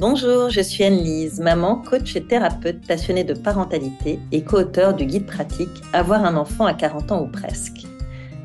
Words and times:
Bonjour, 0.00 0.48
je 0.48 0.62
suis 0.62 0.82
Anne-Lise, 0.82 1.40
maman, 1.40 1.76
coach 1.76 2.16
et 2.16 2.24
thérapeute 2.24 2.86
passionnée 2.86 3.22
de 3.22 3.34
parentalité 3.34 4.18
et 4.32 4.42
co-auteur 4.42 4.94
du 4.94 5.04
guide 5.04 5.26
pratique 5.26 5.82
Avoir 5.92 6.24
un 6.24 6.36
enfant 6.36 6.64
à 6.64 6.72
40 6.72 7.12
ans 7.12 7.22
ou 7.22 7.26
presque. 7.26 7.82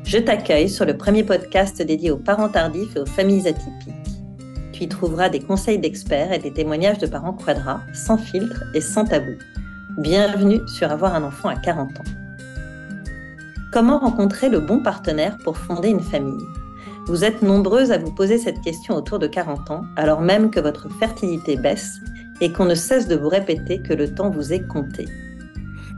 Je 0.04 0.18
t'accueille 0.18 0.68
sur 0.68 0.84
le 0.84 0.98
premier 0.98 1.24
podcast 1.24 1.80
dédié 1.80 2.10
aux 2.10 2.18
parents 2.18 2.50
tardifs 2.50 2.94
et 2.94 3.00
aux 3.00 3.06
familles 3.06 3.48
atypiques. 3.48 3.94
Tu 4.74 4.82
y 4.82 4.88
trouveras 4.88 5.30
des 5.30 5.40
conseils 5.40 5.78
d'experts 5.78 6.30
et 6.30 6.38
des 6.38 6.52
témoignages 6.52 6.98
de 6.98 7.06
parents 7.06 7.32
quadras, 7.32 7.80
sans 7.94 8.18
filtre 8.18 8.64
et 8.74 8.82
sans 8.82 9.06
tabou. 9.06 9.32
Bienvenue 9.96 10.60
sur 10.68 10.92
Avoir 10.92 11.14
un 11.14 11.24
enfant 11.24 11.48
à 11.48 11.56
40 11.56 12.00
ans. 12.00 12.12
Comment 13.72 13.98
rencontrer 13.98 14.50
le 14.50 14.60
bon 14.60 14.82
partenaire 14.82 15.38
pour 15.42 15.56
fonder 15.56 15.88
une 15.88 16.02
famille? 16.02 16.44
Vous 17.06 17.24
êtes 17.24 17.42
nombreuses 17.42 17.92
à 17.92 17.98
vous 17.98 18.12
poser 18.12 18.36
cette 18.36 18.60
question 18.62 18.96
autour 18.96 19.20
de 19.20 19.28
40 19.28 19.70
ans, 19.70 19.82
alors 19.94 20.20
même 20.20 20.50
que 20.50 20.58
votre 20.58 20.88
fertilité 20.98 21.56
baisse 21.56 22.00
et 22.40 22.52
qu'on 22.52 22.64
ne 22.64 22.74
cesse 22.74 23.06
de 23.06 23.14
vous 23.14 23.28
répéter 23.28 23.80
que 23.80 23.94
le 23.94 24.12
temps 24.12 24.28
vous 24.28 24.52
est 24.52 24.66
compté. 24.66 25.06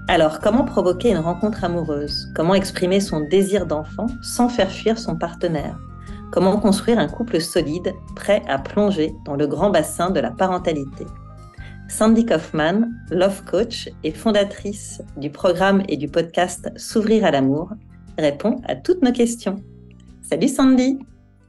Alors, 0.06 0.40
comment 0.40 0.64
provoquer 0.64 1.10
une 1.10 1.18
rencontre 1.18 1.64
amoureuse? 1.64 2.30
Comment 2.34 2.54
exprimer 2.54 3.00
son 3.00 3.20
désir 3.20 3.66
d'enfant 3.66 4.06
sans 4.22 4.48
faire 4.48 4.70
fuir 4.70 4.98
son 4.98 5.16
partenaire? 5.16 5.78
Comment 6.30 6.58
construire 6.58 6.98
un 6.98 7.08
couple 7.08 7.40
solide, 7.40 7.94
prêt 8.14 8.42
à 8.46 8.58
plonger 8.58 9.14
dans 9.24 9.36
le 9.36 9.46
grand 9.46 9.70
bassin 9.70 10.10
de 10.10 10.20
la 10.20 10.30
parentalité? 10.30 11.06
Sandy 11.88 12.26
Kaufman, 12.26 12.90
love 13.10 13.44
coach 13.44 13.88
et 14.04 14.12
fondatrice 14.12 15.00
du 15.16 15.30
programme 15.30 15.82
et 15.88 15.96
du 15.96 16.08
podcast 16.08 16.70
S'ouvrir 16.76 17.24
à 17.24 17.30
l'amour, 17.30 17.70
répond 18.18 18.60
à 18.66 18.76
toutes 18.76 19.02
nos 19.02 19.12
questions. 19.12 19.56
Salut 20.28 20.48
Sandy. 20.48 20.98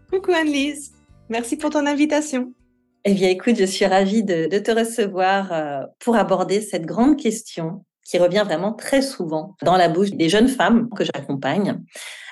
Coucou 0.10 0.32
Anne-Lise. 0.32 0.94
Merci 1.28 1.58
pour 1.58 1.70
ton 1.70 1.86
invitation. 1.86 2.54
Eh 3.04 3.14
bien, 3.14 3.28
écoute, 3.28 3.58
je 3.60 3.66
suis 3.66 3.86
ravie 3.86 4.24
de, 4.24 4.48
te 4.58 4.72
recevoir 4.72 5.52
euh, 5.52 5.82
pour 6.00 6.16
aborder 6.16 6.62
cette 6.62 6.86
grande 6.86 7.18
question 7.18 7.84
qui 8.06 8.18
revient 8.18 8.44
vraiment 8.46 8.72
très 8.72 9.02
souvent 9.02 9.58
dans 9.64 9.76
la 9.76 9.90
bouche 9.90 10.12
des 10.12 10.30
jeunes 10.30 10.48
femmes 10.48 10.88
que 10.96 11.04
j'accompagne. 11.04 11.82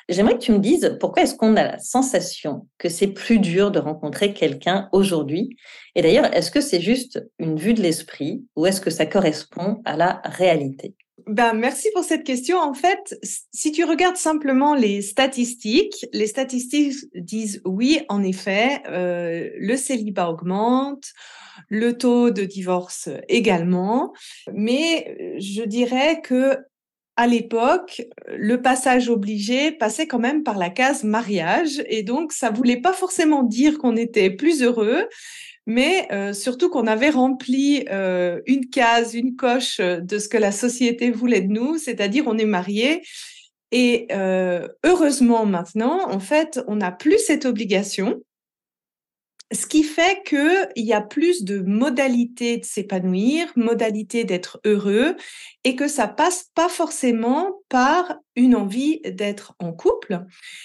J'aimerais 0.07 0.35
que 0.35 0.43
tu 0.43 0.53
me 0.53 0.59
dises 0.59 0.95
pourquoi 1.01 1.23
est-ce 1.23 1.35
qu'on 1.35 1.57
a 1.57 1.63
la 1.63 1.79
sensation 1.79 2.65
que 2.77 2.87
c'est 2.87 3.07
plus 3.07 3.39
dur 3.39 3.69
de 3.69 3.79
rencontrer 3.79 4.33
quelqu'un 4.33 4.87
aujourd'hui? 4.93 5.57
Et 5.95 6.01
d'ailleurs, 6.01 6.33
est-ce 6.33 6.49
que 6.49 6.61
c'est 6.61 6.79
juste 6.79 7.21
une 7.39 7.57
vue 7.57 7.73
de 7.73 7.81
l'esprit 7.81 8.45
ou 8.55 8.65
est-ce 8.65 8.79
que 8.79 8.89
ça 8.89 9.05
correspond 9.05 9.81
à 9.83 9.97
la 9.97 10.21
réalité? 10.23 10.95
Ben, 11.27 11.53
merci 11.53 11.89
pour 11.93 12.03
cette 12.03 12.23
question. 12.23 12.57
En 12.57 12.73
fait, 12.73 13.19
si 13.53 13.71
tu 13.71 13.83
regardes 13.83 14.15
simplement 14.15 14.75
les 14.75 15.01
statistiques, 15.01 16.05
les 16.13 16.27
statistiques 16.27 16.95
disent 17.15 17.61
oui, 17.65 18.01
en 18.09 18.23
effet, 18.23 18.81
euh, 18.87 19.49
le 19.57 19.75
célibat 19.75 20.29
augmente, 20.29 21.11
le 21.69 21.97
taux 21.97 22.29
de 22.31 22.43
divorce 22.43 23.09
également, 23.27 24.13
mais 24.53 25.35
je 25.39 25.63
dirais 25.63 26.21
que 26.21 26.57
à 27.17 27.25
l'époque, 27.25 28.03
le 28.27 28.61
passage 28.61 29.09
obligé 29.09 29.71
passait 29.71 30.05
quand 30.05 30.19
même 30.19 30.43
par 30.43 30.57
la 30.57 30.69
case 30.69 31.03
mariage 31.03 31.83
et 31.87 32.03
donc 32.03 32.31
ça 32.31 32.51
voulait 32.51 32.79
pas 32.79 32.93
forcément 32.93 33.41
dire 33.41 33.79
qu'on 33.79 33.95
était 33.95 34.29
plus 34.29 34.61
heureux, 34.61 35.09
mais 35.67 36.07
euh, 36.13 36.33
surtout 36.33 36.69
qu'on 36.69 36.87
avait 36.87 37.09
rempli 37.09 37.85
euh, 37.91 38.41
une 38.47 38.69
case, 38.69 39.13
une 39.13 39.35
coche 39.35 39.81
euh, 39.81 39.99
de 39.99 40.17
ce 40.17 40.29
que 40.29 40.37
la 40.37 40.53
société 40.53 41.11
voulait 41.11 41.41
de 41.41 41.51
nous, 41.51 41.77
c'est-à-dire 41.77 42.23
on 42.25 42.37
est 42.37 42.45
marié. 42.45 43.03
Et 43.73 44.07
heureusement 44.85 45.45
maintenant, 45.45 46.09
en 46.09 46.21
fait, 46.21 46.61
on 46.67 46.77
n'a 46.77 46.93
plus 46.93 47.17
cette 47.17 47.43
obligation, 47.43 48.21
ce 49.51 49.65
qui 49.65 49.83
fait 49.83 50.23
qu'il 50.25 50.85
y 50.85 50.93
a 50.93 51.01
plus 51.01 51.43
de 51.43 51.59
modalités 51.59 52.59
de 52.59 52.63
s'épanouir, 52.63 53.51
modalités 53.57 54.23
d'être 54.23 54.61
heureux, 54.63 55.17
et 55.65 55.75
que 55.75 55.89
ça 55.89 56.07
passe 56.07 56.45
pas 56.55 56.69
forcément 56.69 57.59
par 57.67 58.15
une 58.37 58.55
envie 58.55 59.01
d'être 59.01 59.53
en 59.59 59.73
couple. 59.73 60.21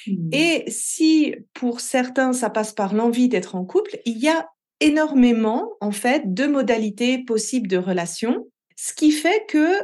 Mmh. 0.06 0.30
Et 0.30 0.64
si 0.68 1.34
pour 1.54 1.80
certains 1.80 2.32
ça 2.32 2.50
passe 2.50 2.72
par 2.72 2.94
l'envie 2.94 3.28
d'être 3.28 3.56
en 3.56 3.64
couple, 3.64 3.98
il 4.04 4.18
y 4.18 4.28
a 4.28 4.46
énormément, 4.82 5.72
en 5.80 5.92
fait, 5.92 6.34
de 6.34 6.46
modalités 6.46 7.18
possibles 7.24 7.68
de 7.68 7.78
relation, 7.78 8.48
ce 8.76 8.92
qui 8.92 9.12
fait 9.12 9.46
que 9.48 9.74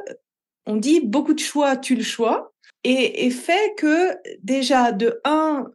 on 0.66 0.76
dit 0.76 1.00
beaucoup 1.00 1.32
de 1.32 1.40
choix, 1.40 1.76
tu 1.76 1.94
le 1.94 2.02
choix, 2.02 2.52
et, 2.84 3.30
fait 3.30 3.74
que 3.76 4.16
déjà, 4.42 4.92
de 4.92 5.20
un, 5.24 5.66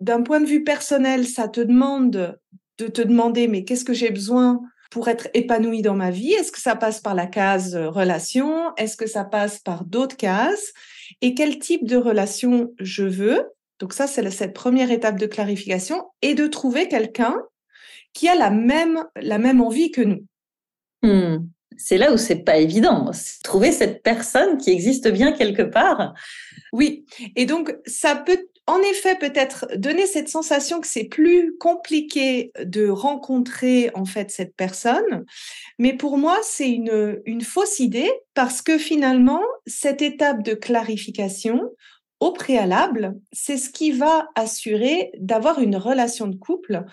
d'un 0.00 0.22
point 0.22 0.40
de 0.40 0.46
vue 0.46 0.64
personnel, 0.64 1.26
ça 1.26 1.48
te 1.48 1.60
demande 1.60 2.38
de 2.78 2.86
te 2.86 3.02
demander, 3.02 3.48
mais 3.48 3.64
qu'est-ce 3.64 3.84
que 3.84 3.92
j'ai 3.92 4.10
besoin 4.10 4.60
pour 4.90 5.08
être 5.08 5.28
épanoui 5.34 5.82
dans 5.82 5.94
ma 5.94 6.10
vie? 6.10 6.32
Est-ce 6.32 6.52
que 6.52 6.60
ça 6.60 6.76
passe 6.76 7.00
par 7.00 7.14
la 7.14 7.26
case 7.26 7.76
relation 7.76 8.74
Est-ce 8.76 8.96
que 8.96 9.06
ça 9.06 9.24
passe 9.24 9.58
par 9.58 9.84
d'autres 9.84 10.16
cases? 10.16 10.72
Et 11.20 11.34
quel 11.34 11.58
type 11.58 11.86
de 11.86 11.96
relation 11.96 12.72
je 12.80 13.04
veux? 13.04 13.44
Donc 13.78 13.92
ça, 13.92 14.06
c'est 14.06 14.28
cette 14.30 14.54
première 14.54 14.90
étape 14.90 15.18
de 15.18 15.26
clarification 15.26 16.04
et 16.22 16.34
de 16.34 16.46
trouver 16.46 16.88
quelqu'un 16.88 17.36
qui 18.12 18.28
a 18.28 18.34
la 18.34 18.50
même, 18.50 19.04
la 19.16 19.38
même 19.38 19.60
envie 19.60 19.90
que 19.90 20.02
nous. 20.02 20.24
Hmm. 21.02 21.46
C'est 21.76 21.96
là 21.96 22.12
où 22.12 22.18
c'est 22.18 22.44
pas 22.44 22.58
évident. 22.58 23.10
Trouver 23.42 23.72
cette 23.72 24.02
personne 24.02 24.58
qui 24.58 24.70
existe 24.70 25.08
bien 25.08 25.32
quelque 25.32 25.62
part. 25.62 26.14
Oui. 26.72 27.06
Et 27.36 27.46
donc, 27.46 27.74
ça 27.86 28.14
peut 28.14 28.46
en 28.66 28.80
effet 28.82 29.16
peut-être 29.16 29.66
donner 29.76 30.06
cette 30.06 30.28
sensation 30.28 30.80
que 30.80 30.86
c'est 30.86 31.04
plus 31.04 31.56
compliqué 31.58 32.52
de 32.62 32.88
rencontrer 32.88 33.90
en 33.94 34.04
fait 34.04 34.30
cette 34.30 34.54
personne. 34.54 35.24
Mais 35.78 35.94
pour 35.96 36.18
moi, 36.18 36.38
c'est 36.42 36.70
une, 36.70 37.20
une 37.24 37.40
fausse 37.40 37.80
idée 37.80 38.10
parce 38.34 38.62
que 38.62 38.78
finalement, 38.78 39.42
cette 39.66 40.02
étape 40.02 40.42
de 40.42 40.54
clarification, 40.54 41.62
au 42.20 42.32
préalable, 42.32 43.14
c'est 43.32 43.56
ce 43.56 43.70
qui 43.70 43.90
va 43.90 44.28
assurer 44.34 45.10
d'avoir 45.18 45.58
une 45.58 45.76
relation 45.76 46.26
de 46.26 46.36
couple 46.36 46.84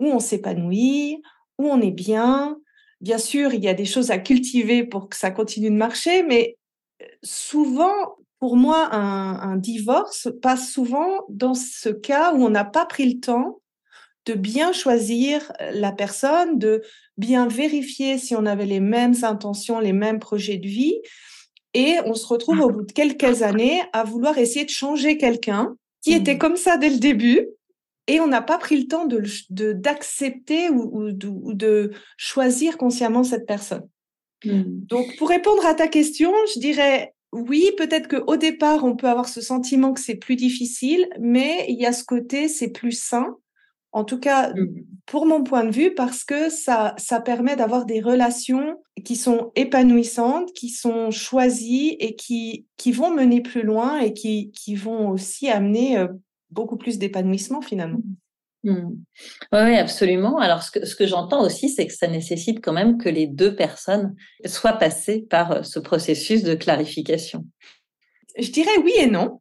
où 0.00 0.06
on 0.06 0.18
s'épanouit, 0.18 1.22
où 1.58 1.68
on 1.68 1.80
est 1.80 1.92
bien. 1.92 2.58
Bien 3.00 3.18
sûr, 3.18 3.54
il 3.54 3.62
y 3.62 3.68
a 3.68 3.74
des 3.74 3.84
choses 3.84 4.10
à 4.10 4.18
cultiver 4.18 4.82
pour 4.84 5.08
que 5.08 5.16
ça 5.16 5.30
continue 5.30 5.70
de 5.70 5.76
marcher, 5.76 6.22
mais 6.22 6.56
euh, 7.02 7.06
souvent, 7.22 8.16
pour 8.40 8.56
moi, 8.56 8.94
un, 8.94 9.56
divorce 9.56 10.28
passe 10.42 10.70
souvent 10.72 11.24
dans 11.28 11.54
ce 11.54 11.90
cas 11.90 12.32
où 12.34 12.44
on 12.44 12.50
n'a 12.50 12.64
pas 12.64 12.86
pris 12.86 13.12
le 13.12 13.20
temps 13.20 13.60
de 14.26 14.34
bien 14.34 14.72
choisir 14.72 15.52
euh, 15.60 15.70
la 15.74 15.92
personne, 15.92 16.58
de 16.58 16.82
bien 17.16 17.46
vérifier 17.46 18.18
si 18.18 18.34
on 18.34 18.46
avait 18.46 18.66
les 18.66 18.80
mêmes 18.80 19.16
intentions, 19.22 19.80
les 19.80 19.92
mêmes 19.92 20.18
projets 20.18 20.58
de 20.58 20.68
vie. 20.68 21.00
Et 21.74 21.98
on 22.04 22.14
se 22.14 22.26
retrouve 22.26 22.60
au 22.60 22.70
bout 22.70 22.82
de 22.82 22.92
quelques 22.92 23.42
années 23.42 23.80
à 23.92 24.02
vouloir 24.04 24.38
essayer 24.38 24.64
de 24.64 24.70
changer 24.70 25.16
quelqu'un 25.16 25.76
qui 26.02 26.12
était 26.12 26.34
mmh. 26.34 26.38
comme 26.38 26.56
ça 26.56 26.78
dès 26.78 26.90
le 26.90 26.98
début 26.98 27.46
et 28.10 28.18
on 28.18 28.26
n'a 28.26 28.42
pas 28.42 28.58
pris 28.58 28.76
le 28.76 28.88
temps 28.88 29.06
de 29.06 29.22
d'accepter 29.72 30.68
ou, 30.68 31.12
de, 31.12 31.92
choisir 32.16 32.76
consciemment 32.76 33.22
cette 33.22 33.46
personne. 33.46 33.86
Hmm. 34.44 34.64
Donc, 34.66 35.16
pour 35.16 35.28
répondre 35.28 35.64
à 35.64 35.74
ta 35.74 35.86
question, 35.86 36.32
je 36.54 36.58
dirais 36.58 37.14
oui, 37.32 37.70
peut-être 37.78 38.08
qu'au 38.08 38.36
départ, 38.36 38.82
on 38.82 38.96
peut 38.96 39.06
avoir 39.06 39.28
ce 39.28 39.40
sentiment 39.40 39.92
que 39.92 40.00
c'est 40.00 40.16
plus 40.16 40.34
difficile, 40.34 41.08
mais 41.20 41.64
il 41.68 41.80
y 41.80 41.86
a 41.86 41.92
ce 41.92 42.02
côté, 42.02 42.48
c'est 42.48 42.70
plus 42.70 43.00
sain. 43.00 43.36
En 43.92 44.02
tout 44.02 44.18
cas, 44.18 44.50
hmm. 44.50 44.84
pour 45.06 45.26
mon 45.26 45.44
point 45.44 45.64
de 45.64 45.70
vue, 45.70 45.94
parce 45.94 46.24
que 46.24 46.50
ça, 46.50 46.94
ça 46.98 47.20
permet 47.20 47.54
d'avoir 47.54 47.86
des 47.86 48.00
relations 48.00 48.82
qui 49.04 49.14
sont 49.14 49.52
épanouissantes, 49.54 50.52
qui 50.52 50.70
sont 50.70 51.12
choisies 51.12 51.96
et 52.00 52.16
qui, 52.16 52.66
qui 52.76 52.90
vont 52.90 53.14
mener 53.14 53.40
plus 53.40 53.62
loin 53.62 54.00
et 54.00 54.12
qui, 54.12 54.50
qui 54.50 54.74
vont 54.74 55.10
aussi 55.10 55.48
amener 55.48 55.98
euh, 55.98 56.08
beaucoup 56.50 56.76
plus 56.76 56.98
d'épanouissement 56.98 57.62
finalement. 57.62 57.98
Mmh. 57.98 58.14
Mmh. 58.62 59.04
Oui, 59.52 59.76
absolument. 59.76 60.38
Alors, 60.38 60.62
ce 60.62 60.70
que, 60.70 60.84
ce 60.84 60.94
que 60.94 61.06
j'entends 61.06 61.42
aussi, 61.42 61.68
c'est 61.68 61.86
que 61.86 61.94
ça 61.94 62.08
nécessite 62.08 62.62
quand 62.62 62.72
même 62.72 62.98
que 62.98 63.08
les 63.08 63.26
deux 63.26 63.56
personnes 63.56 64.14
soient 64.44 64.74
passées 64.74 65.26
par 65.30 65.52
euh, 65.52 65.62
ce 65.62 65.78
processus 65.78 66.42
de 66.42 66.54
clarification. 66.54 67.46
Je 68.38 68.50
dirais 68.50 68.76
oui 68.84 68.92
et 68.98 69.06
non. 69.06 69.40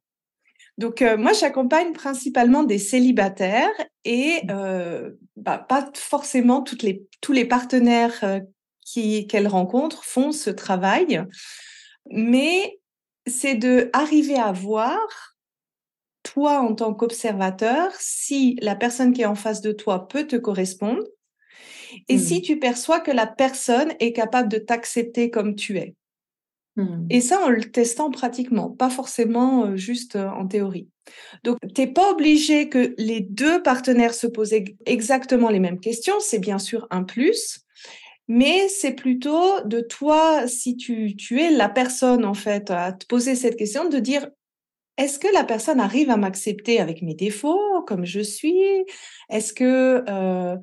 Donc, 0.77 1.01
euh, 1.01 1.17
moi, 1.17 1.33
j'accompagne 1.33 1.91
principalement 1.91 2.63
des 2.63 2.77
célibataires 2.77 3.67
et 4.05 4.39
mmh. 4.43 4.51
euh, 4.51 5.11
bah, 5.35 5.57
pas 5.57 5.89
forcément 5.93 6.61
toutes 6.61 6.83
les, 6.83 7.03
tous 7.19 7.33
les 7.33 7.45
partenaires 7.45 8.41
qui, 8.85 9.27
qu'elles 9.27 9.49
rencontrent 9.49 10.05
font 10.05 10.31
ce 10.31 10.49
travail, 10.49 11.21
mais 12.09 12.79
c'est 13.27 13.55
de 13.55 13.89
arriver 13.93 14.37
à 14.37 14.51
voir 14.53 15.28
toi, 16.29 16.59
en 16.59 16.75
tant 16.75 16.93
qu'observateur, 16.93 17.91
si 17.97 18.55
la 18.61 18.75
personne 18.75 19.13
qui 19.13 19.23
est 19.23 19.25
en 19.25 19.35
face 19.35 19.61
de 19.61 19.71
toi 19.71 20.07
peut 20.07 20.27
te 20.27 20.35
correspondre 20.35 21.03
et 22.07 22.19
si 22.19 22.37
mmh. 22.37 22.41
tu 22.41 22.59
perçois 22.59 22.99
que 22.99 23.09
la 23.09 23.25
personne 23.25 23.93
est 23.99 24.13
capable 24.13 24.47
de 24.47 24.59
t'accepter 24.59 25.31
comme 25.31 25.55
tu 25.55 25.77
es. 25.77 25.95
Hmm. 26.75 27.07
Et 27.09 27.19
ça, 27.19 27.43
en 27.43 27.49
le 27.49 27.63
testant 27.63 28.11
pratiquement, 28.11 28.69
pas 28.69 28.91
forcément 28.91 29.75
juste 29.75 30.17
en 30.17 30.45
théorie. 30.45 30.87
Donc, 31.43 31.57
tu 31.73 31.81
n'es 31.81 31.87
pas 31.87 32.11
obligé 32.11 32.69
que 32.69 32.93
les 32.99 33.21
deux 33.21 33.63
partenaires 33.63 34.13
se 34.13 34.27
posent 34.27 34.53
exactement 34.85 35.49
les 35.49 35.59
mêmes 35.59 35.79
questions. 35.79 36.19
C'est 36.19 36.37
bien 36.37 36.59
sûr 36.59 36.87
un 36.91 37.03
plus, 37.03 37.61
mais 38.27 38.67
c'est 38.67 38.93
plutôt 38.93 39.61
de 39.65 39.81
toi, 39.81 40.47
si 40.47 40.77
tu, 40.77 41.15
tu 41.15 41.41
es 41.41 41.49
la 41.49 41.69
personne, 41.69 42.23
en 42.23 42.35
fait, 42.35 42.69
à 42.69 42.91
te 42.91 43.07
poser 43.07 43.33
cette 43.33 43.55
question, 43.55 43.89
de 43.89 43.97
dire 43.97 44.29
est-ce 44.99 45.17
que 45.17 45.29
la 45.33 45.45
personne 45.45 45.79
arrive 45.79 46.09
à 46.09 46.17
m'accepter 46.17 46.81
avec 46.81 47.01
mes 47.01 47.13
défauts, 47.13 47.81
comme 47.87 48.03
je 48.03 48.19
suis? 48.19 48.85
Est-ce 49.29 49.53
que 49.53 50.03
euh, 50.09 50.57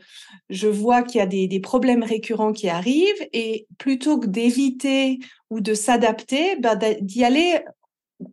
je 0.51 0.69
vois 0.69 1.03
qu'il 1.03 1.21
y 1.21 1.23
a 1.23 1.27
des, 1.27 1.61
problèmes 1.61 2.03
récurrents 2.03 2.53
qui 2.53 2.69
arrivent? 2.69 3.27
Et 3.33 3.67
plutôt 3.79 4.21
que 4.21 4.27
d'éviter 4.27 5.21
ou 5.49 5.63
de 5.63 5.73
s'adapter, 5.73 6.57
bah, 6.57 6.77
d'y 6.77 7.25
aller 7.25 7.61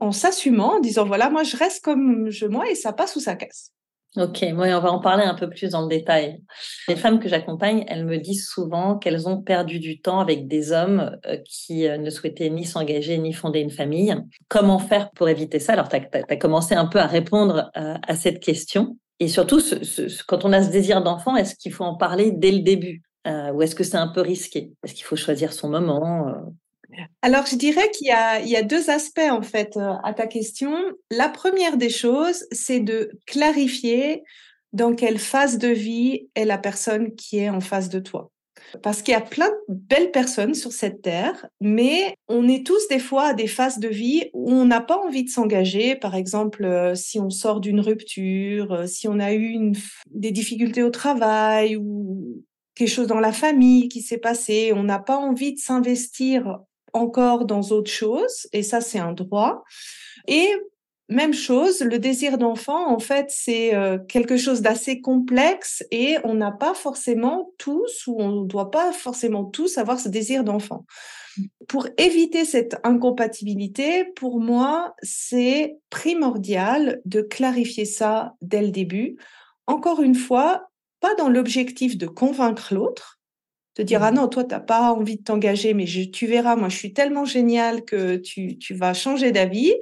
en 0.02 0.12
s'assumant, 0.12 0.76
en 0.76 0.80
disant 0.82 1.06
voilà, 1.06 1.30
moi 1.30 1.44
je 1.44 1.56
reste 1.56 1.82
comme 1.82 2.30
je 2.30 2.48
moi 2.48 2.70
et 2.70 2.76
ça 2.76 2.92
passe 2.92 3.16
ou 3.16 3.22
ça 3.22 3.36
casse. 3.38 3.72
Ok, 4.16 4.46
moi 4.54 4.68
on 4.68 4.80
va 4.80 4.92
en 4.92 5.00
parler 5.00 5.24
un 5.24 5.34
peu 5.34 5.50
plus 5.50 5.72
dans 5.72 5.82
le 5.82 5.88
détail. 5.88 6.40
Les 6.88 6.96
femmes 6.96 7.20
que 7.20 7.28
j'accompagne, 7.28 7.84
elles 7.88 8.06
me 8.06 8.18
disent 8.18 8.48
souvent 8.48 9.00
qu'elles 9.00 9.28
ont 9.28 9.42
perdu 9.42 9.80
du 9.80 10.02
temps 10.02 10.20
avec 10.20 10.48
des 10.48 10.72
hommes 10.72 11.18
euh, 11.26 11.38
qui 11.46 11.88
euh, 11.88 11.98
ne 11.98 12.12
souhaitaient 12.12 12.52
ni 12.52 12.64
s'engager 12.64 13.18
ni 13.18 13.34
fonder 13.34 13.60
une 13.60 13.72
famille. 13.72 14.16
Comment 14.50 14.78
faire 14.78 15.10
pour 15.12 15.30
éviter 15.30 15.60
ça? 15.60 15.74
Alors, 15.74 15.90
tu 15.90 15.96
as, 15.96 16.38
commencé 16.38 16.76
un 16.76 16.86
peu 16.86 17.00
à 17.00 17.08
répondre 17.08 17.72
euh, 17.76 17.96
à, 18.08 18.16
cette 18.16 18.40
question. 18.40 19.00
Et 19.20 19.28
surtout, 19.28 19.60
quand 20.28 20.46
on 20.46 20.54
a 20.54 20.62
ce 20.62 20.70
désir 20.70 21.02
d'enfant, 21.02 21.36
est-ce 21.36 21.56
qu'il 21.56 21.74
faut 21.74 21.86
en 21.86 21.96
parler 21.96 22.32
dès 22.32 22.52
le 22.52 22.60
début? 22.60 23.02
Ou 23.26 23.62
est-ce 23.62 23.74
que 23.74 23.86
c'est 23.86 23.98
un 23.98 24.10
peu 24.10 24.20
risqué? 24.20 24.74
Est-ce 24.84 24.94
qu'il 24.94 25.06
faut 25.06 25.16
choisir 25.16 25.54
son 25.54 25.70
moment 25.70 26.36
alors, 27.22 27.46
je 27.46 27.56
dirais 27.56 27.90
qu'il 27.92 28.08
y, 28.08 28.12
a, 28.56 28.62
deux 28.62 28.90
aspects 28.90 29.20
en 29.20 29.42
fait 29.42 29.78
euh, 29.78 29.94
à 30.04 30.14
ta 30.14 30.28
question. 30.28 30.76
La 31.12 31.30
première 31.30 31.78
des 31.78 31.90
choses, 31.90 32.46
c'est 32.52 32.80
de 32.80 33.12
clarifier 33.26 34.24
dans 34.74 34.96
quelle 34.96 35.20
phase 35.20 35.58
de 35.58 35.68
vie 35.68 36.28
est 36.36 36.46
la 36.46 36.58
personne 36.58 37.16
qui 37.16 37.38
est 37.38 37.50
en 37.50 37.62
face 37.62 37.90
de 37.90 38.00
toi. 38.00 38.32
Parce 38.82 39.02
qu'il 39.02 39.12
y 39.12 39.16
a 39.16 39.22
plein 39.22 39.50
de 39.50 39.56
belles 39.70 40.12
personnes 40.12 40.56
sur 40.56 40.72
cette 40.72 41.02
terre, 41.02 41.48
mais 41.62 42.16
on 42.28 42.48
est 42.48 42.66
tous 42.66 42.88
des 42.88 43.00
fois 43.00 43.28
à 43.28 43.34
des 43.34 43.48
phases 43.48 43.78
de 43.78 43.88
vie 43.88 44.30
où 44.34 44.52
on 44.52 44.66
n'a 44.66 44.82
pas 44.82 44.98
envie 44.98 45.24
de 45.24 45.30
s'engager. 45.30 45.96
Par 45.96 46.16
exemple, 46.16 46.66
euh, 46.66 46.96
si 46.96 47.20
on 47.20 47.30
sort 47.30 47.60
d'une 47.60 47.80
rupture, 47.80 48.72
euh, 48.72 48.88
si 48.88 49.08
on 49.08 49.20
a 49.20 49.34
eu 49.34 49.74
des 50.10 50.32
difficultés 50.32 50.82
au 50.82 50.90
travail 50.90 51.76
ou 51.76 52.44
quelque 52.76 52.90
chose 52.90 53.08
dans 53.08 53.20
la 53.20 53.32
famille 53.32 53.90
qui 53.90 54.02
s'est 54.02 54.18
passé, 54.18 54.74
on 54.74 54.84
n'a 54.84 55.00
pas 55.00 55.18
envie 55.18 55.54
de 55.54 55.60
s'investir 55.60 56.60
encore 56.94 57.46
dans 57.46 57.62
autre 57.72 57.92
chose, 57.92 58.48
et 58.54 58.64
ça 58.64 58.82
c'est 58.82 59.00
un 59.00 59.14
droit. 59.14 59.64
Et 60.28 60.50
même 61.10 61.34
chose, 61.34 61.82
le 61.82 62.00
désir 62.00 62.38
d'enfant, 62.38 62.90
en 62.90 63.00
fait, 63.00 63.28
c'est 63.30 63.76
euh, 63.76 63.98
quelque 64.08 64.38
chose 64.38 64.62
d'assez 64.62 65.02
complexe 65.02 65.84
et 65.92 66.18
on 66.24 66.34
n'a 66.34 66.52
pas 66.52 66.74
forcément 66.74 67.52
tous, 67.58 68.08
ou 68.08 68.16
on 68.20 68.44
ne 68.44 68.48
doit 68.48 68.72
pas 68.72 68.92
forcément 68.94 69.44
tous 69.44 69.78
avoir 69.78 70.00
ce 70.00 70.10
désir 70.10 70.44
d'enfant. 70.44 70.86
Pour 71.68 71.88
éviter 71.98 72.46
cette 72.46 72.78
incompatibilité, 72.84 74.06
pour 74.16 74.40
moi, 74.40 74.96
c'est 75.02 75.78
primordial 75.90 77.02
de 77.06 77.22
clarifier 77.22 77.86
ça 77.86 78.34
dès 78.42 78.62
le 78.62 78.72
début. 78.72 79.18
Encore 79.68 80.02
une 80.02 80.16
fois, 80.16 80.70
pas 81.00 81.16
dans 81.16 81.30
l'objectif 81.30 81.98
de 81.98 82.08
convaincre 82.08 82.74
l'autre, 82.74 83.20
te 83.74 83.82
dire 83.82 84.04
ah 84.04 84.12
mmh. 84.12 84.16
non 84.16 84.28
toi 84.28 84.44
tu 84.44 84.52
n'as 84.52 84.60
pas 84.60 84.92
envie 84.94 85.18
de 85.18 85.24
t'engager 85.24 85.74
mais 85.74 85.86
tu 85.86 86.28
verras 86.28 86.56
moi 86.56 86.70
je 86.70 86.78
suis 86.78 86.94
tellement 86.94 87.26
génial 87.26 87.84
que 87.84 88.18
tu, 88.18 88.58
vas 88.72 88.94
changer 88.94 89.32
d'avis 89.32 89.74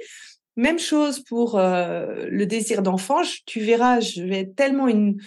même 0.56 0.78
chose 0.78 1.20
pour 1.20 1.58
euh, 1.58 2.26
le 2.28 2.46
désir 2.46 2.82
d'enfant 2.82 3.22
tu 3.46 3.60
verras 3.60 4.00
je 4.00 4.22
vais 4.22 4.40
être 4.40 4.54
tellement 4.54 4.88
une 4.88 5.20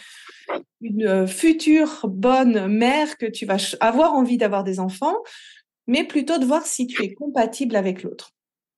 une 0.82 1.08
euh, 1.08 1.28
future 1.28 2.08
bonne 2.08 2.68
mère 2.68 3.18
que 3.18 3.26
tu 3.26 3.46
vas 3.46 3.58
avoir 3.80 4.14
envie 4.14 4.38
d'avoir 4.38 4.64
des 4.64 4.80
enfants 4.80 5.18
mais 5.88 6.04
plutôt 6.04 6.38
de 6.38 6.46
voir 6.46 6.66
si 6.66 6.88
tu 6.88 7.04
es 7.04 7.14
compatible 7.14 7.76
avec 7.76 8.04
l'autre 8.04 8.32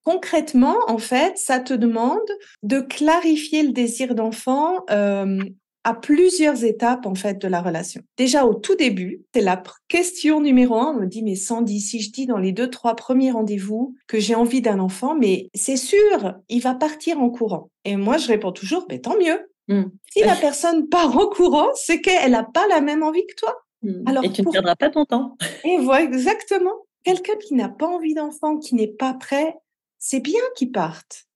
concrètement 0.03 0.77
en 0.87 0.97
fait 0.97 1.37
ça 1.37 1.59
te 1.59 1.73
demande 1.73 2.29
de 2.63 2.79
clarifier 2.79 3.63
le 3.63 3.71
désir 3.71 4.15
d'enfant 4.15 4.85
euh, 4.89 5.39
à 5.87 5.93
plusieurs 5.93 6.65
étapes 6.65 7.05
en 7.05 7.15
fait 7.15 7.41
de 7.41 7.47
la 7.47 7.61
relation. 7.61 8.01
Déjà 8.17 8.45
au 8.45 8.53
tout 8.53 8.75
début, 8.75 9.23
c'est 9.33 9.39
la 9.39 9.63
question 9.87 10.41
numéro 10.41 10.75
un. 10.75 10.93
On 10.93 10.99
me 10.99 11.05
dit 11.05 11.23
mais 11.23 11.35
Sandy, 11.35 11.79
si 11.79 12.01
je 12.01 12.11
dis 12.11 12.25
dans 12.25 12.39
les 12.39 12.51
deux 12.51 12.69
trois 12.69 12.93
premiers 12.97 13.31
rendez-vous 13.31 13.95
que 14.05 14.19
j'ai 14.19 14.35
envie 14.35 14.61
d'un 14.61 14.79
enfant, 14.79 15.15
mais 15.15 15.47
c'est 15.55 15.77
sûr, 15.77 16.35
il 16.49 16.61
va 16.61 16.75
partir 16.75 17.21
en 17.21 17.29
courant. 17.29 17.69
Et 17.85 17.95
moi 17.95 18.17
je 18.17 18.27
réponds 18.27 18.51
toujours, 18.51 18.85
mais 18.89 18.99
tant 18.99 19.17
mieux. 19.17 19.49
Hmm. 19.69 19.85
Si 20.11 20.19
la 20.19 20.35
personne 20.35 20.89
part 20.89 21.17
en 21.17 21.29
courant, 21.29 21.69
c'est 21.75 22.01
qu'elle 22.01 22.31
n'a 22.31 22.43
pas 22.43 22.67
la 22.67 22.81
même 22.81 23.01
envie 23.01 23.25
que 23.25 23.35
toi. 23.35 23.55
Hmm. 23.81 24.03
Alors, 24.07 24.25
et 24.25 24.31
tu 24.33 24.41
ne 24.41 24.51
perdras 24.51 24.75
pas 24.75 24.89
ton 24.89 25.05
temps. 25.05 25.37
Et 25.63 25.77
voilà 25.77 26.03
exactement. 26.03 26.85
Quelqu'un 27.05 27.37
qui 27.37 27.53
n'a 27.53 27.69
pas 27.69 27.87
envie 27.87 28.13
d'enfant, 28.13 28.57
qui 28.57 28.75
n'est 28.75 28.87
pas 28.87 29.13
prêt, 29.13 29.55
c'est 29.99 30.19
bien 30.19 30.41
qu'il 30.57 30.73
parte 30.73 31.27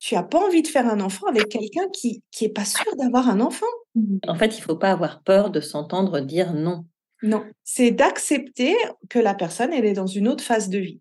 tu 0.00 0.14
n'as 0.14 0.22
pas 0.22 0.38
envie 0.38 0.62
de 0.62 0.66
faire 0.66 0.86
un 0.86 0.98
enfant 0.98 1.26
avec 1.26 1.50
quelqu'un 1.50 1.86
qui 1.92 2.22
qui 2.30 2.46
est 2.46 2.48
pas 2.48 2.64
sûr 2.64 2.96
d'avoir 2.96 3.28
un 3.28 3.38
enfant. 3.38 3.66
En 4.26 4.34
fait, 4.34 4.58
il 4.58 4.60
faut 4.60 4.76
pas 4.76 4.92
avoir 4.92 5.22
peur 5.22 5.50
de 5.50 5.60
s'entendre 5.60 6.20
dire 6.20 6.54
non. 6.54 6.84
Non, 7.22 7.44
c'est 7.64 7.90
d'accepter 7.90 8.74
que 9.08 9.18
la 9.18 9.34
personne 9.34 9.72
elle 9.72 9.84
est 9.84 9.92
dans 9.92 10.06
une 10.06 10.28
autre 10.28 10.44
phase 10.44 10.68
de 10.68 10.78
vie. 10.78 11.00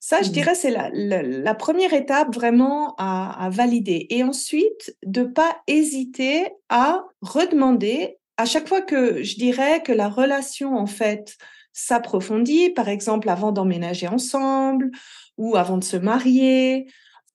Ça, 0.00 0.22
je 0.22 0.30
mmh. 0.30 0.32
dirais, 0.32 0.54
c'est 0.54 0.70
la, 0.70 0.90
la, 1.22 1.54
première 1.54 1.92
étape 1.92 2.34
vraiment 2.34 2.94
à, 2.98 3.44
à 3.44 3.50
valider. 3.50 4.06
Et 4.10 4.24
ensuite, 4.24 4.96
de 5.04 5.22
pas 5.22 5.56
hésiter 5.68 6.48
à 6.68 7.04
redemander 7.20 8.18
à 8.36 8.44
chaque 8.44 8.66
fois 8.66 8.82
que 8.82 9.22
je 9.22 9.36
dirais 9.36 9.82
que 9.82 9.92
la 9.92 10.08
relation, 10.08 10.76
en 10.76 10.86
fait, 10.86 11.36
s'approfondit, 11.72 12.70
par 12.70 12.88
exemple, 12.88 13.28
avant 13.28 13.52
d'emménager 13.52 14.08
ensemble 14.08 14.90
ou 15.36 15.56
avant 15.56 15.78
de 15.78 15.84
se 15.84 15.96
marier 15.96 16.86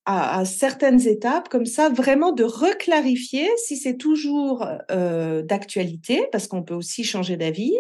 à, 0.10 0.46
certaines 0.46 1.06
étapes, 1.06 1.50
comme 1.50 1.66
ça, 1.66 1.90
vraiment 1.90 2.32
de 2.32 2.46
reclarifier 2.46 3.50
si 3.58 3.76
c'est 3.76 3.98
toujours 3.98 4.66
euh, 4.90 5.42
d'actualité, 5.42 6.26
parce 6.32 6.48
qu'on 6.48 6.64
peut 6.64 6.74
aussi 6.74 7.04
changer 7.04 7.36
d'avis. 7.36 7.76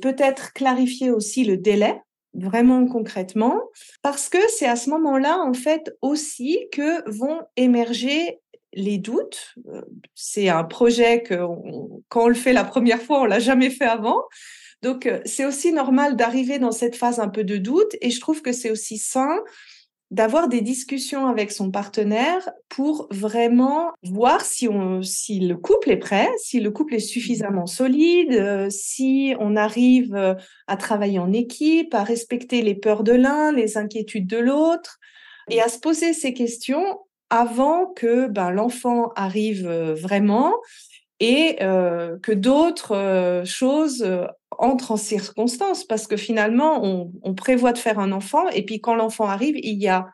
Peut-être 0.00 0.52
clarifier 0.52 1.10
aussi 1.10 1.44
le 1.44 1.56
délai, 1.56 2.00
vraiment 2.34 2.86
concrètement, 2.86 3.60
parce 4.00 4.28
que 4.28 4.38
c'est 4.48 4.68
à 4.68 4.76
ce 4.76 4.90
moment-là, 4.90 5.40
en 5.40 5.54
fait, 5.54 5.92
aussi 6.02 6.68
que 6.70 7.10
vont 7.10 7.40
émerger 7.56 8.38
les 8.72 8.98
doutes. 8.98 9.56
C'est 10.14 10.48
un 10.48 10.62
projet 10.62 11.24
que, 11.24 11.34
quand 12.08 12.26
on 12.26 12.28
le 12.28 12.34
fait 12.34 12.52
la 12.52 12.64
première 12.64 13.02
fois, 13.02 13.22
on 13.22 13.24
l'a 13.24 13.40
jamais 13.40 13.70
fait 13.70 13.86
avant. 13.86 14.22
Donc, 14.82 15.06
euh, 15.06 15.20
c'est 15.24 15.44
aussi 15.44 15.72
normal 15.72 16.14
d'arriver 16.14 16.60
dans 16.60 16.70
cette 16.70 16.94
phase 16.94 17.18
un 17.18 17.28
peu 17.28 17.42
de 17.42 17.56
doute, 17.56 17.96
et 18.00 18.10
je 18.10 18.20
trouve 18.20 18.40
que 18.40 18.52
c'est 18.52 18.70
aussi 18.70 18.98
sain 18.98 19.40
d'avoir 20.10 20.48
des 20.48 20.60
discussions 20.60 21.26
avec 21.26 21.50
son 21.50 21.70
partenaire 21.70 22.48
pour 22.68 23.08
vraiment 23.10 23.90
voir 24.04 24.42
si, 24.42 24.68
on, 24.68 25.02
si 25.02 25.40
le 25.40 25.56
couple 25.56 25.90
est 25.90 25.96
prêt, 25.96 26.28
si 26.38 26.60
le 26.60 26.70
couple 26.70 26.94
est 26.94 27.00
suffisamment 27.00 27.66
solide, 27.66 28.32
euh, 28.32 28.70
si 28.70 29.34
on 29.40 29.56
arrive 29.56 30.14
euh, 30.14 30.34
à 30.68 30.76
travailler 30.76 31.18
en 31.18 31.32
équipe, 31.32 31.92
à 31.92 32.04
respecter 32.04 32.62
les 32.62 32.76
peurs 32.76 33.02
de 33.02 33.12
l'un, 33.12 33.50
les 33.50 33.76
inquiétudes 33.76 34.28
de 34.28 34.38
l'autre, 34.38 34.98
et 35.50 35.60
à 35.60 35.68
se 35.68 35.78
poser 35.78 36.12
ces 36.12 36.32
questions 36.32 37.00
avant 37.30 37.86
que 37.86 38.28
ben, 38.28 38.52
l'enfant 38.52 39.10
arrive 39.16 39.66
euh, 39.66 39.94
vraiment 39.94 40.54
et 41.18 41.56
que 41.58 42.32
d'autres 42.32 43.42
choses 43.46 44.06
entre 44.58 44.92
en 44.92 44.96
circonstance 44.96 45.84
parce 45.84 46.06
que 46.06 46.16
finalement, 46.16 46.82
on, 46.82 47.34
prévoit 47.34 47.72
de 47.72 47.78
faire 47.78 47.98
un 47.98 48.12
enfant 48.12 48.48
et 48.48 48.64
puis 48.64 48.80
quand 48.80 48.94
l'enfant 48.94 49.26
arrive, 49.26 49.56
il 49.58 49.80
y 49.80 49.88
a 49.88 50.08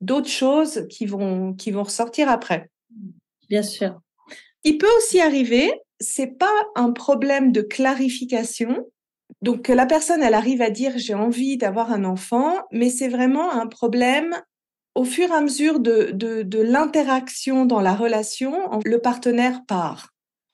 d'autres 0.00 0.28
choses 0.28 0.86
qui 0.88 1.06
vont, 1.06 1.52
qui 1.54 1.70
vont 1.70 1.82
ressortir 1.82 2.28
après. 2.28 2.70
Bien 3.48 3.62
sûr. 3.62 4.00
Il 4.64 4.78
peut 4.78 4.90
aussi 4.98 5.20
arriver, 5.20 5.72
c'est 5.98 6.38
pas 6.38 6.52
un 6.76 6.92
problème 6.92 7.52
de 7.52 7.62
clarification. 7.62 8.86
Donc 9.42 9.62
que 9.62 9.72
la 9.72 9.86
personne, 9.86 10.22
elle 10.22 10.34
arrive 10.34 10.62
à 10.62 10.70
dire 10.70 10.92
j'ai 10.96 11.14
envie 11.14 11.56
d'avoir 11.56 11.92
un 11.92 12.04
enfant, 12.04 12.54
mais 12.72 12.90
c'est 12.90 13.08
vraiment 13.08 13.52
un 13.52 13.66
problème 13.66 14.40
au 14.94 15.04
fur 15.04 15.28
et 15.30 15.34
à 15.34 15.40
mesure 15.40 15.80
de, 15.80 16.10
de, 16.12 16.42
de 16.42 16.60
l'interaction 16.60 17.64
dans 17.64 17.80
la 17.80 17.94
relation, 17.94 18.80
le 18.84 18.98
partenaire 18.98 19.60
part 19.66 20.10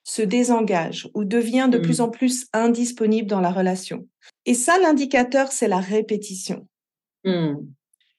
se 0.06 0.22
désengage 0.22 1.10
ou 1.14 1.24
devient 1.24 1.68
de 1.68 1.78
plus 1.78 1.98
mmh. 1.98 2.02
en 2.02 2.08
plus 2.10 2.46
indisponible 2.52 3.28
dans 3.28 3.40
la 3.40 3.50
relation. 3.50 4.06
Et 4.44 4.54
ça, 4.54 4.78
l'indicateur, 4.78 5.50
c'est 5.50 5.66
la 5.66 5.80
répétition. 5.80 6.68
Mmh. 7.24 7.56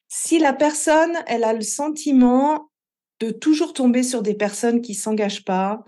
Si 0.10 0.38
la 0.38 0.52
personne, 0.52 1.14
elle 1.28 1.46
a 1.46 1.54
le 1.54 1.62
sentiment 1.62 2.70
de 3.22 3.32
toujours 3.32 3.72
tomber 3.72 4.04
sur 4.04 4.22
des 4.22 4.34
personnes 4.34 4.82
qui 4.82 4.96
s'engagent 4.96 5.46
pas, 5.46 5.86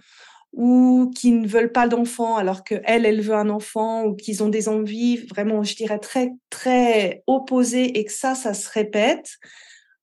ou 0.53 1.11
qui 1.15 1.31
ne 1.31 1.47
veulent 1.47 1.71
pas 1.71 1.87
d'enfants 1.87 2.35
alors 2.35 2.63
que 2.63 2.81
elle, 2.83 3.05
elle 3.05 3.21
veut 3.21 3.35
un 3.35 3.49
enfant 3.49 4.05
ou 4.05 4.15
qu'ils 4.15 4.41
ont 4.41 4.49
des 4.49 4.67
envies 4.67 5.17
vraiment, 5.17 5.61
je 5.61 5.75
dirais, 5.75 5.99
très, 5.99 6.31
très 6.49 7.23
opposées 7.27 7.99
et 7.99 8.05
que 8.05 8.11
ça, 8.11 8.33
ça 8.33 8.55
se 8.55 8.67
répète. 8.67 9.37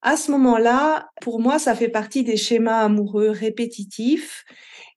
À 0.02 0.16
ce 0.16 0.30
moment-là, 0.30 1.08
pour 1.20 1.40
moi, 1.40 1.58
ça 1.58 1.74
fait 1.74 1.88
partie 1.88 2.22
des 2.22 2.36
schémas 2.36 2.84
amoureux 2.84 3.30
répétitifs 3.30 4.44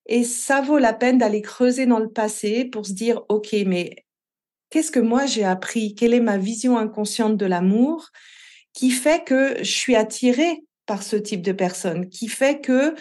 et 0.09 0.23
ça 0.23 0.59
vaut 0.59 0.79
la 0.79 0.93
peine 0.93 1.19
d'aller 1.19 1.43
creuser 1.43 1.85
dans 1.85 1.99
le 1.99 2.09
passé 2.09 2.65
pour 2.65 2.87
se 2.87 2.93
dire, 2.93 3.21
OK, 3.29 3.55
mais 3.67 3.95
qu'est-ce 4.71 4.91
que 4.91 4.99
moi 4.99 5.27
j'ai 5.27 5.45
appris? 5.45 5.93
Quelle 5.93 6.15
est 6.15 6.19
ma 6.19 6.39
vision 6.39 6.79
inconsciente 6.79 7.37
de 7.37 7.45
l'amour 7.45 8.09
qui 8.73 8.89
fait 8.89 9.23
que 9.23 9.57
je 9.59 9.71
suis 9.71 9.95
attirée 9.95 10.63
par 10.87 11.03
ce 11.03 11.15
type 11.15 11.43
de 11.43 11.51
personne, 11.51 12.09
qui 12.09 12.27
fait 12.27 12.59
que 12.59 12.95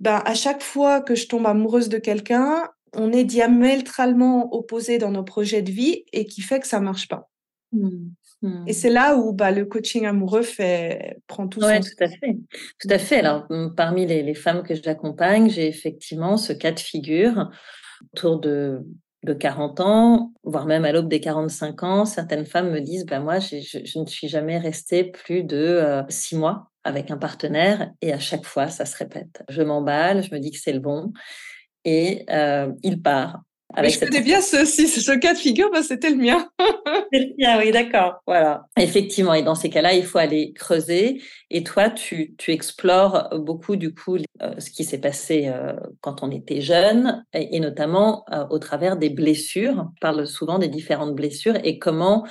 ben, 0.00 0.22
à 0.26 0.34
chaque 0.34 0.62
fois 0.62 1.00
que 1.00 1.14
je 1.14 1.28
tombe 1.28 1.46
amoureuse 1.46 1.88
de 1.88 1.96
quelqu'un, 1.96 2.68
on 2.92 3.10
est 3.10 3.24
diamétralement 3.24 4.54
opposés 4.54 4.98
dans 4.98 5.10
nos 5.10 5.24
projets 5.24 5.62
de 5.62 5.72
vie 5.72 6.04
et 6.12 6.26
qui 6.26 6.42
fait 6.42 6.60
que 6.60 6.66
ça 6.66 6.80
marche 6.80 7.08
pas. 7.08 7.30
Mmh. 7.72 8.08
Mmh. 8.42 8.64
Et 8.66 8.72
c'est 8.72 8.90
là 8.90 9.16
où 9.16 9.32
bah, 9.32 9.50
le 9.50 9.64
coaching 9.64 10.06
amoureux 10.06 10.42
fait, 10.42 11.18
prend 11.26 11.48
tout 11.48 11.60
ouais, 11.60 11.80
tout 11.80 12.04
à 12.04 12.08
fait. 12.08 12.36
Tout 12.80 12.88
à 12.90 12.98
fait. 12.98 13.18
Alors, 13.20 13.46
mmh, 13.50 13.74
parmi 13.74 14.06
les, 14.06 14.22
les 14.22 14.34
femmes 14.34 14.62
que 14.62 14.74
j'accompagne, 14.74 15.48
j'ai 15.48 15.66
effectivement 15.66 16.36
ce 16.36 16.52
cas 16.52 16.72
de 16.72 16.80
figure 16.80 17.50
autour 18.12 18.38
de, 18.40 18.84
de 19.24 19.32
40 19.32 19.80
ans, 19.80 20.32
voire 20.42 20.66
même 20.66 20.84
à 20.84 20.92
l'aube 20.92 21.08
des 21.08 21.20
45 21.20 21.82
ans. 21.82 22.04
Certaines 22.04 22.44
femmes 22.44 22.70
me 22.70 22.80
disent, 22.80 23.06
bah, 23.06 23.20
moi, 23.20 23.38
je, 23.38 23.56
je, 23.60 23.98
ne 23.98 24.06
suis 24.06 24.28
jamais 24.28 24.58
restée 24.58 25.04
plus 25.04 25.42
de 25.42 25.56
euh, 25.56 26.02
six 26.08 26.36
mois 26.36 26.70
avec 26.84 27.10
un 27.10 27.16
partenaire 27.16 27.90
et 28.02 28.12
à 28.12 28.18
chaque 28.18 28.44
fois, 28.44 28.68
ça 28.68 28.84
se 28.84 28.96
répète. 28.96 29.42
Je 29.48 29.62
m'emballe, 29.62 30.22
je 30.22 30.34
me 30.34 30.38
dis 30.38 30.50
que 30.50 30.58
c'est 30.58 30.72
le 30.72 30.80
bon 30.80 31.12
et 31.84 32.24
euh, 32.30 32.72
il 32.82 33.00
part. 33.00 33.42
Avec 33.76 33.94
je 33.94 34.00
connais 34.00 34.20
bien 34.20 34.40
ce, 34.40 34.64
ce 34.64 35.18
cas 35.18 35.34
de 35.34 35.38
figure, 35.38 35.70
bah, 35.72 35.82
c'était 35.82 36.10
le 36.10 36.16
mien. 36.16 36.48
c'est 37.12 37.18
le 37.18 37.34
mien, 37.38 37.58
oui, 37.58 37.72
d'accord. 37.72 38.20
Voilà. 38.26 38.66
Effectivement, 38.78 39.34
et 39.34 39.42
dans 39.42 39.54
ces 39.54 39.70
cas-là, 39.70 39.94
il 39.94 40.04
faut 40.04 40.18
aller 40.18 40.52
creuser. 40.52 41.22
Et 41.50 41.64
toi, 41.64 41.90
tu, 41.90 42.34
tu 42.36 42.52
explores 42.52 43.30
beaucoup, 43.38 43.76
du 43.76 43.94
coup, 43.94 44.16
euh, 44.42 44.54
ce 44.58 44.70
qui 44.70 44.84
s'est 44.84 45.00
passé 45.00 45.44
euh, 45.46 45.74
quand 46.00 46.22
on 46.22 46.30
était 46.30 46.60
jeune, 46.60 47.24
et, 47.32 47.56
et 47.56 47.60
notamment 47.60 48.24
euh, 48.32 48.44
au 48.50 48.58
travers 48.58 48.96
des 48.96 49.10
blessures. 49.10 49.90
On 49.92 50.00
parle 50.00 50.26
souvent 50.26 50.58
des 50.58 50.68
différentes 50.68 51.14
blessures 51.14 51.56
et 51.64 51.78
comment 51.78 52.26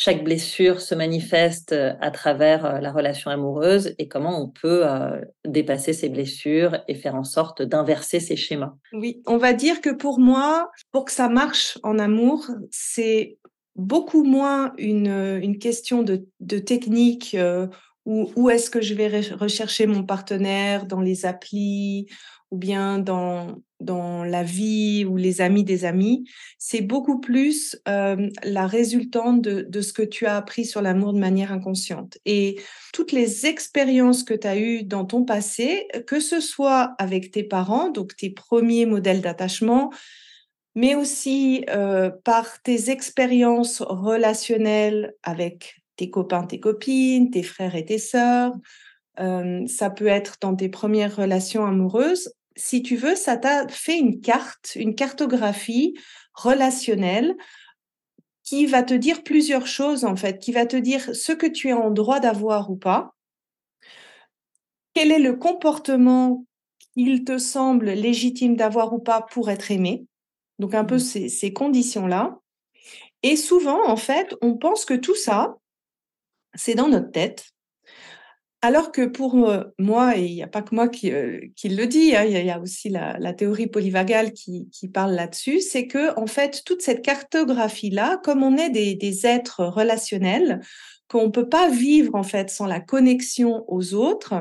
chaque 0.00 0.22
blessure 0.22 0.80
se 0.80 0.94
manifeste 0.94 1.72
euh, 1.72 1.92
à 2.00 2.12
travers 2.12 2.64
euh, 2.64 2.78
la 2.78 2.92
relation 2.92 3.32
amoureuse 3.32 3.96
et 3.98 4.06
comment 4.06 4.40
on 4.40 4.48
peut 4.48 4.86
euh, 4.86 5.20
dépasser 5.44 5.92
ces 5.92 6.08
blessures 6.08 6.78
et 6.86 6.94
faire 6.94 7.16
en 7.16 7.24
sorte 7.24 7.62
d'inverser 7.62 8.20
ces 8.20 8.36
schémas. 8.36 8.76
Oui, 8.92 9.20
on 9.26 9.38
va 9.38 9.54
dire 9.54 9.80
que 9.80 9.90
pour 9.90 10.20
moi, 10.20 10.70
pour 10.92 11.04
que 11.04 11.10
ça 11.10 11.28
marche 11.28 11.78
en 11.82 11.98
amour, 11.98 12.48
c'est 12.70 13.38
beaucoup 13.74 14.22
moins 14.22 14.72
une, 14.78 15.40
une 15.42 15.58
question 15.58 16.04
de, 16.04 16.28
de 16.38 16.60
technique 16.60 17.36
ou 18.06 18.30
où 18.36 18.50
est-ce 18.50 18.70
que 18.70 18.80
je 18.80 18.94
vais 18.94 19.08
rechercher 19.32 19.88
mon 19.88 20.04
partenaire 20.04 20.86
dans 20.86 21.00
les 21.00 21.26
applis 21.26 22.06
ou 22.50 22.56
bien 22.56 22.98
dans, 22.98 23.56
dans 23.80 24.24
la 24.24 24.42
vie 24.42 25.04
ou 25.04 25.16
les 25.16 25.40
amis 25.40 25.64
des 25.64 25.84
amis, 25.84 26.24
c'est 26.58 26.80
beaucoup 26.80 27.20
plus 27.20 27.78
euh, 27.86 28.28
la 28.42 28.66
résultante 28.66 29.42
de, 29.42 29.62
de, 29.68 29.80
ce 29.80 29.92
que 29.92 30.02
tu 30.02 30.26
as 30.26 30.36
appris 30.36 30.64
sur 30.64 30.80
l'amour 30.80 31.12
de 31.12 31.18
manière 31.18 31.52
inconsciente. 31.52 32.18
Et 32.24 32.60
toutes 32.92 33.12
les 33.12 33.46
expériences 33.46 34.24
que 34.24 34.34
tu 34.34 34.46
as 34.46 34.58
eues 34.58 34.82
dans 34.82 35.04
ton 35.04 35.24
passé, 35.24 35.88
que 36.06 36.20
ce 36.20 36.40
soit 36.40 36.94
avec 36.98 37.30
tes 37.30 37.44
parents, 37.44 37.90
donc 37.90 38.16
tes 38.16 38.30
premiers 38.30 38.86
modèles 38.86 39.20
d'attachement, 39.20 39.92
mais 40.74 40.94
aussi 40.94 41.64
euh, 41.68 42.10
par 42.24 42.62
tes 42.62 42.90
expériences 42.90 43.82
relationnelles 43.82 45.14
avec 45.22 45.82
tes 45.96 46.08
copains, 46.08 46.44
tes 46.44 46.60
copines, 46.60 47.30
tes 47.30 47.42
frères 47.42 47.74
et 47.74 47.84
tes 47.84 47.98
sœurs, 47.98 48.54
euh, 49.20 49.66
ça 49.66 49.90
peut 49.90 50.06
être 50.06 50.36
dans 50.40 50.54
tes 50.54 50.68
premières 50.68 51.16
relations 51.16 51.66
amoureuses 51.66 52.32
si 52.58 52.82
tu 52.82 52.96
veux, 52.96 53.14
ça 53.14 53.36
t'a 53.36 53.68
fait 53.68 53.98
une 53.98 54.20
carte, 54.20 54.72
une 54.74 54.94
cartographie 54.94 55.94
relationnelle 56.34 57.36
qui 58.42 58.66
va 58.66 58.82
te 58.82 58.94
dire 58.94 59.22
plusieurs 59.22 59.66
choses, 59.66 60.04
en 60.04 60.16
fait, 60.16 60.38
qui 60.38 60.52
va 60.52 60.66
te 60.66 60.76
dire 60.76 61.14
ce 61.14 61.32
que 61.32 61.46
tu 61.46 61.68
es 61.68 61.72
en 61.72 61.90
droit 61.90 62.18
d'avoir 62.18 62.70
ou 62.70 62.76
pas, 62.76 63.14
quel 64.92 65.12
est 65.12 65.18
le 65.18 65.36
comportement 65.36 66.44
qu'il 66.94 67.24
te 67.24 67.38
semble 67.38 67.90
légitime 67.90 68.56
d'avoir 68.56 68.92
ou 68.92 68.98
pas 68.98 69.22
pour 69.22 69.50
être 69.50 69.70
aimé, 69.70 70.06
donc 70.58 70.74
un 70.74 70.84
peu 70.84 70.96
mmh. 70.96 71.00
ces, 71.00 71.28
ces 71.28 71.52
conditions-là. 71.52 72.40
Et 73.22 73.36
souvent, 73.36 73.88
en 73.88 73.96
fait, 73.96 74.34
on 74.42 74.56
pense 74.56 74.84
que 74.84 74.94
tout 74.94 75.14
ça, 75.14 75.56
c'est 76.54 76.74
dans 76.74 76.88
notre 76.88 77.12
tête 77.12 77.52
alors 78.60 78.90
que 78.90 79.06
pour 79.06 79.48
euh, 79.48 79.62
moi, 79.78 80.16
et 80.16 80.24
il 80.24 80.34
n'y 80.34 80.42
a 80.42 80.48
pas 80.48 80.62
que 80.62 80.74
moi 80.74 80.88
qui, 80.88 81.12
euh, 81.12 81.40
le 81.64 81.84
dit, 81.84 82.16
hein, 82.16 82.24
il 82.24 82.32
y, 82.32 82.50
a 82.50 82.58
aussi 82.58 82.88
la, 82.88 83.32
théorie 83.32 83.68
polyvagale 83.68 84.32
qui, 84.32 84.68
parle 84.92 85.12
là-dessus, 85.12 85.60
c'est 85.60 85.86
que 85.86 86.18
en 86.18 86.26
fait, 86.26 86.62
toute 86.64 86.82
cette 86.82 87.02
cartographie-là, 87.02 88.20
comme 88.24 88.42
on 88.42 88.56
est 88.56 88.70
des, 88.70 89.26
êtres 89.26 89.64
relationnels, 89.64 90.60
qu'on 91.08 91.26
ne 91.26 91.30
peut 91.30 91.48
pas 91.48 91.70
vivre 91.70 92.14
en 92.14 92.22
fait 92.22 92.50
sans 92.50 92.66
la 92.66 92.80
connexion 92.80 93.64
aux 93.68 93.94
autres, 93.94 94.34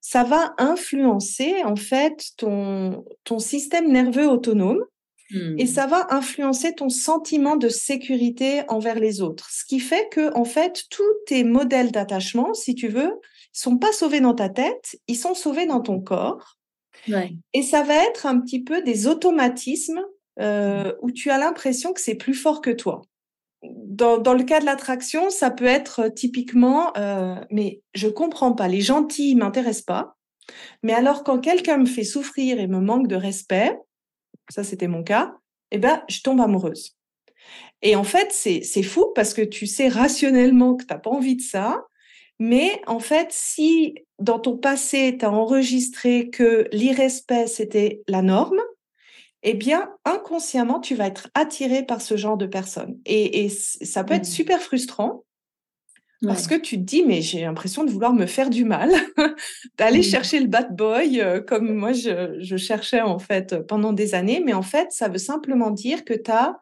ça 0.00 0.22
va 0.22 0.54
influencer 0.58 1.62
en 1.64 1.76
fait 1.76 2.30
ton, 2.36 3.04
ton 3.24 3.38
système 3.38 3.90
nerveux 3.90 4.28
autonome 4.28 4.84
et 5.30 5.64
mmh. 5.64 5.66
ça 5.66 5.86
va 5.86 6.06
influencer 6.10 6.74
ton 6.74 6.88
sentiment 6.88 7.56
de 7.56 7.68
sécurité 7.68 8.62
envers 8.68 8.98
les 8.98 9.20
autres. 9.20 9.50
Ce 9.50 9.64
qui 9.66 9.78
fait 9.78 10.08
que, 10.10 10.34
en 10.34 10.44
fait, 10.44 10.84
tous 10.88 11.02
tes 11.26 11.44
modèles 11.44 11.92
d'attachement, 11.92 12.54
si 12.54 12.74
tu 12.74 12.88
veux, 12.88 13.12
sont 13.52 13.78
pas 13.78 13.92
sauvés 13.92 14.20
dans 14.20 14.34
ta 14.34 14.48
tête, 14.48 14.96
ils 15.06 15.16
sont 15.16 15.34
sauvés 15.34 15.66
dans 15.66 15.80
ton 15.80 16.00
corps. 16.00 16.56
Et 17.54 17.62
ça 17.62 17.82
va 17.82 17.94
être 17.94 18.26
un 18.26 18.40
petit 18.40 18.62
peu 18.62 18.82
des 18.82 19.06
automatismes 19.06 20.02
euh, 20.40 20.92
où 21.00 21.10
tu 21.10 21.30
as 21.30 21.38
l'impression 21.38 21.92
que 21.92 22.00
c'est 22.00 22.14
plus 22.14 22.34
fort 22.34 22.60
que 22.60 22.70
toi. 22.70 23.02
Dans, 23.62 24.18
dans 24.18 24.34
le 24.34 24.44
cas 24.44 24.60
de 24.60 24.64
l'attraction, 24.64 25.30
ça 25.30 25.50
peut 25.50 25.64
être 25.66 26.08
typiquement, 26.08 26.96
euh, 26.96 27.36
mais 27.50 27.82
je 27.94 28.08
comprends 28.08 28.52
pas, 28.52 28.68
les 28.68 28.80
gentils 28.80 29.34
m'intéressent 29.34 29.84
pas. 29.84 30.16
Mais 30.82 30.94
alors 30.94 31.24
quand 31.24 31.38
quelqu'un 31.40 31.78
me 31.78 31.86
fait 31.86 32.04
souffrir 32.04 32.60
et 32.60 32.66
me 32.66 32.80
manque 32.80 33.08
de 33.08 33.16
respect, 33.16 33.76
ça 34.48 34.64
c'était 34.64 34.88
mon 34.88 35.02
cas, 35.02 35.34
eh 35.70 35.78
ben 35.78 36.02
je 36.08 36.20
tombe 36.20 36.40
amoureuse. 36.40 36.96
Et 37.82 37.96
en 37.96 38.04
fait, 38.04 38.32
c'est 38.32 38.82
fou 38.82 39.12
parce 39.14 39.34
que 39.34 39.42
tu 39.42 39.66
sais 39.66 39.88
rationnellement 39.88 40.74
que 40.74 40.84
tu 40.84 40.92
n'as 40.92 40.98
pas 40.98 41.10
envie 41.10 41.36
de 41.36 41.42
ça, 41.42 41.84
mais 42.38 42.80
en 42.86 43.00
fait, 43.00 43.28
si 43.30 43.94
dans 44.18 44.38
ton 44.38 44.56
passé, 44.56 45.16
tu 45.18 45.24
as 45.24 45.30
enregistré 45.30 46.30
que 46.30 46.68
l'irrespect, 46.72 47.46
c'était 47.46 48.02
la 48.06 48.22
norme, 48.22 48.60
eh 49.42 49.54
bien, 49.54 49.90
inconsciemment, 50.04 50.80
tu 50.80 50.94
vas 50.94 51.06
être 51.06 51.28
attiré 51.34 51.84
par 51.84 52.00
ce 52.00 52.16
genre 52.16 52.36
de 52.36 52.46
personnes. 52.46 52.98
Et, 53.06 53.48
ça 53.48 54.04
peut 54.04 54.14
être 54.14 54.22
mmh. 54.22 54.32
super 54.32 54.60
frustrant 54.60 55.24
parce 56.26 56.48
que 56.48 56.56
tu 56.56 56.76
te 56.76 56.82
dis, 56.82 57.04
mais 57.04 57.22
j'ai 57.22 57.42
l'impression 57.42 57.84
de 57.84 57.92
vouloir 57.92 58.12
me 58.12 58.26
faire 58.26 58.50
du 58.50 58.64
mal, 58.64 58.90
d'aller 59.78 60.00
mmh. 60.00 60.02
chercher 60.02 60.40
le 60.40 60.48
bad 60.48 60.74
boy 60.74 61.20
euh, 61.20 61.40
comme 61.40 61.72
moi 61.72 61.92
je, 61.92 62.56
cherchais 62.56 63.00
en 63.00 63.20
fait 63.20 63.56
pendant 63.68 63.92
des 63.92 64.16
années. 64.16 64.42
Mais 64.44 64.52
en 64.52 64.62
fait, 64.62 64.90
ça 64.90 65.06
veut 65.06 65.18
simplement 65.18 65.70
dire 65.70 66.04
que 66.04 66.14
tu 66.14 66.30
as 66.32 66.58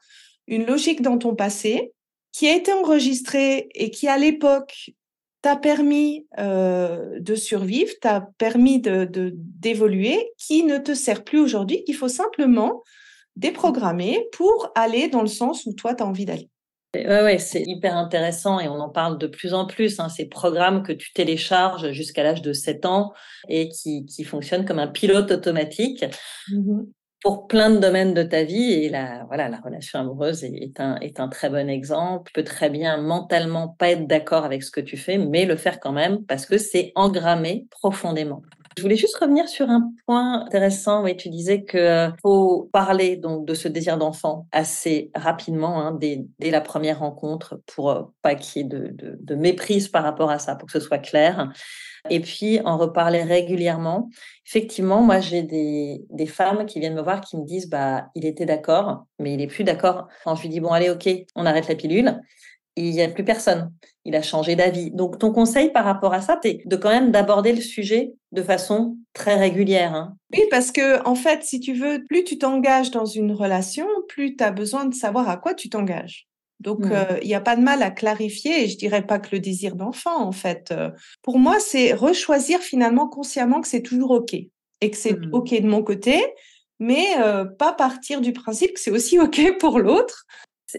une 0.46 0.66
logique 0.66 1.00
dans 1.00 1.16
ton 1.16 1.34
passé 1.34 1.92
qui 2.32 2.46
a 2.48 2.54
été 2.54 2.70
enregistrée 2.74 3.70
et 3.74 3.90
qui 3.90 4.08
à 4.08 4.18
l'époque 4.18 4.90
t'a 5.46 5.54
permis 5.54 6.26
euh, 6.40 7.20
de 7.20 7.36
survivre, 7.36 7.92
t'a 8.00 8.30
permis 8.36 8.80
d'évoluer, 8.80 9.06
de, 9.06 9.32
d'évoluer, 9.36 10.32
qui 10.38 10.64
ne 10.64 10.76
te 10.76 10.92
sert 10.92 11.22
plus 11.22 11.38
aujourd'hui, 11.38 11.84
qu'il 11.84 11.94
faut 11.94 12.08
simplement 12.08 12.82
déprogrammer 13.36 14.26
pour 14.32 14.72
aller 14.74 15.06
dans 15.06 15.20
le 15.20 15.28
sens 15.28 15.64
où 15.64 15.72
toi, 15.72 15.94
tu 15.94 16.02
as 16.02 16.06
envie 16.06 16.24
d'aller. 16.24 16.50
Oui, 16.96 17.04
ouais, 17.04 17.38
c'est 17.38 17.62
hyper 17.64 17.96
intéressant 17.96 18.58
et 18.58 18.66
on 18.66 18.80
en 18.80 18.88
parle 18.88 19.18
de 19.18 19.28
plus 19.28 19.54
en 19.54 19.66
plus. 19.66 20.00
Hein, 20.00 20.08
ces 20.08 20.26
programmes 20.26 20.82
que 20.82 20.92
tu 20.92 21.12
télécharges 21.12 21.92
jusqu'à 21.92 22.24
l'âge 22.24 22.42
de 22.42 22.52
7 22.52 22.84
ans 22.84 23.12
et 23.48 23.68
qui, 23.68 24.04
qui 24.04 24.24
fonctionnent 24.24 24.64
comme 24.64 24.80
un 24.80 24.88
pilote 24.88 25.30
automatique. 25.30 26.04
Mmh 26.50 26.80
pour 27.22 27.46
plein 27.46 27.70
de 27.70 27.78
domaines 27.78 28.14
de 28.14 28.22
ta 28.22 28.42
vie. 28.42 28.72
Et 28.72 28.88
la, 28.88 29.24
voilà, 29.26 29.48
la 29.48 29.58
relation 29.58 29.98
amoureuse 29.98 30.44
est, 30.44 30.80
un, 30.80 30.96
est 31.00 31.20
un 31.20 31.28
très 31.28 31.50
bon 31.50 31.68
exemple. 31.68 32.30
Tu 32.30 32.32
peux 32.32 32.44
très 32.44 32.70
bien 32.70 32.96
mentalement 32.98 33.68
pas 33.68 33.90
être 33.90 34.06
d'accord 34.06 34.44
avec 34.44 34.62
ce 34.62 34.70
que 34.70 34.80
tu 34.80 34.96
fais, 34.96 35.18
mais 35.18 35.44
le 35.44 35.56
faire 35.56 35.80
quand 35.80 35.92
même 35.92 36.24
parce 36.24 36.46
que 36.46 36.58
c'est 36.58 36.92
engrammé 36.94 37.66
profondément. 37.70 38.42
Je 38.76 38.82
voulais 38.82 38.96
juste 38.96 39.16
revenir 39.16 39.48
sur 39.48 39.70
un 39.70 39.90
point 40.04 40.42
intéressant. 40.44 41.02
Oui, 41.02 41.16
tu 41.16 41.30
disais 41.30 41.64
qu'il 41.64 41.80
euh, 41.80 42.10
faut 42.20 42.68
parler 42.74 43.16
donc 43.16 43.46
de 43.46 43.54
ce 43.54 43.68
désir 43.68 43.96
d'enfant 43.96 44.46
assez 44.52 45.10
rapidement, 45.14 45.80
hein, 45.80 45.92
dès, 45.98 46.26
la 46.42 46.60
première 46.60 46.98
rencontre, 46.98 47.58
pour 47.64 47.90
euh, 47.90 48.02
pas 48.20 48.34
qu'il 48.34 48.62
y 48.62 48.64
ait 48.66 48.68
de, 48.68 48.94
de, 48.94 49.34
méprise 49.34 49.88
par 49.88 50.02
rapport 50.02 50.30
à 50.30 50.38
ça, 50.38 50.56
pour 50.56 50.66
que 50.66 50.72
ce 50.72 50.80
soit 50.80 50.98
clair. 50.98 51.50
Et 52.10 52.20
puis 52.20 52.60
en 52.64 52.76
reparler 52.76 53.22
régulièrement. 53.22 54.08
Effectivement, 54.46 55.02
moi 55.02 55.20
j'ai 55.20 55.42
des, 55.42 56.26
femmes 56.26 56.66
qui 56.66 56.80
viennent 56.80 56.94
me 56.94 57.02
voir 57.02 57.20
qui 57.20 57.36
me 57.36 57.44
disent 57.44 57.68
bah 57.68 58.08
il 58.14 58.24
était 58.24 58.46
d'accord, 58.46 59.06
mais 59.18 59.34
il 59.34 59.40
est 59.40 59.46
plus 59.46 59.64
d'accord. 59.64 60.08
Quand 60.24 60.34
je 60.34 60.42
lui 60.42 60.48
dis 60.48 60.60
bon 60.60 60.70
allez 60.70 60.90
ok, 60.90 61.08
on 61.34 61.46
arrête 61.46 61.68
la 61.68 61.74
pilule 61.74 62.20
il 62.76 62.90
n'y 62.90 63.02
a 63.02 63.08
plus 63.08 63.24
personne. 63.24 63.72
Il 64.04 64.14
a 64.14 64.22
changé 64.22 64.54
d'avis. 64.54 64.90
Donc, 64.90 65.18
ton 65.18 65.32
conseil 65.32 65.72
par 65.72 65.84
rapport 65.84 66.12
à 66.12 66.20
ça, 66.20 66.38
c'est 66.42 66.60
de 66.66 66.76
quand 66.76 66.90
même 66.90 67.10
d'aborder 67.10 67.52
le 67.52 67.60
sujet 67.60 68.12
de 68.32 68.42
façon 68.42 68.96
très 69.14 69.36
régulière. 69.36 69.94
Hein. 69.94 70.16
Oui, 70.32 70.42
parce 70.50 70.70
que, 70.70 71.02
en 71.06 71.14
fait, 71.14 71.42
si 71.42 71.58
tu 71.58 71.72
veux, 71.72 72.04
plus 72.06 72.22
tu 72.22 72.38
t'engages 72.38 72.90
dans 72.90 73.06
une 73.06 73.32
relation, 73.32 73.86
plus 74.08 74.36
tu 74.36 74.44
as 74.44 74.50
besoin 74.50 74.84
de 74.84 74.94
savoir 74.94 75.28
à 75.28 75.38
quoi 75.38 75.54
tu 75.54 75.70
t'engages. 75.70 76.25
Donc, 76.60 76.80
mmh. 76.80 76.92
euh, 76.92 77.18
il 77.22 77.28
n'y 77.28 77.34
a 77.34 77.40
pas 77.40 77.56
de 77.56 77.62
mal 77.62 77.82
à 77.82 77.90
clarifier, 77.90 78.64
et 78.64 78.68
je 78.68 78.78
dirais 78.78 79.06
pas 79.06 79.18
que 79.18 79.28
le 79.32 79.40
désir 79.40 79.76
d'enfant, 79.76 80.22
en 80.22 80.32
fait. 80.32 80.70
Euh, 80.72 80.90
pour 81.22 81.38
moi, 81.38 81.58
c'est 81.60 81.92
rechoisir 81.92 82.60
finalement 82.60 83.08
consciemment 83.08 83.60
que 83.60 83.68
c'est 83.68 83.82
toujours 83.82 84.12
OK 84.12 84.34
et 84.34 84.90
que 84.90 84.96
c'est 84.96 85.14
mmh. 85.14 85.30
OK 85.32 85.50
de 85.50 85.66
mon 85.66 85.82
côté, 85.82 86.22
mais 86.78 87.06
euh, 87.18 87.44
pas 87.44 87.72
partir 87.72 88.20
du 88.20 88.32
principe 88.32 88.74
que 88.74 88.80
c'est 88.80 88.90
aussi 88.90 89.18
OK 89.20 89.58
pour 89.58 89.78
l'autre 89.78 90.26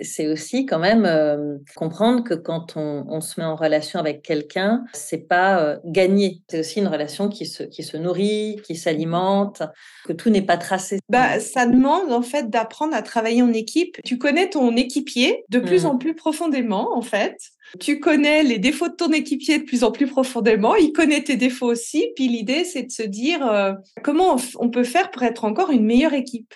c'est 0.01 0.27
aussi 0.27 0.65
quand 0.65 0.79
même 0.79 1.05
euh, 1.05 1.57
comprendre 1.75 2.23
que 2.23 2.33
quand 2.33 2.75
on, 2.75 3.21
se 3.21 3.39
met 3.39 3.45
en 3.45 3.55
relation 3.55 3.99
avec 3.99 4.21
quelqu'un, 4.21 4.83
c'est 4.93 5.27
pas 5.27 5.59
euh, 5.59 5.77
gagner. 5.85 6.41
C'est 6.49 6.59
aussi 6.59 6.79
une 6.79 6.87
relation 6.87 7.29
qui 7.29 7.45
se, 7.45 7.63
qui 7.63 7.83
se 7.83 7.97
nourrit, 7.97 8.61
qui 8.63 8.75
s'alimente, 8.75 9.63
que 10.05 10.13
tout 10.13 10.29
n'est 10.29 10.41
pas 10.41 10.57
tracé. 10.57 10.99
Bah, 11.09 11.39
ça 11.39 11.65
demande 11.65 12.11
en 12.11 12.21
fait 12.21 12.49
d'apprendre 12.49 12.95
à 12.95 13.01
travailler 13.01 13.41
en 13.41 13.53
équipe. 13.53 13.97
Tu 14.03 14.17
connais 14.17 14.49
ton 14.49 14.75
équipier 14.75 15.43
de 15.49 15.59
plus 15.59 15.83
mmh. 15.83 15.87
en 15.87 15.97
plus 15.97 16.15
profondément 16.15 16.95
en 16.95 17.01
fait. 17.01 17.37
Tu 17.79 17.99
connais 17.99 18.43
les 18.43 18.59
défauts 18.59 18.87
de 18.87 18.95
ton 18.95 19.11
équipier 19.11 19.59
de 19.59 19.63
plus 19.63 19.83
en 19.83 19.91
plus 19.91 20.07
profondément. 20.07 20.75
Il 20.75 20.93
connaît 20.93 21.23
tes 21.23 21.35
défauts 21.35 21.67
aussi. 21.67 22.11
Puis 22.15 22.27
l'idée, 22.27 22.63
c'est 22.63 22.83
de 22.83 22.91
se 22.91 23.03
dire 23.03 23.45
euh, 23.45 23.73
comment 24.03 24.37
on 24.57 24.69
peut 24.69 24.83
faire 24.83 25.11
pour 25.11 25.23
être 25.23 25.43
encore 25.43 25.71
une 25.71 25.85
meilleure 25.85 26.13
équipe? 26.13 26.53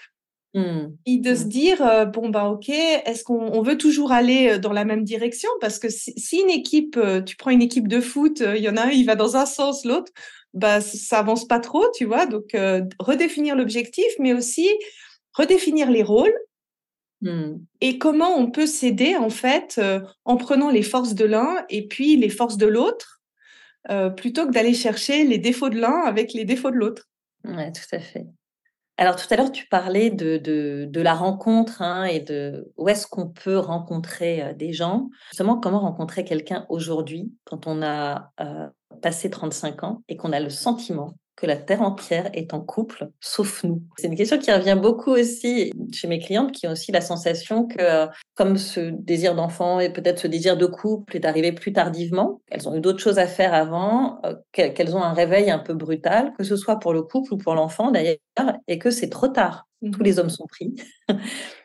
Mmh. 0.53 0.97
Et 1.05 1.17
de 1.17 1.33
se 1.33 1.45
mmh. 1.45 1.49
dire, 1.49 1.85
euh, 1.85 2.05
bon, 2.05 2.29
bah, 2.29 2.49
ok, 2.49 2.69
est-ce 2.69 3.23
qu'on 3.23 3.61
veut 3.61 3.77
toujours 3.77 4.11
aller 4.11 4.51
euh, 4.51 4.57
dans 4.57 4.73
la 4.73 4.83
même 4.83 5.03
direction? 5.03 5.49
Parce 5.61 5.79
que 5.79 5.87
si, 5.89 6.41
une 6.41 6.49
équipe, 6.49 6.97
euh, 6.97 7.21
tu 7.21 7.37
prends 7.37 7.51
une 7.51 7.61
équipe 7.61 7.87
de 7.87 8.01
foot, 8.01 8.41
il 8.41 8.61
y 8.61 8.69
en 8.69 8.75
a 8.75 8.87
un, 8.87 8.89
il 8.89 9.05
va 9.05 9.15
dans 9.15 9.37
un 9.37 9.45
sens, 9.45 9.85
l'autre, 9.85 10.11
bah, 10.53 10.81
ça 10.81 11.19
avance 11.19 11.47
pas 11.47 11.59
trop, 11.59 11.85
tu 11.95 12.03
vois? 12.03 12.25
Donc, 12.25 12.55
redéfinir 12.99 13.55
l'objectif, 13.55 14.11
mais 14.19 14.33
aussi 14.33 14.67
redéfinir 15.33 15.89
les 15.89 16.03
rôles 16.03 16.35
mmh. 17.21 17.53
et 17.79 17.97
comment 17.97 18.37
on 18.37 18.51
peut 18.51 18.65
s'aider, 18.65 19.15
en 19.15 19.29
fait, 19.29 19.79
en 20.25 20.35
prenant 20.35 20.69
les 20.69 20.83
forces 20.83 21.15
de 21.15 21.23
l'un 21.23 21.63
et 21.69 21.87
puis 21.87 22.17
les 22.17 22.27
forces 22.27 22.57
de 22.57 22.67
l'autre, 22.67 23.21
plutôt 24.17 24.45
que 24.45 24.51
d'aller 24.51 24.73
chercher 24.73 25.23
les 25.23 25.37
défauts 25.37 25.69
de 25.69 25.79
l'un 25.79 26.01
avec 26.01 26.33
les 26.33 26.43
défauts 26.43 26.71
de 26.71 26.75
l'autre. 26.75 27.07
Oui, 27.45 27.71
tout 27.71 27.95
à 27.95 27.99
fait. 27.99 28.25
Alors 29.01 29.15
tout 29.15 29.25
à 29.31 29.35
l'heure, 29.35 29.51
tu 29.51 29.65
parlais 29.65 30.11
de, 30.11 30.37
de, 30.37 31.01
la 31.01 31.15
rencontre 31.15 31.81
hein, 31.81 32.03
et 32.03 32.19
de 32.19 32.71
où 32.77 32.87
est-ce 32.87 33.07
qu'on 33.07 33.29
peut 33.29 33.57
rencontrer 33.57 34.43
euh, 34.43 34.53
des 34.53 34.73
gens. 34.73 35.09
Justement, 35.31 35.59
comment 35.59 35.79
rencontrer 35.79 36.23
quelqu'un 36.23 36.67
aujourd'hui 36.69 37.33
quand 37.45 37.65
on 37.65 37.81
a 37.81 38.29
euh, 38.41 38.67
passé 39.01 39.31
35 39.31 39.83
ans 39.83 40.03
et 40.07 40.17
qu'on 40.17 40.31
a 40.31 40.39
le 40.39 40.51
sentiment 40.51 41.15
que 41.35 41.47
la 41.47 41.55
Terre 41.55 41.81
entière 41.81 42.29
est 42.33 42.53
en 42.53 42.61
couple, 42.61 43.09
sauf 43.19 43.63
nous? 43.63 43.81
C'est 43.97 44.05
une 44.05 44.15
question 44.15 44.37
qui 44.37 44.51
revient 44.51 44.77
beaucoup 44.79 45.09
aussi 45.09 45.71
chez 45.91 46.07
mes 46.07 46.19
clientes 46.19 46.51
qui 46.51 46.67
ont 46.67 46.73
aussi 46.73 46.91
la 46.91 47.01
sensation 47.01 47.65
que, 47.65 47.81
euh, 47.81 48.05
comme 48.35 48.57
ce 48.57 48.91
désir 48.91 49.33
d'enfant 49.33 49.79
et 49.79 49.91
peut-être 49.91 50.19
ce 50.19 50.27
désir 50.27 50.57
de 50.57 50.67
couple 50.67 51.15
est 51.15 51.25
arrivé 51.25 51.53
plus 51.53 51.73
tardivement, 51.73 52.39
qu'elles 52.45 52.69
ont 52.69 52.75
eu 52.75 52.81
d'autres 52.81 52.99
choses 52.99 53.17
à 53.17 53.25
faire 53.25 53.55
avant, 53.55 54.21
qu'elles 54.51 54.95
ont 54.95 55.01
un 55.01 55.13
réveil 55.13 55.49
un 55.49 55.57
peu 55.57 55.73
brutal, 55.73 56.33
que 56.37 56.43
ce 56.43 56.55
soit 56.55 56.77
pour 56.77 56.93
le 56.93 57.01
couple 57.01 57.33
ou 57.33 57.37
pour 57.37 57.55
l'enfant 57.55 57.89
d'ailleurs, 57.89 58.17
et 58.67 58.79
que 58.79 58.89
c'est 58.89 59.09
trop 59.09 59.27
tard. 59.27 59.67
Tous 59.81 59.99
mmh 59.99 60.03
les 60.03 60.19
hommes 60.19 60.29
sont 60.29 60.45
pris. 60.45 60.75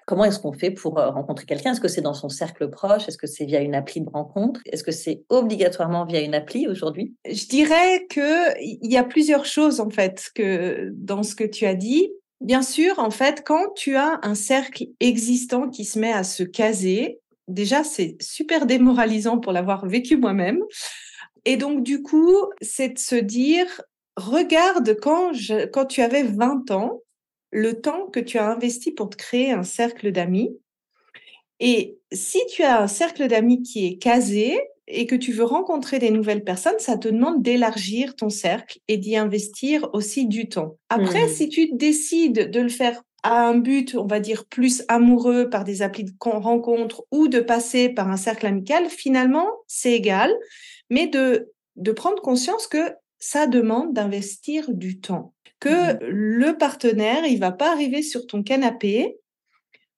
Comment 0.07 0.25
est-ce 0.25 0.39
qu'on 0.39 0.53
fait 0.53 0.71
pour 0.71 0.99
euh, 0.99 1.11
rencontrer 1.11 1.45
quelqu'un? 1.45 1.73
Est-ce 1.73 1.81
que 1.81 1.89
c'est 1.89 2.01
dans 2.01 2.15
son 2.15 2.29
cercle 2.31 2.71
proche? 2.71 3.09
Est-ce 3.09 3.19
que 3.19 3.27
c'est 3.27 3.45
via 3.45 3.61
une 3.61 3.75
appli 3.75 4.01
de 4.01 4.09
rencontre? 4.09 4.61
Est-ce 4.67 4.83
que 4.83 4.93
c'est 4.93 5.25
obligatoirement 5.29 6.07
via 6.07 6.21
une 6.21 6.35
appli 6.35 6.67
aujourd'hui? 6.67 7.15
Je 7.29 7.47
dirais 7.47 8.07
qu'il 8.09 8.79
y 8.83 8.97
a 8.97 9.05
plusieurs 9.05 9.45
choses 9.45 9.81
en 9.81 9.91
fait 9.91 10.31
que 10.35 10.91
dans 10.95 11.23
ce 11.23 11.35
que 11.35 11.45
tu 11.45 11.67
as 11.67 11.75
dit. 11.75 12.11
Bien 12.41 12.63
sûr, 12.63 12.99
en 12.99 13.11
fait, 13.11 13.43
quand 13.45 13.73
tu 13.75 13.97
as 13.97 14.19
un 14.23 14.35
cercle 14.35 14.85
existant 15.01 15.69
qui 15.69 15.85
se 15.85 15.99
met 15.99 16.13
à 16.13 16.23
se 16.23 16.43
caser, 16.43 17.21
déjà 17.49 17.85
c'est 17.85 18.17
super 18.21 18.67
démoralisant 18.67 19.39
pour 19.39 19.53
l'avoir 19.53 19.87
vécu 19.87 20.17
moi-même. 20.17 20.61
Et 21.45 21.57
donc 21.57 21.83
du 21.83 22.03
coup, 22.03 22.35
c'est 22.61 22.91
de 22.91 22.99
se 22.99 23.17
dire 23.17 23.67
regarde 24.17 24.99
quand 25.01 25.33
quand 25.73 25.87
tu 25.87 26.03
avais 26.03 26.23
20 26.23 26.71
ans, 26.71 27.03
le 27.51 27.81
temps 27.81 28.07
que 28.07 28.21
tu 28.21 28.39
as 28.39 28.51
investi 28.51 28.91
pour 28.91 29.11
te 29.11 29.17
créer 29.17 29.51
un 29.51 29.63
cercle 29.63 30.13
d'amis. 30.13 30.57
Et 31.61 31.99
si 32.13 32.41
tu 32.51 32.63
as 32.63 32.83
un 32.83 32.87
cercle 32.87 33.29
d'amis 33.29 33.63
qui 33.63 33.87
est 33.87 33.97
casé 33.97 34.59
et 34.89 35.07
que 35.07 35.17
tu 35.17 35.33
veux 35.33 35.45
rencontrer 35.45 35.99
des 35.99 36.11
nouvelles 36.11 36.45
personnes, 36.45 36.79
ça 36.79 36.97
te 36.97 37.09
demande 37.09 37.43
d'élargir 37.43 38.15
ton 38.15 38.29
cercle 38.29 38.79
et 38.89 38.99
d'y 38.99 39.17
investir 39.17 39.89
aussi 39.95 40.27
du 40.27 40.49
temps. 40.49 40.77
Après, 40.91 41.27
mmh. 41.27 41.31
si 41.31 41.49
tu 41.49 41.69
décides 41.73 42.51
de 42.51 42.61
le 42.61 42.69
faire 42.69 43.03
à 43.23 43.49
un 43.49 43.57
but, 43.57 43.97
on 43.97 44.07
va 44.07 44.21
dire, 44.21 44.45
plus 44.45 44.85
amoureux 44.89 45.49
par 45.51 45.65
des 45.65 45.83
applis 45.83 46.05
de 46.05 46.13
rencontre 46.21 47.05
ou 47.11 47.27
de 47.27 47.41
passer 47.41 47.89
par 47.89 48.09
un 48.09 48.17
cercle 48.17 48.47
amical, 48.47 48.89
finalement, 48.89 49.49
c'est 49.67 49.93
égal, 49.93 50.33
mais 50.91 51.09
de, 51.09 51.53
de 51.75 51.93
prendre 51.93 52.23
conscience 52.23 52.69
que 52.69 52.93
ça 53.29 53.49
demande 53.49 53.93
d'investir 53.93 54.73
du 54.73 55.01
temps 55.01 55.35
que 55.59 55.95
mmh 55.95 55.99
le 56.09 56.57
partenaire, 56.57 57.27
il 57.27 57.41
va 57.41 57.51
pas 57.51 57.73
arriver 57.73 58.03
sur 58.03 58.27
ton 58.27 58.45
canapé, 58.45 59.17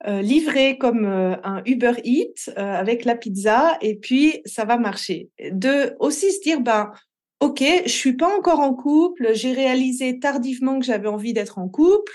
euh, 0.07 0.23
livré 0.23 0.79
comme 0.79 1.05
euh, 1.05 1.37
un 1.43 1.62
Uber 1.67 1.95
Eats 2.05 2.49
euh, 2.49 2.53
avec 2.55 3.05
la 3.05 3.17
pizza 3.17 3.77
et 3.83 3.97
puis 3.97 4.41
ça 4.47 4.64
va 4.64 4.79
marcher. 4.79 5.29
De 5.51 5.95
aussi 5.99 6.33
se 6.33 6.41
dire, 6.41 6.61
ben, 6.61 6.91
ok, 7.41 7.62
je 7.85 7.91
suis 7.91 8.14
pas 8.14 8.35
encore 8.35 8.61
en 8.61 8.73
couple, 8.73 9.35
j'ai 9.35 9.53
réalisé 9.53 10.19
tardivement 10.21 10.79
que 10.79 10.87
j'avais 10.87 11.09
envie 11.09 11.35
d'être 11.35 11.59
en 11.59 11.69
couple 11.69 12.12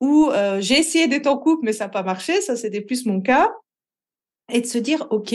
ou 0.00 0.30
j'ai 0.60 0.78
essayé 0.78 1.08
d'être 1.08 1.26
en 1.26 1.38
couple 1.38 1.64
mais 1.64 1.72
ça 1.72 1.84
n'a 1.84 1.90
pas 1.90 2.02
marché, 2.02 2.40
ça 2.42 2.54
c'était 2.54 2.82
plus 2.82 3.06
mon 3.06 3.20
cas. 3.20 3.50
Et 4.52 4.60
de 4.60 4.66
se 4.66 4.78
dire, 4.78 5.06
ok, 5.10 5.34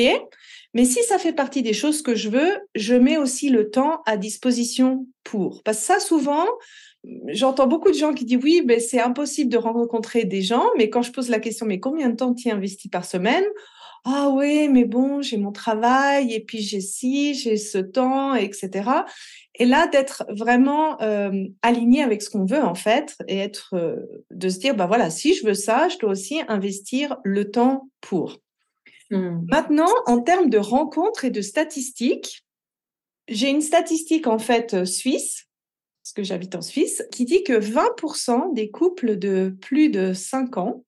mais 0.73 0.85
si 0.85 1.03
ça 1.03 1.17
fait 1.17 1.33
partie 1.33 1.61
des 1.61 1.73
choses 1.73 2.01
que 2.01 2.15
je 2.15 2.29
veux, 2.29 2.57
je 2.75 2.95
mets 2.95 3.17
aussi 3.17 3.49
le 3.49 3.69
temps 3.69 4.01
à 4.05 4.17
disposition 4.17 5.07
pour. 5.23 5.63
Parce 5.63 5.79
que 5.79 5.83
ça, 5.83 5.99
souvent, 5.99 6.45
J'entends 7.27 7.67
beaucoup 7.67 7.89
de 7.89 7.95
gens 7.95 8.13
qui 8.13 8.25
disent 8.25 8.39
oui, 8.43 8.61
mais 8.65 8.79
c'est 8.79 8.99
impossible 8.99 9.49
de 9.49 9.57
rencontrer 9.57 10.25
des 10.25 10.41
gens. 10.41 10.65
Mais 10.77 10.89
quand 10.89 11.01
je 11.01 11.11
pose 11.11 11.29
la 11.29 11.39
question, 11.39 11.65
mais 11.65 11.79
combien 11.79 12.09
de 12.09 12.15
temps 12.15 12.33
tu 12.33 12.49
investis 12.49 12.91
par 12.91 13.05
semaine? 13.05 13.45
Ah 14.05 14.29
oui, 14.33 14.69
mais 14.69 14.85
bon, 14.85 15.21
j'ai 15.21 15.37
mon 15.37 15.51
travail 15.51 16.33
et 16.33 16.39
puis 16.39 16.59
j'ai 16.59 16.81
ci, 16.81 17.33
j'ai 17.35 17.57
ce 17.57 17.77
temps, 17.77 18.33
etc. 18.35 18.89
Et 19.55 19.65
là, 19.65 19.87
d'être 19.87 20.25
vraiment 20.29 21.01
euh, 21.01 21.31
aligné 21.61 22.03
avec 22.03 22.21
ce 22.21 22.29
qu'on 22.29 22.45
veut 22.45 22.63
en 22.63 22.75
fait 22.75 23.17
et 23.27 23.37
être 23.37 23.75
euh, 23.75 23.97
de 24.31 24.49
se 24.49 24.59
dire 24.59 24.75
bah 24.75 24.87
voilà, 24.87 25.09
si 25.09 25.33
je 25.35 25.45
veux 25.45 25.53
ça, 25.53 25.89
je 25.89 25.97
dois 25.97 26.11
aussi 26.11 26.41
investir 26.47 27.17
le 27.23 27.51
temps 27.51 27.89
pour. 28.01 28.39
Mmh. 29.11 29.45
Maintenant, 29.49 29.91
en 30.05 30.21
termes 30.21 30.49
de 30.49 30.57
rencontres 30.57 31.25
et 31.25 31.31
de 31.31 31.41
statistiques, 31.41 32.45
j'ai 33.27 33.49
une 33.49 33.61
statistique 33.61 34.27
en 34.27 34.39
fait 34.39 34.85
suisse 34.85 35.49
parce 36.09 36.13
que 36.13 36.23
j'habite 36.23 36.55
en 36.55 36.61
Suisse, 36.61 37.03
qui 37.11 37.25
dit 37.25 37.43
que 37.43 37.53
20% 37.53 38.53
des 38.53 38.71
couples 38.71 39.17
de 39.17 39.55
plus 39.61 39.89
de 39.89 40.13
5 40.13 40.57
ans 40.57 40.83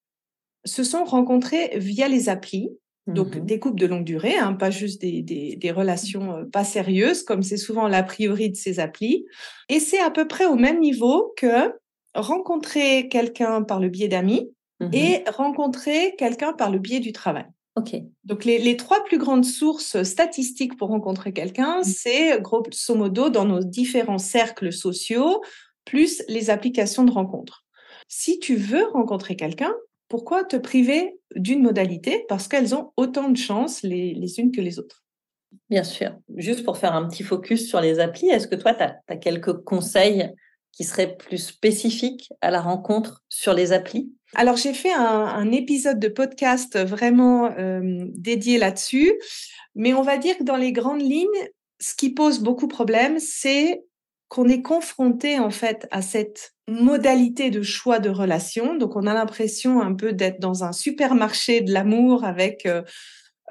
se 0.66 0.84
sont 0.84 1.04
rencontrés 1.04 1.74
via 1.76 2.08
les 2.08 2.28
applis. 2.28 2.70
Donc, 3.08 3.36
mmh 3.36 3.46
des 3.46 3.60
couples 3.60 3.80
de 3.80 3.88
longue 3.88 4.04
durée, 4.04 4.38
hein, 4.38 4.54
pas 4.54 4.70
juste 4.70 5.02
des, 5.02 5.22
des, 5.22 5.72
relations 5.72 6.38
euh, 6.38 6.46
pas 6.46 6.64
sérieuses, 6.64 7.24
comme 7.24 7.42
c'est 7.42 7.58
souvent 7.58 7.88
l'a 7.88 8.04
priori 8.04 8.50
de 8.50 8.56
ces 8.56 8.80
applis. 8.80 9.26
Et 9.70 9.80
c'est 9.80 10.00
à 10.00 10.12
peu 10.12 10.28
près 10.28 10.46
au 10.46 10.56
même 10.56 10.80
niveau 10.80 11.34
que 11.36 11.74
rencontrer 12.14 13.08
quelqu'un 13.08 13.64
par 13.64 13.80
le 13.80 13.90
biais 13.90 14.08
d'amis 14.08 14.52
mmh 14.80 14.90
et 14.94 15.24
rencontrer 15.30 16.16
quelqu'un 16.18 16.54
par 16.54 16.72
le 16.72 16.80
biais 16.80 17.00
du 17.00 17.12
travail. 17.12 17.46
Ok. 17.76 17.96
Donc 18.26 18.44
les, 18.44 18.76
trois 18.78 19.04
plus 19.06 19.18
grandes 19.18 19.46
sources 19.46 20.04
statistiques 20.04 20.78
pour 20.78 20.90
rencontrer 20.90 21.32
quelqu'un, 21.32 21.80
mmh. 21.80 21.84
c'est 21.84 22.42
grosso 22.42 22.96
modo 22.96 23.30
dans 23.30 23.46
nos 23.46 23.64
différents 23.64 24.18
cercles 24.18 24.74
sociaux, 24.74 25.42
plus 25.86 26.24
les 26.28 26.50
applications 26.50 27.04
de 27.04 27.12
rencontre. 27.12 27.66
Si 28.08 28.40
tu 28.40 28.56
veux 28.56 28.88
rencontrer 28.88 29.36
quelqu'un, 29.36 29.74
pourquoi 30.10 30.44
te 30.44 30.58
priver 30.58 31.18
d'une 31.38 31.62
modalité? 31.62 32.26
Parce 32.28 32.50
qu'elles 32.50 32.76
ont 32.76 32.92
autant 32.98 33.30
de 33.30 33.38
chances 33.38 33.82
les, 33.82 34.40
unes 34.40 34.52
que 34.52 34.60
les 34.60 34.78
autres. 34.78 35.06
Bien 35.70 35.86
sûr. 35.86 36.18
Juste 36.36 36.66
pour 36.66 36.78
faire 36.78 36.94
un 36.94 37.08
petit 37.08 37.24
focus 37.24 37.70
sur 37.70 37.80
les 37.80 38.00
applis, 38.00 38.28
est-ce 38.28 38.50
que 38.50 38.56
toi, 38.56 38.74
tu 38.74 38.84
as, 38.84 39.16
quelques 39.16 39.54
conseils 39.64 40.30
qui 40.74 40.84
seraient 40.84 41.16
plus 41.16 41.38
spécifiques 41.38 42.34
à 42.42 42.52
la 42.52 42.60
rencontre 42.60 43.24
sur 43.30 43.54
les 43.54 43.72
applis? 43.72 44.12
Alors, 44.36 44.56
j'ai 44.56 44.74
fait 44.74 44.94
un, 44.94 45.52
épisode 45.52 46.00
de 46.00 46.08
podcast 46.08 46.80
vraiment 46.80 47.52
euh, 47.58 48.06
dédié 48.14 48.58
là-dessus, 48.58 49.12
mais 49.76 49.94
on 49.94 50.02
va 50.02 50.18
dire 50.18 50.38
que 50.38 50.44
dans 50.44 50.56
les 50.56 50.72
grandes 50.72 51.02
lignes, 51.02 51.28
ce 51.80 51.94
qui 51.96 52.14
pose 52.14 52.40
beaucoup 52.40 52.68
de 52.68 52.74
problèmes, 52.74 53.20
c'est 53.20 53.84
qu'on 54.30 54.48
est 54.48 54.62
confronté 54.62 55.40
en 55.40 55.50
fait 55.50 55.88
à 55.92 56.02
cette 56.02 56.54
modalité 56.70 57.50
de 57.50 57.62
choix 57.62 58.00
de 58.00 58.10
relation. 58.10 58.76
Donc, 58.76 58.96
on 58.96 59.06
a 59.06 59.14
l'impression 59.14 59.82
un 59.82 59.94
peu 59.94 60.14
d'être 60.14 60.40
dans 60.40 60.64
un 60.64 60.72
supermarché 60.72 61.60
de 61.60 61.74
l'amour 61.74 62.24
avec 62.24 62.66
euh, 62.66 62.84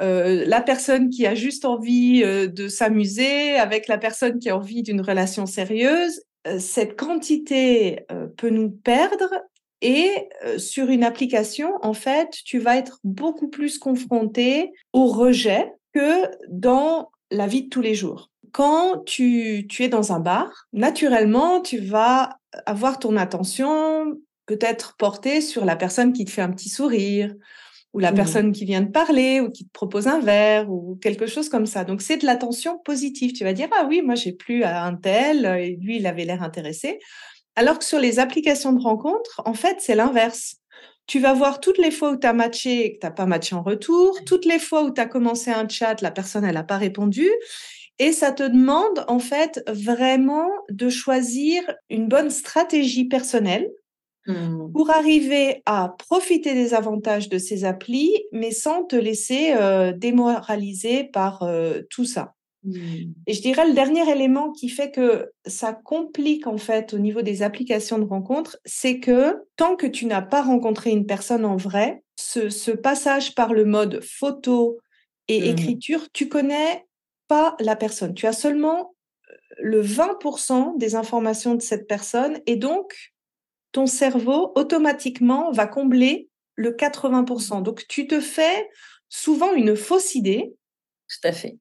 euh, 0.00 0.46
la 0.46 0.62
personne 0.62 1.10
qui 1.10 1.26
a 1.26 1.34
juste 1.34 1.66
envie 1.66 2.22
de 2.22 2.68
s'amuser, 2.68 3.56
avec 3.56 3.86
la 3.86 3.98
personne 3.98 4.38
qui 4.38 4.48
a 4.48 4.56
envie 4.56 4.82
d'une 4.82 5.02
relation 5.02 5.44
sérieuse. 5.44 6.22
cette 6.58 6.96
quantité 6.96 8.06
peut 8.38 8.48
nous 8.48 8.70
perdre 8.70 9.30
et 9.82 10.28
sur 10.58 10.88
une 10.90 11.04
application, 11.04 11.72
en 11.82 11.94
fait, 11.94 12.30
tu 12.44 12.58
vas 12.58 12.76
être 12.76 12.98
beaucoup 13.04 13.48
plus 13.48 13.78
confronté 13.78 14.72
au 14.92 15.06
rejet 15.06 15.72
que 15.94 16.30
dans 16.48 17.10
la 17.30 17.46
vie 17.46 17.64
de 17.64 17.68
tous 17.68 17.80
les 17.80 17.94
jours 17.94 18.30
quand 18.52 19.04
tu, 19.04 19.66
es 19.78 19.88
dans 19.88 20.12
un 20.12 20.20
bar, 20.20 20.66
naturellement, 20.72 21.60
tu 21.60 21.78
vas 21.78 22.38
avoir 22.66 22.98
ton 22.98 23.16
attention 23.16 24.16
peut-être 24.46 24.96
portée 24.96 25.40
sur 25.40 25.64
la 25.64 25.76
personne 25.76 26.12
qui 26.12 26.24
te 26.24 26.30
fait 26.30 26.42
un 26.42 26.50
petit 26.50 26.68
sourire, 26.68 27.34
ou 27.92 27.98
la 27.98 28.12
mmh 28.12 28.14
personne 28.14 28.52
qui 28.52 28.64
vient 28.64 28.82
de 28.82 28.90
parler, 28.90 29.40
ou 29.40 29.50
qui 29.50 29.64
te 29.64 29.72
propose 29.72 30.06
un 30.06 30.20
verre, 30.20 30.70
ou 30.70 30.96
quelque 31.02 31.26
chose 31.26 31.48
comme 31.48 31.66
ça. 31.66 31.84
Donc, 31.84 32.02
c'est 32.02 32.18
de 32.18 32.26
l'attention 32.26 32.78
positive. 32.78 33.32
Tu 33.32 33.44
vas 33.44 33.52
dire, 33.52 33.68
ah 33.76 33.86
oui, 33.88 34.00
moi, 34.02 34.14
j'ai 34.14 34.32
plus 34.32 34.62
à 34.62 34.84
un 34.84 34.94
tel, 34.94 35.44
et 35.44 35.76
lui, 35.80 35.96
il 35.96 36.06
avait 36.06 36.24
l'air 36.24 36.42
intéressé. 36.42 37.00
Alors 37.56 37.78
que 37.78 37.84
sur 37.84 37.98
les 37.98 38.18
applications 38.18 38.72
de 38.72 38.80
rencontres, 38.80 39.42
en 39.44 39.54
fait, 39.54 39.76
c'est 39.80 39.94
l'inverse. 39.94 40.56
Tu 41.06 41.18
vas 41.18 41.32
voir 41.32 41.60
toutes 41.60 41.78
les 41.78 41.90
fois 41.90 42.12
où 42.12 42.16
tu 42.16 42.26
as 42.26 42.32
matché 42.32 42.84
et 42.84 42.94
que 42.94 43.00
tu 43.00 43.06
n'as 43.06 43.10
pas 43.10 43.26
matché 43.26 43.56
en 43.56 43.62
retour, 43.62 44.16
toutes 44.24 44.44
les 44.44 44.60
fois 44.60 44.84
où 44.84 44.92
tu 44.92 45.00
as 45.00 45.06
commencé 45.06 45.50
un 45.50 45.68
chat, 45.68 46.00
la 46.02 46.12
personne, 46.12 46.44
elle 46.44 46.54
n'a 46.54 46.62
pas 46.62 46.76
répondu. 46.76 47.28
Et 47.98 48.12
ça 48.12 48.32
te 48.32 48.44
demande 48.44 49.04
en 49.08 49.18
fait 49.18 49.62
vraiment 49.68 50.48
de 50.70 50.88
choisir 50.88 51.62
une 51.90 52.08
bonne 52.08 52.30
stratégie 52.30 53.04
personnelle 53.04 53.68
mmh. 54.26 54.72
pour 54.72 54.90
arriver 54.90 55.62
à 55.66 55.94
profiter 55.98 56.54
des 56.54 56.72
avantages 56.72 57.28
de 57.28 57.38
ces 57.38 57.64
applis, 57.64 58.14
mais 58.32 58.52
sans 58.52 58.84
te 58.84 58.96
laisser 58.96 59.52
euh, 59.52 59.92
démoraliser 59.92 61.04
par 61.04 61.42
euh, 61.42 61.82
tout 61.90 62.06
ça. 62.06 62.34
Mmh. 62.62 63.12
Et 63.26 63.32
je 63.32 63.40
dirais 63.40 63.66
le 63.66 63.74
dernier 63.74 64.08
élément 64.10 64.52
qui 64.52 64.68
fait 64.68 64.90
que 64.90 65.30
ça 65.46 65.72
complique 65.72 66.46
en 66.46 66.58
fait 66.58 66.92
au 66.92 66.98
niveau 66.98 67.22
des 67.22 67.42
applications 67.42 67.98
de 67.98 68.04
rencontres, 68.04 68.58
c'est 68.64 69.00
que 69.00 69.36
tant 69.56 69.76
que 69.76 69.86
tu 69.86 70.06
n'as 70.06 70.22
pas 70.22 70.42
rencontré 70.42 70.90
une 70.90 71.06
personne 71.06 71.44
en 71.44 71.56
vrai, 71.56 72.02
ce, 72.16 72.70
passage 72.70 73.34
par 73.34 73.54
le 73.54 73.64
mode 73.64 74.02
photo 74.02 74.78
et 75.28 75.40
mmh. 75.40 75.44
écriture, 75.44 76.06
tu 76.12 76.28
connais 76.28 76.86
pas 77.28 77.56
la 77.60 77.76
personne. 77.76 78.14
Tu 78.14 78.26
as 78.26 78.32
seulement 78.32 78.94
euh, 79.30 79.34
le 79.58 79.82
20% 79.82 80.76
des 80.76 80.94
informations 80.96 81.54
de 81.54 81.62
cette 81.62 81.86
personne 81.86 82.40
et 82.46 82.56
donc 82.56 83.12
ton 83.72 83.86
cerveau 83.86 84.52
automatiquement 84.56 85.50
va 85.52 85.66
combler 85.66 86.28
le 86.56 86.72
80%. 86.72 87.62
Donc 87.62 87.86
tu 87.88 88.06
te 88.06 88.20
fais 88.20 88.68
souvent 89.08 89.54
une 89.54 89.76
fausse 89.76 90.14
idée. 90.14 90.52
Tout 91.08 91.28
à 91.28 91.32
fait. 91.32 91.56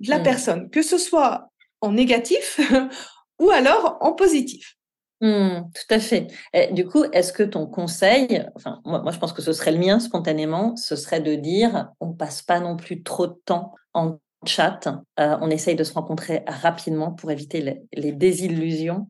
De 0.00 0.10
la 0.10 0.18
mmh. 0.18 0.22
personne, 0.22 0.70
que 0.70 0.82
ce 0.82 0.98
soit 0.98 1.50
en 1.80 1.92
négatif 1.92 2.60
ou 3.38 3.50
alors 3.50 3.98
en 4.00 4.12
positif. 4.12 4.76
Mmh, 5.20 5.70
tout 5.72 5.94
à 5.94 6.00
fait. 6.00 6.26
du 6.72 6.86
coup, 6.86 7.04
est-ce 7.12 7.32
que 7.32 7.42
ton 7.42 7.66
conseil, 7.66 8.44
enfin, 8.56 8.80
moi, 8.84 9.00
moi, 9.00 9.12
je 9.12 9.18
pense 9.18 9.32
que 9.32 9.40
ce 9.40 9.52
serait 9.52 9.72
le 9.72 9.78
mien 9.78 10.00
spontanément, 10.00 10.76
ce 10.76 10.96
serait 10.96 11.20
de 11.20 11.34
dire 11.34 11.90
on 12.00 12.12
passe 12.12 12.42
pas 12.42 12.60
non 12.60 12.76
plus 12.76 13.02
trop 13.02 13.26
de 13.26 13.40
temps 13.44 13.74
en 13.94 14.18
chat. 14.46 14.80
Euh, 15.18 15.36
on 15.40 15.50
essaye 15.50 15.76
de 15.76 15.84
se 15.84 15.94
rencontrer 15.94 16.42
rapidement 16.46 17.12
pour 17.12 17.30
éviter 17.30 17.86
les, 17.92 18.12
désillusions? 18.12 19.08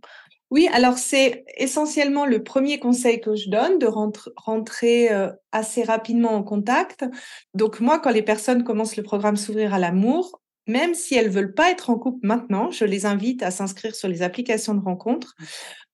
Oui, 0.51 0.68
alors 0.73 0.99
c'est 0.99 1.44
essentiellement 1.57 2.27
le 2.27 2.44
premier 2.44 2.79
conseil 2.79 3.20
que 3.20 3.35
je 3.35 3.51
donne, 3.51 3.79
de 3.79 3.88
rentrer 4.37 5.12
euh, 5.12 5.33
assez 5.53 5.83
rapidement 5.83 6.31
en 6.31 6.42
contact. 6.42 7.05
Donc 7.55 7.81
moi, 7.81 7.99
quand 7.99 8.11
les 8.11 8.23
personnes 8.23 8.62
commencent 8.62 8.97
le 8.97 9.03
programme 9.03 9.37
S'ouvrir 9.37 9.75
à 9.75 9.79
l'amour, 9.79 10.40
même 10.66 10.94
si 10.94 11.14
elles 11.14 11.31
veulent 11.31 11.55
pas 11.55 11.70
être 11.70 11.90
en 11.90 11.98
couple 11.98 12.27
maintenant, 12.27 12.70
je 12.70 12.85
les 12.85 13.07
invite 13.07 13.42
à 13.42 13.50
s'inscrire 13.50 13.94
sur 13.94 14.09
les 14.09 14.22
applications 14.22 14.74
de 14.74 14.81
rencontres 14.81 15.35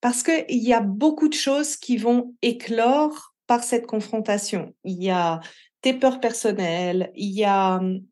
parce 0.00 0.22
qu'il 0.22 0.44
y 0.48 0.72
a 0.72 0.80
beaucoup 0.80 1.28
de 1.28 1.34
choses 1.34 1.76
qui 1.76 1.96
vont 1.96 2.34
éclore 2.42 3.34
par 3.46 3.64
cette 3.64 3.86
confrontation. 3.86 4.74
Il 4.84 5.02
y 5.02 5.10
a 5.10 5.40
tes 5.82 5.94
peurs 5.94 6.20
personnelles, 6.20 7.10
il 7.16 7.30
y 7.30 7.44
a 7.44 7.76
hum, 7.76 8.02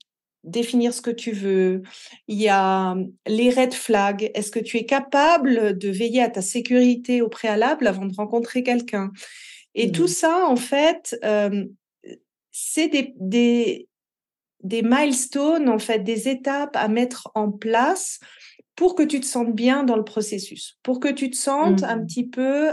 définir 0.43 0.93
ce 0.93 1.03
que 1.03 1.11
tu 1.11 1.33
veux. 1.33 1.83
Il 2.27 2.39
y 2.39 2.49
a 2.49 2.93
hum, 2.93 3.13
les 3.27 3.51
red 3.51 3.73
flags. 3.73 4.31
Est-ce 4.35 4.51
que 4.51 4.59
tu 4.59 4.79
es 4.79 4.85
capable 4.85 5.79
de 5.79 5.89
veiller 5.89 6.23
à 6.23 6.31
ta 6.31 6.43
sécurité 6.43 7.23
au 7.23 7.29
préalable 7.29 7.87
avant 7.87 8.07
de 8.07 8.15
rencontrer 8.15 8.63
quelqu'un? 8.63 9.13
Et 9.75 9.93
tout 9.93 10.05
mmh. 10.05 10.09
ça, 10.09 10.47
en 10.49 10.57
fait, 10.57 11.17
c'est 12.51 12.89
des, 12.89 13.15
des, 13.17 13.89
des, 14.63 14.83
milestones, 14.83 15.69
en 15.69 15.79
fait, 15.79 16.01
des 16.01 16.29
étapes 16.29 16.77
à 16.77 16.89
mettre 16.89 17.31
en 17.35 17.51
place 17.51 18.21
pour 18.77 18.95
que 18.95 19.03
tu 19.03 19.21
te 19.21 19.27
sentes 19.27 19.55
bien 19.55 19.83
dans 19.83 19.97
le 19.97 20.05
processus, 20.05 20.79
pour 20.83 21.01
que 21.01 21.09
tu 21.09 21.31
te 21.31 21.37
sentes 21.37 21.83
un 21.83 21.97
mmh. 21.97 22.07
petit 22.07 22.29
peu 22.29 22.71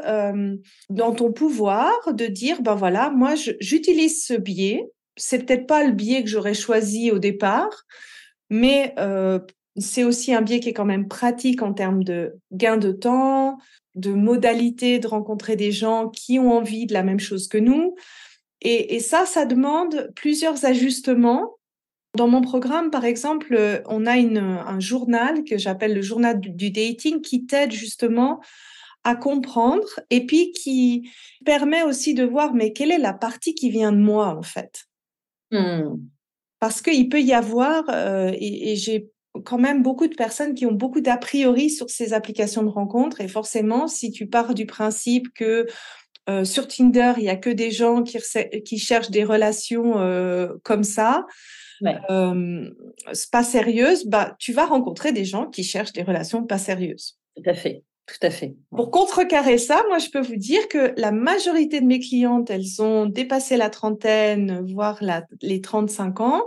dans 0.91 1.15
ton 1.15 1.31
pouvoir 1.31 2.13
de 2.13 2.27
dire, 2.27 2.61
ben 2.61 2.75
voilà, 2.75 3.09
moi, 3.09 3.33
j'utilise 3.59 4.23
ce 4.23 4.35
biais, 4.35 4.83
c'est 5.17 5.45
peut-être 5.45 5.65
pas 5.65 5.83
le 5.83 5.93
biais 5.93 6.23
que 6.23 6.29
j'aurais 6.29 6.53
choisi 6.53 7.11
au 7.11 7.19
départ, 7.19 7.85
mais 8.49 8.93
euh, 8.99 9.39
c'est 9.77 10.03
aussi 10.03 10.33
un 10.33 10.41
biais 10.41 10.59
qui 10.59 10.69
est 10.69 10.73
quand 10.73 10.85
même 10.85 11.07
pratique 11.07 11.61
en 11.61 11.73
termes 11.73 12.03
de 12.03 12.35
gain 12.51 12.77
de 12.77 12.91
temps, 12.91 13.57
de 13.95 14.11
modalité 14.11 14.99
de 14.99 15.07
rencontrer 15.07 15.55
des 15.55 15.71
gens 15.71 16.09
qui 16.09 16.39
ont 16.39 16.51
envie 16.51 16.85
de 16.85 16.93
la 16.93 17.03
même 17.03 17.19
chose 17.19 17.47
que 17.47 17.57
nous. 17.57 17.95
Et, 18.61 18.99
ça, 18.99 19.25
ça 19.27 19.45
demande 19.45 20.11
plusieurs 20.15 20.65
ajustements. 20.65 21.55
Dans 22.15 22.27
mon 22.27 22.41
programme, 22.41 22.91
par 22.91 23.05
exemple, 23.05 23.83
on 23.87 24.05
a 24.05 24.13
un 24.13 24.79
journal 24.79 25.43
que 25.43 25.57
j'appelle 25.57 25.93
le 25.93 26.01
journal 26.01 26.39
du 26.39 26.71
dating 26.71 27.21
qui 27.21 27.45
t'aide 27.45 27.71
justement 27.71 28.39
à 29.03 29.15
comprendre 29.15 29.87
et 30.09 30.25
puis 30.25 30.51
qui 30.51 31.09
permet 31.45 31.83
aussi 31.83 32.15
de 32.15 32.23
voir 32.23 32.53
mais 32.53 32.73
quelle 32.73 32.91
est 32.91 32.97
la 32.97 33.13
partie 33.13 33.53
qui 33.53 33.69
vient 33.69 33.91
de 33.91 33.99
moi 33.99 34.35
en 34.35 34.41
fait? 34.41 34.85
Mmh. 35.51 35.97
Parce 36.59 36.81
qu'il 36.81 37.09
peut 37.09 37.21
y 37.21 37.33
avoir, 37.33 37.83
euh, 37.89 38.31
et, 38.33 38.75
j'ai 38.75 39.09
quand 39.43 39.59
même 39.59 39.83
beaucoup 39.83 40.07
de 40.07 40.15
personnes 40.15 40.55
qui 40.55 40.65
ont 40.65 40.71
beaucoup 40.71 41.01
d'a 41.01 41.17
priori 41.17 41.69
sur 41.69 41.89
ces 41.89 42.13
applications 42.13 42.63
de 42.63 42.69
rencontres. 42.69 43.21
Et 43.21 43.27
forcément, 43.27 43.87
si 43.87 44.11
tu 44.11 44.27
pars 44.27 44.55
du 44.55 44.65
principe 44.65 45.27
que 45.35 45.67
euh, 46.27 46.43
sur 46.43 46.67
Tinder, 46.67 47.13
il 47.17 47.23
n'y 47.23 47.29
a 47.29 47.35
que 47.35 47.51
des 47.51 47.69
gens 47.69 48.01
qui, 48.01 48.17
qui 48.63 48.79
cherchent 48.79 49.11
des 49.11 49.23
relations 49.23 49.99
euh, 49.99 50.53
comme 50.63 50.83
ça, 50.83 51.25
pas 51.81 53.43
sérieuses, 53.43 54.05
bah, 54.05 54.35
tu 54.39 54.53
vas 54.53 54.65
rencontrer 54.65 55.11
des 55.11 55.25
gens 55.25 55.47
qui 55.47 55.63
cherchent 55.63 55.93
des 55.93 56.03
relations 56.03 56.45
pas 56.45 56.57
sérieuses. 56.57 57.17
Tout 57.35 57.49
à 57.49 57.53
fait. 57.53 57.83
Tout 58.07 58.27
à 58.27 58.29
fait. 58.29 58.55
Pour 58.69 58.91
contrecarrer 58.91 59.57
ça, 59.57 59.83
moi, 59.87 59.97
je 59.97 60.09
peux 60.09 60.21
vous 60.21 60.35
dire 60.35 60.67
que 60.67 60.93
la 60.95 61.11
majorité 61.11 61.81
de 61.81 61.87
mes 61.87 61.99
clientes, 61.99 62.51
elles 62.51 62.79
ont 62.79 63.07
dépassé 63.07 63.57
la 63.57 63.71
trentaine, 63.71 64.63
voire 64.71 64.99
les 65.41 65.59
35 65.59 66.19
ans, 66.21 66.43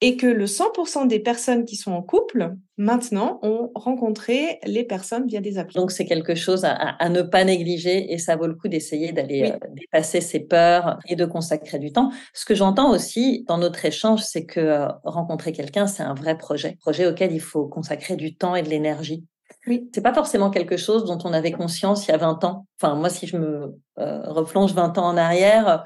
et 0.00 0.16
que 0.16 0.26
le 0.26 0.44
100% 0.44 1.08
des 1.08 1.18
personnes 1.18 1.64
qui 1.64 1.74
sont 1.74 1.92
en 1.92 2.02
couple, 2.02 2.54
maintenant, 2.76 3.40
ont 3.42 3.72
rencontré 3.74 4.60
les 4.64 4.84
personnes 4.84 5.26
via 5.26 5.40
des 5.40 5.58
applis. 5.58 5.74
Donc, 5.74 5.90
c'est 5.90 6.04
quelque 6.04 6.36
chose 6.36 6.64
à, 6.64 7.08
ne 7.08 7.22
pas 7.22 7.42
négliger 7.44 8.12
et 8.12 8.18
ça 8.18 8.36
vaut 8.36 8.46
le 8.46 8.54
coup 8.54 8.68
d'essayer 8.68 9.10
d'aller 9.12 9.50
euh, 9.50 9.66
dépasser 9.74 10.20
ses 10.20 10.40
peurs 10.40 10.98
et 11.08 11.16
de 11.16 11.24
consacrer 11.24 11.80
du 11.80 11.92
temps. 11.92 12.12
Ce 12.32 12.44
que 12.44 12.54
j'entends 12.54 12.92
aussi 12.92 13.44
dans 13.48 13.58
notre 13.58 13.84
échange, 13.84 14.22
c'est 14.22 14.44
que 14.44 14.60
euh, 14.60 14.86
rencontrer 15.02 15.50
quelqu'un, 15.50 15.88
c'est 15.88 16.04
un 16.04 16.14
vrai 16.14 16.38
projet, 16.38 16.76
projet 16.80 17.06
auquel 17.06 17.32
il 17.32 17.40
faut 17.40 17.66
consacrer 17.66 18.14
du 18.14 18.36
temps 18.36 18.54
et 18.54 18.62
de 18.62 18.68
l'énergie. 18.68 19.24
Oui. 19.66 19.90
C'est 19.92 20.00
pas 20.00 20.14
forcément 20.14 20.50
quelque 20.50 20.76
chose 20.76 21.04
dont 21.04 21.18
on 21.24 21.32
avait 21.32 21.52
conscience 21.52 22.06
il 22.06 22.12
y 22.12 22.14
a 22.14 22.18
20 22.18 22.44
ans. 22.44 22.66
Enfin, 22.80 22.94
moi, 22.94 23.10
si 23.10 23.26
je 23.26 23.36
me 23.36 23.76
euh, 23.98 24.22
replonge 24.30 24.72
20 24.72 24.96
ans 24.98 25.06
en 25.06 25.16
arrière, 25.16 25.84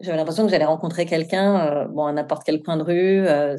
j'avais 0.00 0.16
l'impression 0.16 0.44
que 0.44 0.50
j'allais 0.50 0.64
rencontrer 0.64 1.06
quelqu'un, 1.06 1.66
euh, 1.66 1.84
bon, 1.86 2.06
à 2.06 2.12
n'importe 2.12 2.44
quel 2.44 2.62
coin 2.62 2.76
de 2.76 2.82
rue. 2.82 3.26
Euh, 3.26 3.56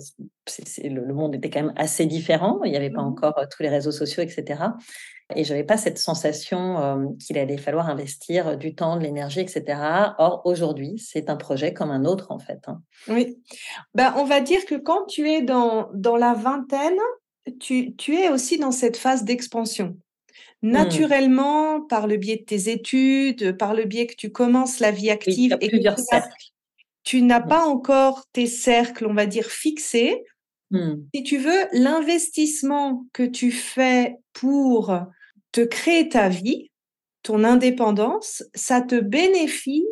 le, 0.84 1.14
monde 1.14 1.36
était 1.36 1.50
quand 1.50 1.62
même 1.62 1.74
assez 1.76 2.06
différent. 2.06 2.60
Il 2.64 2.72
n'y 2.72 2.78
avait 2.78 2.90
pas 2.90 3.02
mmh 3.02 3.08
encore 3.08 3.46
tous 3.50 3.64
les 3.64 3.70
réseaux 3.70 3.92
sociaux, 3.92 4.24
etc. 4.24 4.64
Et 5.36 5.44
je 5.44 5.54
n'avais 5.54 5.64
pas 5.64 5.78
cette 5.78 5.98
sensation 5.98 7.16
qu'il 7.20 7.38
allait 7.38 7.58
falloir 7.58 7.88
investir 7.88 8.58
du 8.58 8.76
temps, 8.76 8.98
de 8.98 9.04
l'énergie, 9.04 9.40
etc. 9.40 9.80
Or, 10.18 10.42
aujourd'hui, 10.44 10.98
c'est 10.98 11.30
un 11.30 11.38
projet 11.38 11.74
comme 11.74 11.90
un 11.90 12.04
autre, 12.04 12.32
en 12.32 12.40
fait. 12.40 12.60
Hein. 12.68 12.82
Oui. 13.08 13.38
Ben, 13.94 14.14
on 14.18 14.26
va 14.26 14.42
dire 14.42 14.66
que 14.66 14.76
quand 14.76 15.06
tu 15.06 15.30
es 15.30 15.42
dans, 15.42 15.90
dans 15.94 16.18
la 16.18 16.34
vingtaine, 16.34 17.00
tu, 17.60 18.16
es 18.16 18.30
aussi 18.30 18.58
dans 18.58 18.72
cette 18.72 18.98
phase 18.98 19.24
d'expansion. 19.24 19.98
Naturellement, 20.62 21.82
par 21.82 22.08
le 22.08 22.18
biais 22.18 22.38
de 22.38 22.44
tes 22.44 22.70
études, 22.72 23.58
par 23.58 23.74
le 23.74 23.86
biais 23.86 24.08
que 24.08 24.16
tu 24.16 24.32
commences 24.32 24.80
la 24.80 24.92
vie 24.92 25.10
active 25.10 25.58
et 25.62 25.70
cercles. 25.98 26.52
tu 27.04 27.22
n'as 27.24 27.42
pas 27.42 27.66
encore 27.66 28.26
tes 28.34 28.48
cercles, 28.48 29.06
on 29.08 29.14
va 29.14 29.26
dire, 29.26 29.48
fixés. 29.48 30.24
Si 31.14 31.24
tu 31.24 31.38
veux, 31.38 31.68
l'investissement 31.74 33.06
que 33.14 33.24
tu 33.24 33.52
fais 33.52 34.16
pour 34.34 34.98
te 35.52 35.62
créer 35.62 36.08
ta 36.10 36.30
vie, 36.30 36.72
ton 37.24 37.44
indépendance, 37.44 38.44
ça 38.56 38.82
te 38.82 38.96
bénéficie 38.96 39.86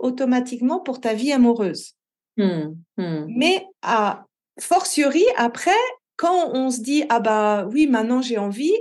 automatiquement 0.00 0.80
pour 0.80 1.00
ta 1.00 1.14
vie 1.14 1.32
amoureuse. 1.32 1.92
Mais 3.28 3.64
à 3.82 4.26
fortiori, 4.60 5.24
après, 5.36 5.70
quand 6.16 6.50
on 6.54 6.70
se 6.70 6.80
dit, 6.80 7.04
ah 7.08 7.20
bah 7.20 7.66
oui, 7.72 7.86
maintenant 7.86 8.22
j'ai 8.22 8.38
envie, 8.38 8.74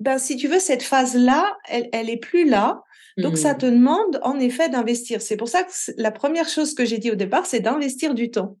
ben, 0.00 0.18
si 0.18 0.36
tu 0.36 0.48
veux, 0.48 0.58
cette 0.58 0.82
phase-là, 0.82 1.56
elle, 1.68 1.88
elle 1.92 2.10
est 2.10 2.16
plus 2.16 2.48
là. 2.48 2.82
Donc, 3.18 3.36
ça 3.36 3.54
te 3.54 3.66
demande 3.66 4.18
en 4.22 4.38
effet 4.38 4.70
d'investir. 4.70 5.20
C'est 5.20 5.36
pour 5.36 5.48
ça 5.48 5.62
que 5.62 5.70
la 5.98 6.10
première 6.10 6.48
chose 6.48 6.74
que 6.74 6.86
j'ai 6.86 6.96
dit 6.96 7.10
au 7.10 7.16
départ, 7.16 7.44
c'est 7.44 7.60
d'investir 7.60 8.14
du 8.14 8.30
temps. 8.30 8.56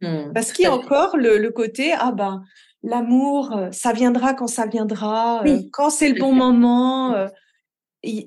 Mmh, 0.00 0.32
Parce 0.34 0.52
qu'il 0.52 0.64
y 0.64 0.66
a 0.66 0.74
encore 0.74 1.16
le, 1.16 1.48
côté, 1.50 1.92
ah 1.96 2.10
ben, 2.12 2.42
l'amour, 2.82 3.56
euh, 3.56 3.70
ça 3.72 3.92
viendra 3.92 4.34
quand 4.34 4.46
ça 4.46 4.66
viendra, 4.66 5.44
euh, 5.46 5.60
quand 5.72 5.90
c'est 5.90 6.08
le 6.08 6.18
bon 6.18 6.32
moment. 6.32 7.14
Euh, 7.14 7.28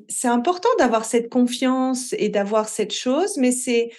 c'est 0.08 0.28
important 0.28 0.70
d'avoir 0.78 1.04
cette 1.04 1.30
confiance 1.30 2.14
et 2.20 2.30
d'avoir 2.30 2.70
cette 2.70 2.94
chose, 2.94 3.38
mais 3.38 3.52
c'est, 3.52 3.90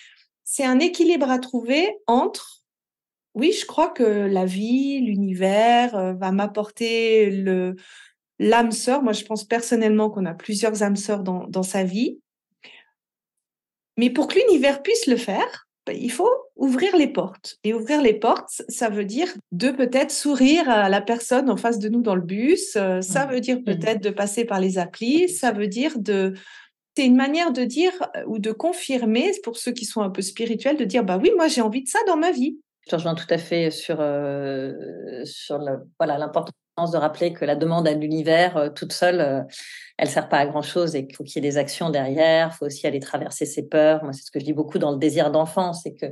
c'est 0.45 0.65
un 0.65 0.79
équilibre 0.79 1.29
à 1.29 1.41
trouver 1.41 1.97
entre, 2.07 2.63
oui, 3.35 3.53
je 3.53 3.67
crois 3.67 3.89
que 3.89 4.05
la 4.05 4.45
vie, 4.45 5.01
l'univers 5.01 6.15
va 6.15 6.31
m'apporter 6.31 7.29
le, 7.29 7.75
l'âme 8.39 8.73
sœur. 8.73 9.03
Moi, 9.03 9.13
je 9.13 9.25
pense 9.25 9.45
personnellement 9.45 10.11
qu'on 10.11 10.27
a 10.27 10.35
plusieurs 10.35 10.83
âmes 10.83 10.97
sœurs 10.97 11.23
dans, 11.23 11.47
dans 11.47 11.63
sa 11.63 11.85
vie. 11.85 12.19
Mais 13.97 14.11
pour 14.11 14.29
que 14.29 14.39
l'univers 14.39 14.83
puisse 14.83 15.07
le 15.07 15.17
faire, 15.17 15.67
ben, 15.87 15.97
il 16.01 16.11
faut 16.11 16.31
ouvrir 16.57 16.97
les 16.97 17.09
portes. 17.09 17.59
Et 17.63 17.75
ouvrir 17.75 18.01
les 18.01 18.15
portes, 18.15 18.63
ça 18.69 18.89
veut 18.89 19.05
dire 19.05 19.29
de 19.53 19.71
peut-être 19.71 20.11
sourire 20.11 20.69
à 20.69 20.89
la 20.89 21.01
personne 21.01 21.51
en 21.51 21.57
face 21.57 21.79
de 21.79 21.89
nous 21.89 22.01
dans 22.01 22.15
le 22.15 22.23
bus. 22.23 22.77
Euh, 22.77 23.01
ça 23.03 23.27
veut 23.27 23.41
dire 23.41 23.59
mmh. 23.59 23.65
peut-être 23.65 24.03
de 24.03 24.11
passer 24.11 24.45
par 24.45 24.61
les 24.61 24.79
applis. 24.79 25.29
Ça 25.29 25.53
veut 25.53 25.69
dire 25.69 25.99
de... 25.99 26.35
C'est 26.97 27.07
une 27.07 27.17
manière 27.17 27.53
de 27.53 27.65
dire 27.65 27.93
euh, 28.17 28.25
ou 28.27 28.39
de 28.39 28.53
confirmer, 28.53 29.33
pour 29.43 29.57
ceux 29.59 29.73
qui 29.73 29.85
sont 29.85 30.01
un 30.01 30.11
peu 30.11 30.23
spirituels, 30.23 30.77
de 30.77 30.85
dire, 30.85 31.05
bah 31.05 31.19
oui, 31.21 31.33
moi 31.37 31.49
j'ai 31.49 31.61
envie 31.61 31.83
de 31.83 31.89
ça 31.89 31.99
dans 32.07 32.17
ma 32.17 32.31
vie. 32.31 32.59
Je 32.89 32.97
rejoins 32.97 33.15
tout 33.15 33.27
à 33.31 33.39
fait 33.39 33.71
sur, 33.71 33.97
euh, 34.01 34.73
sur 35.25 35.59
voilà, 35.99 36.19
l'importance 36.19 36.55
de 36.77 36.97
rappeler 36.97 37.33
que 37.33 37.45
la 37.45 37.57
demande 37.57 37.87
à 37.87 37.93
l'univers 37.93 38.57
euh, 38.57 38.69
toute 38.69 38.93
seule, 38.93 39.21
euh, 39.21 39.43
elle 39.97 40.09
sert 40.09 40.29
pas 40.29 40.39
à 40.39 40.47
grand 40.47 40.63
chose 40.63 40.97
et 40.97 41.07
qu'il 41.07 41.15
faut 41.15 41.25
qu'il 41.25 41.43
y 41.43 41.47
ait 41.47 41.51
des 41.51 41.57
actions 41.57 41.91
derrière. 41.91 42.51
Il 42.53 42.57
faut 42.57 42.67
aussi 42.67 42.87
aller 42.87 43.01
traverser 43.01 43.47
ses 43.47 43.69
peurs. 43.69 44.03
Moi, 44.03 44.13
c'est 44.13 44.25
ce 44.25 44.31
que 44.31 44.41
je 44.41 44.45
dis 44.45 44.53
beaucoup 44.53 44.79
dans 44.79 44.91
le 44.91 44.99
désir 44.99 45.31
d'enfant, 45.31 45.73
c'est 45.73 45.95
que 45.95 46.07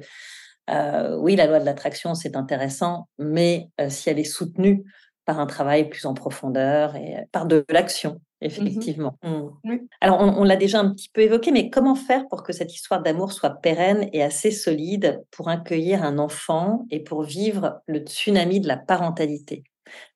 euh, 0.70 1.16
oui, 1.16 1.34
la 1.34 1.46
loi 1.46 1.58
de 1.58 1.64
l'attraction, 1.64 2.14
c'est 2.14 2.36
intéressant, 2.36 3.08
mais 3.18 3.68
si 3.88 4.08
elle 4.08 4.20
est 4.20 4.24
soutenue 4.24 4.84
par 5.24 5.40
un 5.40 5.46
travail 5.46 5.88
plus 5.88 6.06
en 6.06 6.14
profondeur 6.14 6.94
et 6.94 7.16
par 7.32 7.46
de 7.46 7.64
l'action, 7.68 8.12
mmh 8.12 8.44
effectivement. 8.44 9.18
Mmh. 9.22 9.76
Alors, 10.00 10.20
on, 10.20 10.40
on 10.40 10.44
l'a 10.44 10.56
déjà 10.56 10.80
un 10.80 10.90
petit 10.90 11.08
peu 11.12 11.20
évoqué, 11.20 11.52
mais 11.52 11.70
comment 11.70 11.94
faire 11.94 12.26
pour 12.28 12.42
que 12.42 12.52
cette 12.52 12.74
histoire 12.74 13.02
d'amour 13.02 13.32
soit 13.32 13.60
pérenne 13.60 14.08
et 14.12 14.22
assez 14.22 14.50
solide 14.50 15.24
pour 15.30 15.48
accueillir 15.48 16.02
un 16.02 16.18
enfant 16.18 16.86
et 16.90 17.00
pour 17.00 17.22
vivre 17.22 17.80
le 17.86 18.00
tsunami 18.00 18.60
de 18.60 18.68
la 18.68 18.76
parentalité? 18.76 19.64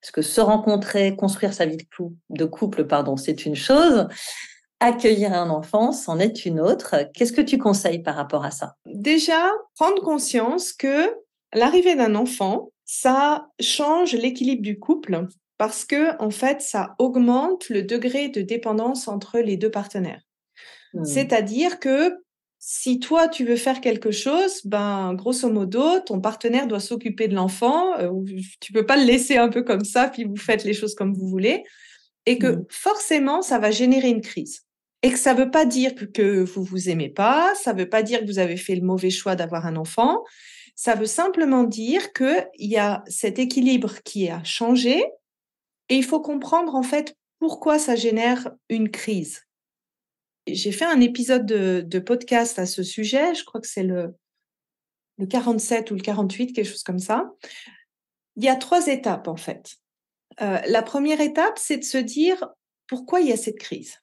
Parce 0.00 0.11
que 0.12 0.22
se 0.22 0.40
rencontrer, 0.40 1.16
construire 1.16 1.52
sa 1.52 1.66
vie 1.66 1.76
de 2.31 2.44
couple, 2.44 2.87
pardon, 2.87 3.16
c'est 3.16 3.46
une 3.46 3.57
chose. 3.57 4.09
Accueillir 4.81 5.33
un 5.33 5.50
enfant, 5.50 5.92
c'en 5.92 6.18
est 6.18 6.44
une 6.44 6.61
autre. 6.61 6.96
Qu'est-ce 7.14 7.33
que 7.33 7.40
tu 7.40 7.59
conseilles 7.59 8.02
par 8.02 8.14
rapport 8.14 8.44
à 8.44 8.50
ça? 8.50 8.76
Déjà, 8.85 9.50
prendre 9.74 10.02
conscience 10.02 10.72
que 10.72 11.14
l'arrivée 11.55 11.96
d'un 11.96 12.14
enfant, 12.14 12.70
ça 12.85 13.48
change 13.59 14.12
l'équilibre 14.12 14.62
du 14.62 14.79
couple 14.79 15.26
parce 15.59 15.85
que 15.85 16.20
en 16.22 16.31
fait, 16.31 16.61
ça 16.61 16.94
augmente 16.98 17.68
le 17.70 17.83
degré 17.83 18.29
de 18.29 18.42
dépendance 18.42 19.09
entre 19.09 19.38
les 19.38 19.57
deux 19.57 19.70
partenaires. 19.70 20.20
Hmm. 20.92 21.05
C'est-à-dire 21.05 21.81
que 21.81 22.14
si 22.68 22.98
toi, 22.98 23.29
tu 23.29 23.44
veux 23.44 23.55
faire 23.55 23.81
quelque 23.81 24.11
chose, 24.11 24.61
ben, 24.64 25.14
grosso 25.14 25.48
modo, 25.48 26.00
ton 26.00 26.20
partenaire 26.20 26.66
doit 26.66 26.81
s'occuper 26.81 27.29
de 27.29 27.35
l'enfant. 27.37 27.96
Euh, 28.00 28.11
tu 28.59 28.72
peux 28.72 28.85
pas 28.85 28.96
le 28.96 29.05
laisser 29.05 29.37
un 29.37 29.48
peu 29.48 29.62
comme 29.62 29.85
ça, 29.85 30.09
puis 30.09 30.24
vous 30.24 30.37
faites 30.37 30.64
les 30.64 30.72
choses 30.72 30.96
comme 30.96 31.14
vous 31.14 31.29
voulez. 31.29 31.62
Et 32.26 32.38
que 32.38 32.48
mmh. 32.48 32.64
forcément, 32.68 33.40
ça 33.40 33.61
va 33.61 33.70
générer 33.70 34.09
une 34.09 34.20
crise. 34.20 34.62
Et 35.05 35.12
que 35.12 35.18
ça 35.18 35.33
veut 35.33 35.52
pas 35.52 35.64
dire 35.64 35.92
que, 35.94 36.42
vous 36.42 36.64
vous 36.64 36.88
aimez 36.88 37.09
pas, 37.09 37.55
ça 37.55 37.72
veut 37.72 37.88
pas 37.88 38.02
dire 38.02 38.18
que 38.18 38.26
vous 38.26 38.40
avez 38.40 38.57
fait 38.57 38.74
le 38.74 38.83
mauvais 38.83 39.11
choix 39.11 39.37
d'avoir 39.37 39.64
un 39.64 39.76
enfant. 39.76 40.24
Ça 40.74 40.96
veut 40.96 41.07
simplement 41.07 41.62
dire 41.62 42.12
qu'il 42.12 42.48
y 42.59 42.79
a 42.79 43.05
cet 43.07 43.38
équilibre 43.38 44.02
qui 44.02 44.29
a 44.29 44.42
changé 44.42 45.05
et 45.88 45.94
il 45.94 46.05
faut 46.05 46.20
comprendre 46.20 46.74
en 46.74 46.83
fait 46.83 47.14
pourquoi 47.38 47.79
ça 47.79 47.94
génère 47.94 48.50
une 48.68 48.90
crise. 48.90 49.45
J'ai 50.46 50.72
fait 50.72 50.85
un 50.85 51.00
épisode 51.00 51.46
de, 51.46 51.98
podcast 51.98 52.59
à 52.59 52.66
ce 52.66 52.82
sujet, 52.82 53.35
je 53.35 53.44
crois 53.44 53.61
que 53.61 53.66
c'est 53.66 53.82
le, 53.82 54.14
le 55.18 55.26
47 55.26 55.90
ou 55.90 55.94
le 55.94 56.00
48, 56.00 56.52
quelque 56.52 56.68
chose 56.68 56.82
comme 56.82 56.98
ça. 56.98 57.30
Il 58.37 58.44
y 58.44 58.48
a 58.48 58.56
trois 58.56 58.87
étapes 58.87 59.28
en 59.28 59.37
fait. 59.37 59.76
Euh, 60.42 60.59
la 60.66 60.82
première 60.82 61.20
étape, 61.20 61.59
c'est 61.59 61.78
de 61.78 61.85
se 61.85 61.98
dire 61.98 62.48
pourquoi 62.87 63.20
il 63.20 63.28
y 63.28 63.32
a 63.32 63.37
cette 63.37 63.59
crise. 63.59 63.96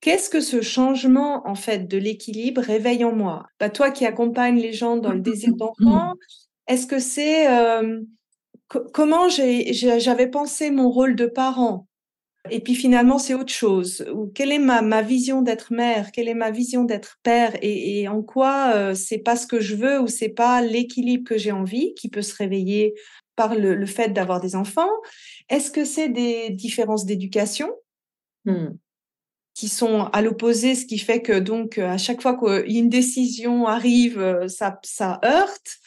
Qu'est-ce 0.00 0.30
que 0.30 0.40
ce 0.40 0.60
changement 0.60 1.46
en 1.46 1.54
fait 1.54 1.86
de 1.88 1.98
l'équilibre 1.98 2.62
réveille 2.62 3.04
en 3.04 3.14
moi? 3.14 3.46
Bah, 3.60 3.70
Toi 3.70 3.90
qui 3.90 4.06
accompagnes 4.06 4.58
les 4.58 4.72
gens 4.72 4.96
dans 4.96 5.12
le 5.12 5.20
désir 5.20 5.54
d'enfant, 5.54 6.14
est-ce 6.66 6.86
que 6.86 6.98
c'est 6.98 7.48
euh, 7.48 8.00
comment 8.68 9.28
j'avais 9.28 10.28
pensé 10.28 10.70
mon 10.70 10.90
rôle 10.90 11.16
de 11.16 11.26
parent? 11.26 11.86
Et 12.50 12.60
puis 12.60 12.74
finalement, 12.74 13.18
c'est 13.18 13.34
autre 13.34 13.52
chose. 13.52 14.04
Ou 14.12 14.26
quelle 14.26 14.52
est 14.52 14.58
ma, 14.58 14.82
ma 14.82 15.02
vision 15.02 15.40
d'être 15.40 15.72
mère? 15.72 16.12
Quelle 16.12 16.28
est 16.28 16.34
ma 16.34 16.50
vision 16.50 16.84
d'être 16.84 17.18
père? 17.22 17.56
Et, 17.62 18.00
et, 18.00 18.08
en 18.08 18.22
quoi 18.22 18.72
euh, 18.74 18.94
c'est 18.94 19.18
pas 19.18 19.36
ce 19.36 19.46
que 19.46 19.60
je 19.60 19.76
veux 19.76 20.00
ou 20.00 20.08
c'est 20.08 20.28
pas 20.28 20.60
l'équilibre 20.60 21.24
que 21.24 21.38
j'ai 21.38 21.52
envie 21.52 21.94
qui 21.94 22.08
peut 22.10 22.22
se 22.22 22.34
réveiller 22.36 22.94
par 23.34 23.54
le, 23.54 23.74
le 23.74 23.86
fait 23.86 24.10
d'avoir 24.10 24.40
des 24.40 24.56
enfants? 24.56 24.90
Est-ce 25.48 25.70
que 25.70 25.84
c'est 25.84 26.08
des 26.08 26.50
différences 26.50 27.06
d'éducation? 27.06 27.70
Hmm. 28.46 28.76
qui 29.54 29.68
sont 29.68 30.02
à 30.12 30.20
l'opposé, 30.20 30.74
ce 30.74 30.84
qui 30.84 30.98
fait 30.98 31.22
que 31.22 31.38
donc 31.38 31.78
à 31.78 31.96
chaque 31.96 32.20
fois 32.20 32.36
qu'une 32.36 32.90
décision 32.90 33.66
arrive, 33.66 34.18
euh, 34.18 34.48
ça, 34.48 34.78
ça 34.84 35.18
heurte. 35.24 35.78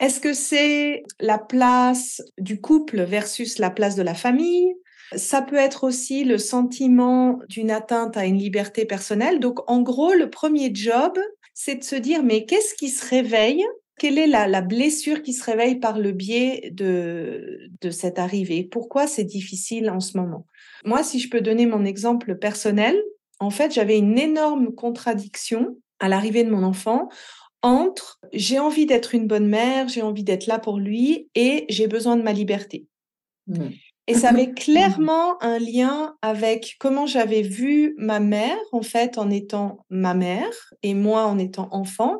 Est-ce 0.00 0.18
que 0.18 0.32
c'est 0.32 1.04
la 1.20 1.38
place 1.38 2.22
du 2.38 2.60
couple 2.60 3.02
versus 3.02 3.58
la 3.58 3.70
place 3.70 3.94
de 3.94 4.02
la 4.02 4.14
famille? 4.14 4.74
Ça 5.16 5.42
peut 5.42 5.56
être 5.56 5.84
aussi 5.84 6.24
le 6.24 6.38
sentiment 6.38 7.38
d'une 7.48 7.70
atteinte 7.70 8.16
à 8.16 8.26
une 8.26 8.38
liberté 8.38 8.84
personnelle. 8.84 9.40
Donc, 9.40 9.58
en 9.70 9.82
gros, 9.82 10.12
le 10.12 10.30
premier 10.30 10.70
job, 10.74 11.18
c'est 11.54 11.76
de 11.76 11.84
se 11.84 11.96
dire, 11.96 12.22
mais 12.22 12.44
qu'est-ce 12.44 12.74
qui 12.74 12.88
se 12.88 13.08
réveille? 13.08 13.64
Quelle 13.98 14.18
est 14.18 14.26
la, 14.26 14.62
blessure 14.62 15.22
qui 15.22 15.32
se 15.32 15.44
réveille 15.44 15.76
par 15.76 15.98
le 15.98 16.12
biais 16.12 16.70
de, 16.72 17.70
cette 17.90 18.18
arrivée? 18.18 18.64
Pourquoi 18.64 19.06
c'est 19.06 19.24
difficile 19.24 19.90
en 19.90 20.00
ce 20.00 20.16
moment? 20.16 20.46
Moi, 20.84 21.02
si 21.02 21.20
je 21.20 21.28
peux 21.28 21.40
donner 21.40 21.66
mon 21.66 21.84
exemple 21.84 22.36
personnel, 22.36 23.00
en 23.38 23.50
fait, 23.50 23.72
j'avais 23.72 23.98
une 23.98 24.18
énorme 24.18 24.74
contradiction 24.74 25.76
à 26.00 26.08
l'arrivée 26.08 26.44
de 26.44 26.50
mon 26.50 26.64
enfant 26.64 27.08
entre 27.64 28.20
j'ai 28.32 28.58
envie 28.58 28.86
d'être 28.86 29.14
une 29.14 29.28
bonne 29.28 29.46
mère, 29.46 29.88
j'ai 29.88 30.02
envie 30.02 30.24
d'être 30.24 30.46
là 30.46 30.58
pour 30.58 30.78
lui 30.78 31.28
et 31.36 31.64
j'ai 31.68 31.86
besoin 31.86 32.16
de 32.16 32.22
ma 32.22 32.32
liberté. 32.32 32.86
Mmh. 33.46 33.68
Et 34.08 34.14
ça 34.14 34.30
avait 34.30 34.52
clairement 34.52 35.40
un 35.42 35.58
lien 35.58 36.16
avec 36.22 36.76
comment 36.80 37.06
j'avais 37.06 37.42
vu 37.42 37.94
ma 37.98 38.18
mère, 38.18 38.58
en 38.72 38.82
fait, 38.82 39.16
en 39.16 39.30
étant 39.30 39.78
ma 39.90 40.14
mère 40.14 40.72
et 40.82 40.94
moi 40.94 41.26
en 41.26 41.38
étant 41.38 41.68
enfant. 41.70 42.18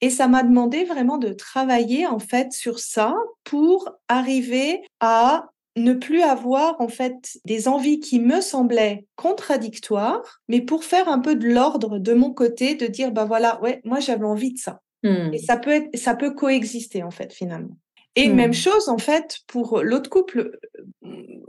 Et 0.00 0.10
ça 0.10 0.26
m'a 0.26 0.42
demandé 0.42 0.84
vraiment 0.84 1.18
de 1.18 1.32
travailler, 1.32 2.06
en 2.06 2.18
fait, 2.18 2.52
sur 2.52 2.78
ça 2.78 3.14
pour 3.44 3.90
arriver 4.08 4.80
à 5.00 5.50
ne 5.76 5.92
plus 5.92 6.22
avoir, 6.22 6.80
en 6.80 6.88
fait, 6.88 7.38
des 7.44 7.68
envies 7.68 8.00
qui 8.00 8.20
me 8.20 8.40
semblaient 8.40 9.06
contradictoires, 9.16 10.40
mais 10.48 10.60
pour 10.60 10.82
faire 10.82 11.08
un 11.08 11.18
peu 11.18 11.36
de 11.36 11.46
l'ordre 11.46 11.98
de 11.98 12.14
mon 12.14 12.32
côté, 12.32 12.74
de 12.74 12.86
dire, 12.86 13.12
bah 13.12 13.24
voilà, 13.24 13.60
ouais, 13.60 13.80
moi 13.84 14.00
j'avais 14.00 14.24
envie 14.24 14.52
de 14.52 14.58
ça. 14.58 14.80
Et 15.04 15.08
mmh. 15.08 15.38
ça 15.38 15.56
peut 15.56 15.70
être, 15.70 15.96
ça 15.96 16.16
peut 16.16 16.32
coexister, 16.32 17.02
en 17.02 17.10
fait, 17.10 17.32
finalement. 17.32 17.76
Et 18.16 18.28
même 18.28 18.50
mmh. 18.50 18.54
chose, 18.54 18.88
en 18.88 18.98
fait, 18.98 19.38
pour 19.46 19.80
l'autre 19.82 20.10
couple, 20.10 20.58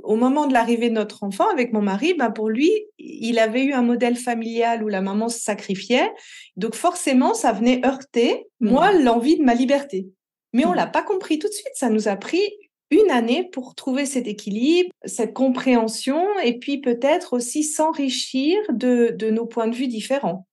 au 0.04 0.16
moment 0.16 0.48
de 0.48 0.54
l'arrivée 0.54 0.90
de 0.90 0.96
notre 0.96 1.24
enfant 1.24 1.50
avec 1.50 1.74
mon 1.74 1.82
mari, 1.82 2.14
ben 2.14 2.32
pour 2.32 2.50
lui, 2.50 2.72
il 2.98 3.40
avait 3.40 3.64
eu 3.64 3.74
un 3.74 3.82
modèle 3.82 4.16
familial 4.16 4.84
où 4.84 4.88
la 4.88 5.02
maman 5.02 5.30
se 5.30 5.40
sacrifiait. 5.40 6.12
Donc 6.58 6.76
forcément, 6.76 7.34
ça 7.34 7.52
venait 7.52 7.84
heurter, 7.86 8.48
moi, 8.60 8.94
mmh. 8.94 9.04
l'envie 9.04 9.38
de 9.38 9.44
ma 9.44 9.56
liberté. 9.56 10.08
Mais 10.54 10.66
on 10.66 10.72
mmh. 10.72 10.76
l'a 10.76 10.88
pas 10.88 11.04
compris 11.04 11.40
tout 11.40 11.48
de 11.48 11.54
suite. 11.54 11.74
Ça 11.74 11.90
nous 11.90 12.08
a 12.08 12.16
pris 12.16 12.42
une 12.92 13.12
année 13.12 13.48
pour 13.52 13.76
trouver 13.76 14.06
cet 14.06 14.28
équilibre, 14.28 14.90
cette 15.06 15.34
compréhension 15.34 16.24
et 16.44 16.58
puis 16.58 16.80
peut-être 16.80 17.34
aussi 17.34 17.64
s'enrichir 17.64 18.58
de, 18.72 19.14
de 19.16 19.30
nos 19.30 19.46
points 19.46 19.68
de 19.68 19.76
vue 19.76 19.88
différents. 19.88 20.48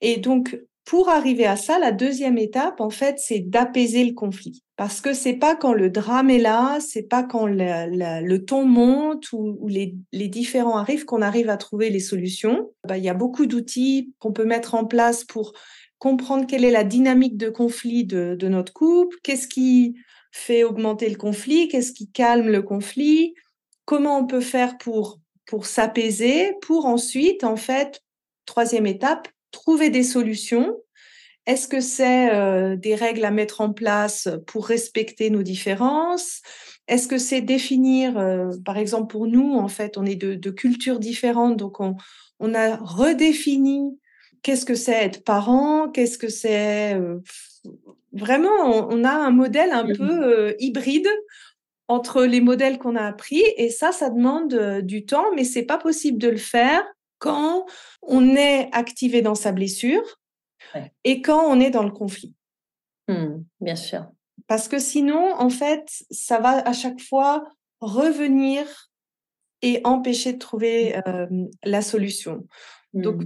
Et 0.00 0.18
donc, 0.18 0.56
pour 0.84 1.08
arriver 1.08 1.46
à 1.46 1.56
ça, 1.56 1.78
la 1.78 1.92
deuxième 1.92 2.36
étape, 2.36 2.80
en 2.80 2.90
fait, 2.90 3.16
c'est 3.18 3.40
d'apaiser 3.40 4.04
le 4.04 4.12
conflit. 4.12 4.62
Parce 4.76 5.00
que 5.00 5.14
c'est 5.14 5.34
pas 5.34 5.56
quand 5.56 5.72
le 5.72 5.88
drame 5.88 6.28
est 6.30 6.38
là, 6.38 6.78
c'est 6.80 7.04
pas 7.04 7.22
quand 7.22 7.46
le 7.46 8.36
ton 8.38 8.66
monte 8.66 9.32
ou, 9.32 9.66
les, 9.68 9.94
différents 10.28 10.76
arrivent 10.76 11.04
qu'on 11.04 11.22
arrive 11.22 11.48
à 11.48 11.56
trouver 11.56 11.90
les 11.90 12.00
solutions. 12.00 12.70
Bah, 12.86 12.98
il 12.98 13.04
y 13.04 13.08
a 13.08 13.14
beaucoup 13.14 13.46
d'outils 13.46 14.12
qu'on 14.18 14.32
peut 14.32 14.44
mettre 14.44 14.74
en 14.74 14.84
place 14.84 15.24
pour 15.24 15.54
comprendre 15.98 16.46
quelle 16.46 16.64
est 16.64 16.70
la 16.70 16.84
dynamique 16.84 17.38
de 17.38 17.48
conflit 17.48 18.04
de, 18.04 18.34
de 18.34 18.48
notre 18.48 18.72
couple, 18.72 19.16
qu'est-ce 19.22 19.48
qui 19.48 19.94
fait 20.32 20.64
augmenter 20.64 21.08
le 21.08 21.16
conflit, 21.16 21.68
qu'est-ce 21.68 21.92
qui 21.92 22.10
calme 22.10 22.48
le 22.48 22.60
conflit, 22.60 23.34
comment 23.84 24.18
on 24.18 24.26
peut 24.26 24.40
faire 24.40 24.76
pour, 24.76 25.20
pour 25.46 25.64
s'apaiser, 25.64 26.52
pour 26.60 26.86
ensuite, 26.86 27.44
en 27.44 27.56
fait, 27.56 28.02
troisième 28.44 28.86
étape, 28.86 29.28
trouver 29.54 29.90
des 29.90 30.02
solutions. 30.02 30.76
Est-ce 31.46 31.68
que 31.68 31.80
c'est 31.80 32.34
euh, 32.34 32.76
des 32.76 32.94
règles 32.94 33.24
à 33.24 33.30
mettre 33.30 33.60
en 33.60 33.72
place 33.72 34.28
pour 34.46 34.66
respecter 34.66 35.30
nos 35.30 35.42
différences? 35.42 36.40
Est-ce 36.88 37.06
que 37.06 37.18
c'est 37.18 37.40
définir, 37.40 38.18
euh, 38.18 38.50
par 38.64 38.78
exemple 38.78 39.10
pour 39.10 39.26
nous, 39.26 39.54
en 39.54 39.68
fait, 39.68 39.96
on 39.96 40.04
est 40.04 40.16
de, 40.16 40.34
de 40.34 40.50
cultures 40.50 40.98
différentes, 40.98 41.56
donc 41.56 41.80
on, 41.80 41.96
on 42.40 42.54
a 42.54 42.76
redéfini 42.76 43.98
qu'est-ce 44.42 44.64
que 44.64 44.74
c'est 44.74 44.92
être 44.92 45.24
parent, 45.24 45.88
qu'est-ce 45.90 46.18
que 46.18 46.28
c'est 46.28 46.94
euh, 46.94 47.18
vraiment, 48.12 48.88
on, 48.90 49.04
a 49.04 49.12
un 49.12 49.30
modèle 49.30 49.70
un 49.72 49.84
mmh 49.84 49.96
peu 49.96 50.54
hybride 50.58 51.08
entre 51.88 52.24
les 52.24 52.40
modèles 52.40 52.78
qu'on 52.78 52.96
a 52.96 53.06
appris 53.06 53.42
et 53.56 53.70
ça, 53.70 53.92
ça 53.92 54.08
demande 54.08 54.80
du 54.82 55.04
temps, 55.04 55.26
mais 55.34 55.44
c'est 55.44 55.64
pas 55.64 55.78
possible 55.78 56.18
de 56.18 56.28
le 56.28 56.38
faire 56.38 56.82
quand 57.24 57.64
on 58.02 58.36
est 58.36 58.68
activé 58.72 59.22
dans 59.22 59.34
sa 59.34 59.50
blessure 59.50 60.20
et 61.04 61.22
quand 61.22 61.42
on 61.50 61.58
est 61.58 61.70
dans 61.70 61.82
le 61.82 61.90
conflit. 61.90 62.34
Mmh, 63.08 63.44
bien 63.62 63.76
sûr. 63.76 64.06
Parce 64.46 64.68
que 64.68 64.78
sinon, 64.78 65.32
en 65.38 65.48
fait, 65.48 65.88
ça 66.10 66.38
va 66.38 66.58
à 66.68 66.74
chaque 66.74 67.00
fois 67.00 67.48
revenir 67.80 68.90
et 69.62 69.80
empêcher 69.84 70.34
de 70.34 70.38
trouver 70.38 71.00
mmh. 71.06 71.46
la 71.64 71.80
solution. 71.80 72.46
Donc, 72.92 73.22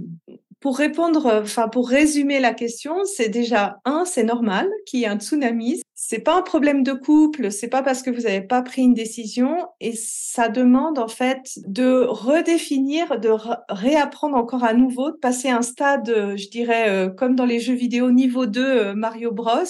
pour 0.59 0.77
répondre, 0.77 1.25
euh, 1.25 1.41
enfin 1.41 1.69
pour 1.69 1.89
résumer 1.89 2.39
la 2.39 2.53
question, 2.53 3.05
c'est 3.05 3.29
déjà 3.29 3.77
un, 3.85 4.03
c'est 4.05 4.23
normal 4.23 4.69
qu'il 4.85 4.99
y 4.99 5.03
ait 5.03 5.07
un 5.07 5.17
tsunami. 5.17 5.81
C'est 5.95 6.19
pas 6.19 6.37
un 6.37 6.41
problème 6.41 6.83
de 6.83 6.93
couple, 6.93 7.51
c'est 7.51 7.67
pas 7.67 7.81
parce 7.81 8.01
que 8.01 8.09
vous 8.09 8.21
n'avez 8.21 8.41
pas 8.41 8.61
pris 8.61 8.81
une 8.81 8.93
décision 8.93 9.67
et 9.79 9.93
ça 9.95 10.49
demande 10.49 10.99
en 10.99 11.07
fait 11.07 11.43
de 11.65 12.05
redéfinir, 12.07 13.19
de 13.19 13.31
réapprendre 13.69 14.35
encore 14.35 14.63
à 14.63 14.73
nouveau, 14.73 15.11
de 15.11 15.17
passer 15.17 15.49
un 15.49 15.61
stade, 15.61 16.09
euh, 16.09 16.37
je 16.37 16.49
dirais 16.49 16.89
euh, 16.89 17.09
comme 17.09 17.35
dans 17.35 17.45
les 17.45 17.59
jeux 17.59 17.73
vidéo 17.73 18.11
niveau 18.11 18.45
2 18.45 18.93
Mario 18.93 19.31
Bros. 19.31 19.63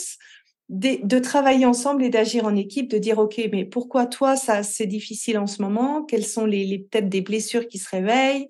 De, 0.70 1.18
travailler 1.18 1.66
ensemble 1.66 2.04
et 2.04 2.10
d'agir 2.12 2.46
en 2.46 2.56
équipe, 2.56 2.92
de 2.92 3.00
dire 3.00 3.18
ok, 3.18 3.42
mais 3.52 3.66
pourquoi 3.66 4.06
toi 4.06 4.36
ça 4.36 4.62
c'est 4.62 4.86
difficile 4.86 5.40
en 5.40 5.48
ce 5.48 5.64
moment? 5.64 6.04
Quelles 6.04 6.26
sont 6.26 6.46
les, 6.46 6.64
les 6.64 6.78
peut-être 6.78 7.10
des 7.10 7.22
blessures 7.22 7.68
qui 7.68 7.80
se 7.80 7.90
réveillent? 7.90 8.48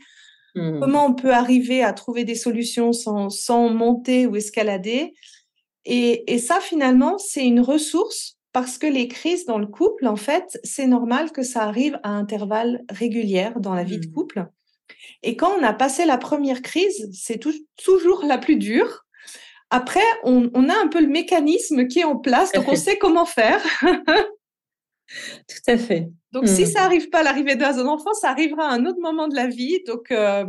Mmh. 0.55 0.79
Comment 0.79 1.05
on 1.05 1.13
peut 1.13 1.33
arriver 1.33 1.83
à 1.83 1.93
trouver 1.93 2.23
des 2.23 2.35
solutions 2.35 2.93
sans, 2.93 3.29
sans 3.29 3.69
monter 3.69 4.27
ou 4.27 4.35
escalader 4.35 5.13
et, 5.85 6.31
et 6.31 6.39
ça, 6.39 6.59
finalement, 6.59 7.17
c'est 7.17 7.45
une 7.45 7.61
ressource 7.61 8.37
parce 8.51 8.77
que 8.77 8.87
les 8.87 9.07
crises 9.07 9.45
dans 9.45 9.59
le 9.59 9.67
couple, 9.67 10.07
en 10.07 10.15
fait, 10.15 10.59
c'est 10.63 10.87
normal 10.87 11.31
que 11.31 11.43
ça 11.43 11.63
arrive 11.63 11.99
à 12.03 12.09
intervalles 12.09 12.83
réguliers 12.89 13.51
dans 13.57 13.73
la 13.73 13.83
vie 13.83 13.99
de 13.99 14.07
mmh. 14.07 14.13
couple. 14.13 14.45
Et 15.23 15.35
quand 15.35 15.51
on 15.57 15.63
a 15.63 15.73
passé 15.73 16.05
la 16.05 16.17
première 16.17 16.61
crise, 16.61 17.09
c'est 17.13 17.39
toujours 17.77 18.23
la 18.25 18.37
plus 18.37 18.57
dure. 18.57 19.05
Après, 19.69 20.05
on, 20.23 20.49
on, 20.53 20.67
a 20.67 20.75
un 20.77 20.87
peu 20.87 20.99
le 20.99 21.07
mécanisme 21.07 21.87
qui 21.87 21.99
est 21.99 22.05
en 22.05 22.17
place, 22.17 22.51
donc 22.51 22.67
on 22.67 22.75
sait 22.75 22.97
comment 22.97 23.25
faire. 23.25 23.61
Tout 25.07 25.71
à 25.71 25.77
fait. 25.77 26.09
Donc, 26.31 26.47
si 26.47 26.63
hmm. 26.63 26.67
ça 26.67 26.79
n'arrive 26.81 27.09
pas 27.09 27.19
à 27.19 27.23
l'arrivée 27.23 27.55
d'un 27.55 27.85
enfant, 27.87 28.13
ça 28.13 28.29
arrivera 28.29 28.69
à 28.69 28.73
un 28.73 28.85
autre 28.85 28.99
moment 29.01 29.27
de 29.27 29.35
la 29.35 29.47
vie. 29.47 29.79
Donc, 29.87 30.11
euh, 30.11 30.45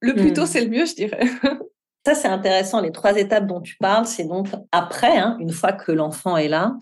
le 0.00 0.14
plus 0.14 0.32
tôt, 0.32 0.42
hmm. 0.42 0.46
c'est 0.46 0.60
le 0.60 0.68
mieux, 0.68 0.86
je 0.86 0.94
dirais. 0.94 1.26
ça, 2.06 2.14
c'est 2.14 2.28
intéressant. 2.28 2.80
Les 2.80 2.92
trois 2.92 3.16
étapes 3.16 3.46
dont 3.46 3.60
tu 3.60 3.76
parles, 3.76 4.06
c'est 4.06 4.24
donc 4.24 4.48
après, 4.72 5.16
hein, 5.18 5.36
une 5.40 5.50
fois 5.50 5.72
que 5.72 5.90
l'enfant 5.92 6.36
est 6.36 6.48
là, 6.48 6.74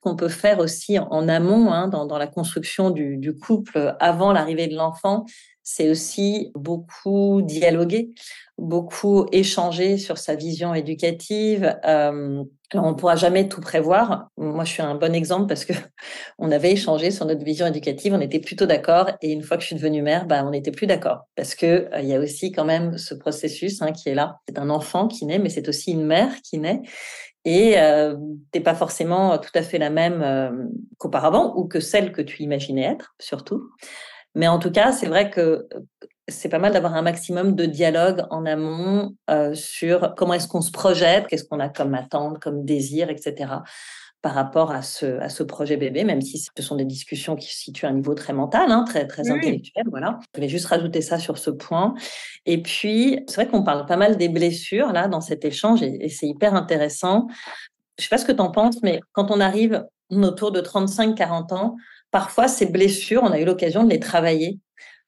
qu'on 0.00 0.16
peut 0.16 0.28
faire 0.28 0.58
aussi 0.58 0.98
en 0.98 1.28
amont, 1.28 1.72
hein, 1.72 1.88
dans, 1.88 2.06
dans, 2.06 2.18
la 2.18 2.26
construction 2.26 2.90
du, 2.90 3.18
du 3.18 3.36
couple 3.36 3.94
avant 4.00 4.32
l'arrivée 4.32 4.66
de 4.66 4.74
l'enfant, 4.74 5.26
c'est 5.62 5.90
aussi 5.90 6.50
beaucoup 6.54 7.42
dialoguer, 7.42 8.10
beaucoup 8.58 9.26
échanger 9.32 9.96
sur 9.96 10.18
sa 10.18 10.34
vision 10.34 10.74
éducative. 10.74 11.76
Euh, 11.84 12.42
on 12.74 12.90
ne 12.90 12.94
pourra 12.94 13.16
jamais 13.16 13.48
tout 13.48 13.60
prévoir. 13.60 14.28
Moi, 14.36 14.64
je 14.64 14.72
suis 14.72 14.82
un 14.82 14.94
bon 14.94 15.14
exemple 15.14 15.46
parce 15.46 15.64
que 15.64 15.72
on 16.38 16.50
avait 16.50 16.72
échangé 16.72 17.10
sur 17.10 17.26
notre 17.26 17.44
vision 17.44 17.66
éducative, 17.66 18.14
on 18.14 18.20
était 18.20 18.40
plutôt 18.40 18.66
d'accord. 18.66 19.10
Et 19.20 19.32
une 19.32 19.42
fois 19.42 19.56
que 19.56 19.62
je 19.62 19.68
suis 19.68 19.76
devenue 19.76 20.02
mère, 20.02 20.26
bah, 20.26 20.42
on 20.44 20.50
n'était 20.50 20.72
plus 20.72 20.86
d'accord 20.86 21.26
parce 21.36 21.54
que 21.54 21.88
euh, 21.94 22.00
y 22.00 22.14
a 22.14 22.20
aussi 22.20 22.52
quand 22.52 22.64
même 22.64 22.98
ce 22.98 23.14
processus 23.14 23.82
hein, 23.82 23.92
qui 23.92 24.08
est 24.08 24.14
là. 24.14 24.38
C'est 24.48 24.58
un 24.58 24.70
enfant 24.70 25.08
qui 25.08 25.26
naît, 25.26 25.38
mais 25.38 25.48
c'est 25.48 25.68
aussi 25.68 25.92
une 25.92 26.06
mère 26.06 26.32
qui 26.42 26.58
naît. 26.58 26.82
Et 27.44 27.78
euh, 27.78 28.16
t'es 28.52 28.60
pas 28.60 28.74
forcément 28.74 29.36
tout 29.38 29.50
à 29.54 29.62
fait 29.62 29.78
la 29.78 29.90
même 29.90 30.22
euh, 30.22 30.50
qu'auparavant 30.98 31.56
ou 31.56 31.66
que 31.66 31.80
celle 31.80 32.12
que 32.12 32.22
tu 32.22 32.42
imaginais 32.42 32.84
être, 32.84 33.14
surtout. 33.18 33.70
Mais 34.34 34.48
en 34.48 34.58
tout 34.58 34.70
cas, 34.70 34.92
c'est 34.92 35.06
vrai 35.06 35.30
que 35.30 35.68
c'est 36.28 36.48
pas 36.48 36.58
mal 36.58 36.72
d'avoir 36.72 36.94
un 36.94 37.02
maximum 37.02 37.54
de 37.54 37.66
dialogue 37.66 38.24
en 38.30 38.46
amont 38.46 39.14
euh, 39.30 39.54
sur 39.54 40.14
comment 40.16 40.34
est-ce 40.34 40.48
qu'on 40.48 40.60
se 40.60 40.70
projette, 40.70 41.26
qu'est-ce 41.26 41.44
qu'on 41.44 41.60
a 41.60 41.68
comme 41.68 41.94
attente, 41.94 42.38
comme 42.38 42.64
désir, 42.64 43.10
etc. 43.10 43.50
par 44.22 44.34
rapport 44.34 44.70
à 44.70 44.82
ce, 44.82 45.18
à 45.18 45.28
ce 45.28 45.42
projet 45.42 45.76
bébé, 45.76 46.04
même 46.04 46.20
si 46.20 46.38
ce 46.38 46.62
sont 46.62 46.76
des 46.76 46.84
discussions 46.84 47.34
qui 47.34 47.52
se 47.52 47.58
situent 47.58 47.86
à 47.86 47.88
un 47.88 47.94
niveau 47.94 48.14
très 48.14 48.32
mental, 48.32 48.70
hein, 48.70 48.84
très, 48.86 49.06
très 49.06 49.30
intellectuel. 49.30 49.84
Voilà. 49.90 50.20
Je 50.34 50.40
vais 50.40 50.48
juste 50.48 50.66
rajouter 50.66 51.00
ça 51.00 51.18
sur 51.18 51.38
ce 51.38 51.50
point. 51.50 51.94
Et 52.46 52.62
puis, 52.62 53.20
c'est 53.26 53.34
vrai 53.34 53.48
qu'on 53.48 53.64
parle 53.64 53.84
pas 53.86 53.96
mal 53.96 54.16
des 54.16 54.28
blessures 54.28 54.92
là 54.92 55.08
dans 55.08 55.20
cet 55.20 55.44
échange 55.44 55.82
et, 55.82 56.04
et 56.04 56.08
c'est 56.08 56.28
hyper 56.28 56.54
intéressant. 56.54 57.26
Je 57.98 58.04
sais 58.04 58.08
pas 58.08 58.18
ce 58.18 58.24
que 58.24 58.32
tu 58.32 58.40
en 58.40 58.50
penses, 58.50 58.80
mais 58.82 59.00
quand 59.12 59.30
on 59.32 59.40
arrive 59.40 59.84
autour 60.10 60.52
de 60.52 60.60
35-40 60.60 61.54
ans, 61.54 61.76
parfois 62.12 62.46
ces 62.46 62.66
blessures, 62.66 63.22
on 63.24 63.32
a 63.32 63.40
eu 63.40 63.44
l'occasion 63.44 63.82
de 63.82 63.90
les 63.90 63.98
travailler 63.98 64.60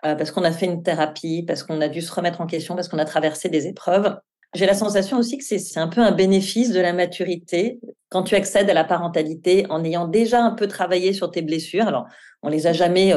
euh, 0.05 0.17
parce 0.17 0.33
qu'on 0.33 0.43
a 0.43 0.51
fait 0.51 0.67
une 0.67 0.83
thérapie, 0.83 1.45
parce 1.47 1.63
qu'on 1.63 1.81
a 1.81 1.89
dû 1.89 2.03
se 2.03 2.13
remettre 2.13 2.41
en 2.41 2.47
question, 2.47 2.75
parce 2.75 2.89
qu'on 2.89 2.99
a 2.99 3.05
traversé 3.05 3.49
des 3.49 3.69
épreuves. 3.69 4.19
J'ai 4.55 4.67
la 4.67 4.75
sensation 4.75 5.19
aussi 5.19 5.39
que 5.39 5.45
c'est 5.45 5.79
un 5.79 5.89
peu 5.89 6.01
un 6.01 6.13
bénéfice 6.13 6.71
de 6.71 6.81
la 6.81 6.93
maturité 6.93 7.81
quand 8.09 8.23
tu 8.23 8.35
accèdes 8.35 8.71
à 8.71 8.75
la 8.75 8.85
parentalité 8.85 9.67
en 9.69 9.85
ayant 9.85 10.07
déjà 10.07 10.43
un 10.43 10.53
peu 10.53 10.67
travaillé 10.67 11.13
sur 11.13 11.31
tes 11.31 11.43
blessures. 11.43 11.87
Alors, 11.87 12.07
on 12.43 12.49
les 12.49 12.67
a 12.67 12.73
jamais 12.73 13.15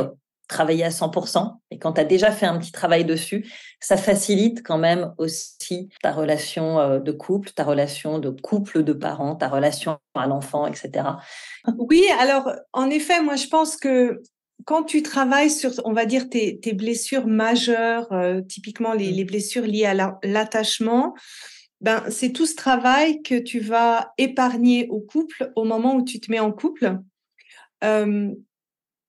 travaillées 0.47 0.83
à 0.83 0.89
100%, 0.89 1.57
et 1.71 1.79
quand 1.79 1.93
tu 1.93 2.01
as 2.01 2.05
déjà 2.05 2.31
fait 2.31 2.45
un 2.45 2.57
petit 2.57 2.71
travail 2.71 3.05
dessus, 3.05 3.45
ça 3.79 3.97
facilite 3.97 4.63
quand 4.63 4.77
même 4.77 5.13
aussi 5.17 5.89
ta 6.01 6.11
relation 6.11 6.79
euh, 6.79 6.99
de 6.99 7.11
couple, 7.11 7.51
ta 7.51 7.63
relation 7.63 8.19
de 8.19 8.29
couple 8.29 8.83
de 8.83 8.93
parents, 8.93 9.35
ta 9.35 9.49
relation 9.49 9.97
à 10.15 10.27
l'enfant, 10.27 10.67
etc. 10.67 11.05
Oui, 11.77 12.03
alors 12.19 12.51
en 12.73 12.89
effet, 12.89 13.21
moi 13.21 13.35
je 13.35 13.47
pense 13.47 13.75
que 13.75 14.21
quand 14.65 14.83
tu 14.83 15.03
travailles 15.03 15.51
sur, 15.51 15.71
on 15.85 15.93
va 15.93 16.05
dire, 16.05 16.29
tes, 16.29 16.59
blessures 16.73 17.27
majeures, 17.27 18.11
euh, 18.11 18.41
typiquement 18.41 18.93
les, 18.93 19.11
mmh. 19.11 19.15
les, 19.15 19.23
blessures 19.23 19.65
liées 19.65 19.85
à 19.85 20.17
l'attachement, 20.23 21.13
ben, 21.81 22.03
c'est 22.09 22.31
tout 22.31 22.45
ce 22.45 22.55
travail 22.55 23.21
que 23.21 23.37
tu 23.37 23.59
vas 23.59 24.13
épargner 24.17 24.87
au 24.89 24.99
couple 24.99 25.51
au 25.55 25.63
moment 25.63 25.95
où 25.95 26.03
tu 26.03 26.19
te 26.19 26.31
mets 26.31 26.39
en 26.39 26.51
couple. 26.51 26.97
Euh, 27.83 28.31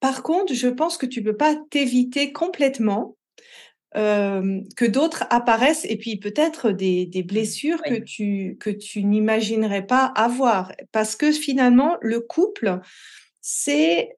par 0.00 0.22
contre, 0.22 0.54
je 0.54 0.68
pense 0.68 0.96
que 0.96 1.06
tu 1.06 1.22
peux 1.22 1.36
pas 1.36 1.56
t'éviter 1.70 2.32
complètement 2.32 3.16
euh, 3.96 4.60
que 4.76 4.84
d'autres 4.84 5.24
apparaissent 5.30 5.86
et 5.86 5.96
puis 5.96 6.16
peut-être 6.16 6.70
des, 6.72 7.06
des, 7.06 7.22
mmh. 7.22 7.26
blessures 7.26 7.82
que 7.82 7.94
tu 7.94 8.58
que 8.60 8.68
tu 8.68 9.02
n'imaginerais 9.02 9.86
pas 9.86 10.04
avoir 10.04 10.72
parce 10.92 11.16
que 11.16 11.32
finalement 11.32 11.96
le 12.02 12.20
couple 12.20 12.80
c'est 13.40 14.10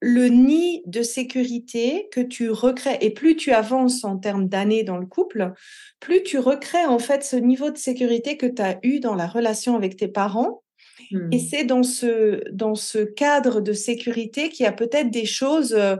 le 0.00 0.28
nid 0.28 0.82
de 0.86 1.02
sécurité 1.02 2.08
que 2.12 2.20
tu 2.20 2.50
recrées, 2.50 2.98
et 3.00 3.10
plus 3.10 3.36
tu 3.36 3.52
avances 3.52 4.04
en 4.04 4.18
termes 4.18 4.48
d'années 4.48 4.84
dans 4.84 4.98
le 4.98 5.06
couple, 5.06 5.52
plus 6.00 6.22
tu 6.22 6.38
recrées 6.38 6.84
en 6.84 6.98
fait 6.98 7.24
ce 7.24 7.36
niveau 7.36 7.70
de 7.70 7.78
sécurité 7.78 8.36
que 8.36 8.46
tu 8.46 8.62
as 8.62 8.78
eu 8.82 9.00
dans 9.00 9.14
la 9.14 9.26
relation 9.26 9.74
avec 9.74 9.96
tes 9.96 10.08
parents. 10.08 10.62
Et 11.10 11.36
mmh. 11.36 11.40
c'est 11.50 11.64
dans 11.64 11.82
ce, 11.82 12.42
dans 12.52 12.74
ce 12.74 12.98
cadre 12.98 13.60
de 13.60 13.72
sécurité 13.72 14.48
qu'il 14.48 14.64
y 14.64 14.66
a 14.66 14.72
peut-être 14.72 15.10
des 15.10 15.26
choses 15.26 15.74
euh, 15.74 15.96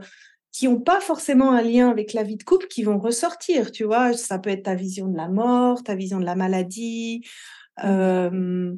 qui 0.53 0.69
n'ont 0.69 0.81
pas 0.81 1.01
forcément 1.01 1.53
un 1.53 1.62
lien 1.62 1.90
avec 1.90 2.12
la 2.12 2.23
vie 2.23 2.37
de 2.37 2.42
couple 2.42 2.66
qui 2.69 2.83
vont 2.83 2.99
ressortir, 2.99 3.73
tu 3.73 3.85
vois. 3.85 4.12
Ça 4.14 4.38
peut 4.38 4.51
être 4.51 4.64
ta 4.64 4.75
vision 4.75 5.07
de 5.09 5.16
la 5.16 5.29
mort, 5.29 5.83
ta 5.83 5.95
vision 5.95 6.18
de 6.18 6.24
la 6.24 6.35
maladie, 6.35 7.22
mmh. 7.78 7.87
euh, 7.87 8.72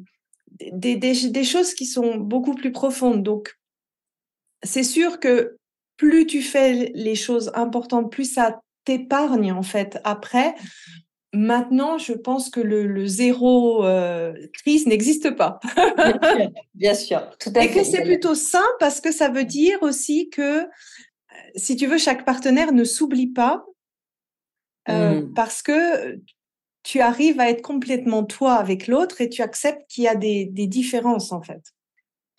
des, 0.73 0.95
des, 0.95 1.29
des 1.29 1.43
choses 1.43 1.73
qui 1.73 1.85
sont 1.85 2.17
beaucoup 2.17 2.55
plus 2.55 2.71
profondes. 2.71 3.23
Donc, 3.23 3.55
c'est 4.63 4.83
sûr 4.83 5.19
que 5.19 5.57
plus 5.97 6.25
tu 6.25 6.41
fais 6.41 6.91
les 6.95 7.15
choses 7.15 7.51
importantes, 7.55 8.11
plus 8.11 8.33
ça 8.33 8.61
t'épargne 8.85 9.51
en 9.51 9.63
fait 9.63 9.99
après. 10.03 10.55
Maintenant, 11.31 11.99
je 11.99 12.13
pense 12.13 12.49
que 12.49 12.59
le, 12.59 13.05
zéro 13.05 13.85
euh, 13.85 14.33
crise 14.53 14.87
n'existe 14.87 15.31
pas. 15.31 15.59
bien, 16.73 16.95
sûr, 16.95 17.29
tout 17.39 17.51
à 17.55 17.63
Et 17.63 17.71
que 17.71 17.83
c'est 17.83 18.03
plutôt 18.03 18.33
sain 18.33 18.65
parce 18.79 18.99
que 18.99 19.11
ça 19.11 19.29
veut 19.29 19.45
dire 19.45 19.77
aussi 19.83 20.29
que, 20.29 20.63
euh, 20.63 20.67
si 21.55 21.75
tu 21.75 21.85
veux, 21.85 21.99
chaque 21.99 22.25
partenaire 22.25 22.71
ne 22.71 22.83
s'oublie 22.83 23.27
pas 23.27 23.63
euh, 24.89 25.21
mmh. 25.21 25.33
parce 25.33 25.61
que 25.61 26.19
tu 26.81 26.99
arrives 26.99 27.39
à 27.39 27.49
être 27.49 27.61
complètement 27.61 28.23
toi 28.23 28.55
avec 28.55 28.87
l'autre 28.87 29.21
et 29.21 29.29
tu 29.29 29.43
acceptes 29.43 29.87
qu'il 29.87 30.05
y 30.05 30.07
a 30.07 30.15
des 30.15 30.45
différences 30.47 31.31
en 31.31 31.41
fait. 31.41 31.61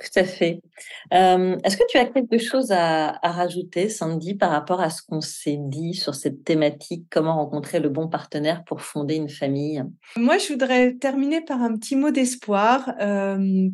Tout 0.01 0.19
à 0.19 0.25
fait. 0.25 0.63
Est-ce 1.11 1.77
que 1.77 1.83
tu 1.89 1.99
as 1.99 2.07
quelque 2.07 2.39
chose 2.39 2.73
à, 2.73 3.19
rajouter, 3.23 3.89
Sandy, 3.91 4.35
par 4.35 4.51
rapport 4.51 4.81
à 4.81 4.89
ce 4.89 5.03
qu'on 5.03 5.21
s'est 5.21 5.59
dit 5.59 5.95
sur 5.95 6.15
cette 6.15 6.43
thématique, 6.43 7.05
comment 7.11 7.35
rencontrer 7.35 7.81
le 7.81 7.91
bon 7.91 8.09
partenaire 8.09 8.65
pour 8.65 8.81
fonder 8.81 9.17
une 9.17 9.29
famille? 9.29 9.83
Moi, 10.17 10.39
je 10.39 10.49
voudrais 10.53 10.95
terminer 10.95 11.43
par 11.43 11.63
un 11.63 11.77
petit 11.77 11.97
mot 11.97 12.11
d'espoir, 12.11 12.95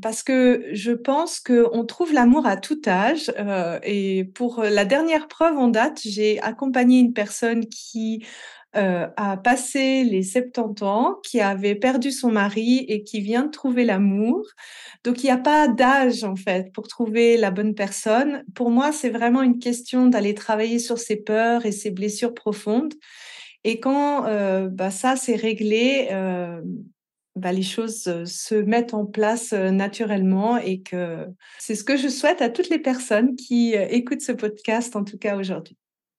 parce 0.03 0.23
que 0.25 0.67
je 0.73 0.93
pense 0.93 1.39
qu'on 1.39 1.85
trouve 1.87 2.13
l'amour 2.13 2.47
à 2.47 2.57
tout 2.57 2.81
âge. 2.89 3.33
et 3.85 4.25
pour 4.35 4.63
la 4.63 4.85
dernière 4.85 5.29
preuve 5.29 5.57
en 5.57 5.69
date, 5.69 6.01
j'ai 6.05 6.41
accompagné 6.41 6.99
une 6.99 7.13
personne 7.13 7.67
qui 7.67 8.25
euh, 8.77 9.09
a 9.17 9.37
passé 9.37 10.05
les 10.05 10.23
70 10.23 10.83
ans, 10.83 11.17
qui 11.23 11.41
avait 11.41 11.75
perdu 11.75 12.11
son 12.11 12.31
mari 12.31 12.85
et 12.89 13.03
qui 13.05 13.21
vient 13.21 13.45
de 13.45 13.51
trouver 13.51 13.85
l'amour. 13.85 14.47
Donc, 15.05 15.23
il 15.23 15.27
n'y 15.27 15.33
a 15.33 15.39
pas 15.39 15.69
d'âge, 15.69 16.25
en 16.25 16.37
fait, 16.37 16.73
pour 16.73 16.89
trouver 16.89 17.37
la 17.37 17.51
bonne 17.51 17.75
personne. 17.75 18.45
Pour 18.55 18.71
moi, 18.71 18.93
c'est 18.93 19.11
vraiment 19.11 19.43
une 19.43 19.59
question 19.59 20.07
d'aller 20.07 20.35
travailler 20.35 20.79
sur 20.79 20.99
ses 20.99 21.17
peurs 21.17 21.67
et 21.67 21.73
ses 21.73 21.91
blessures 21.91 22.35
profondes. 22.35 22.95
Et 23.65 23.81
quand 23.81 24.27
euh, 24.27 24.69
bah, 24.69 24.91
ça, 24.91 25.17
c'est 25.17 25.37
réglé, 25.37 26.09
euh, 26.13 26.61
bah, 27.35 27.53
les 27.53 27.63
choses 27.63 28.25
se 28.25 28.55
mettent 28.55 28.95
en 28.95 29.07
place 29.07 29.53
naturellement 29.53 30.59
et 30.59 30.83
que 30.83 31.27
c'est 31.59 31.75
ce 31.75 31.85
que 31.85 31.97
je 31.97 32.09
souhaite 32.09 32.43
à 32.43 32.51
toutes 32.51 32.69
les 32.69 32.79
personnes 32.79 33.37
qui 33.37 33.75
écoutent 33.75 34.23
ce 34.23 34.33
podcast, 34.33 34.97
en 34.97 35.05
tout 35.05 35.19
cas 35.19 35.37
aujourd'hui. 35.37 35.77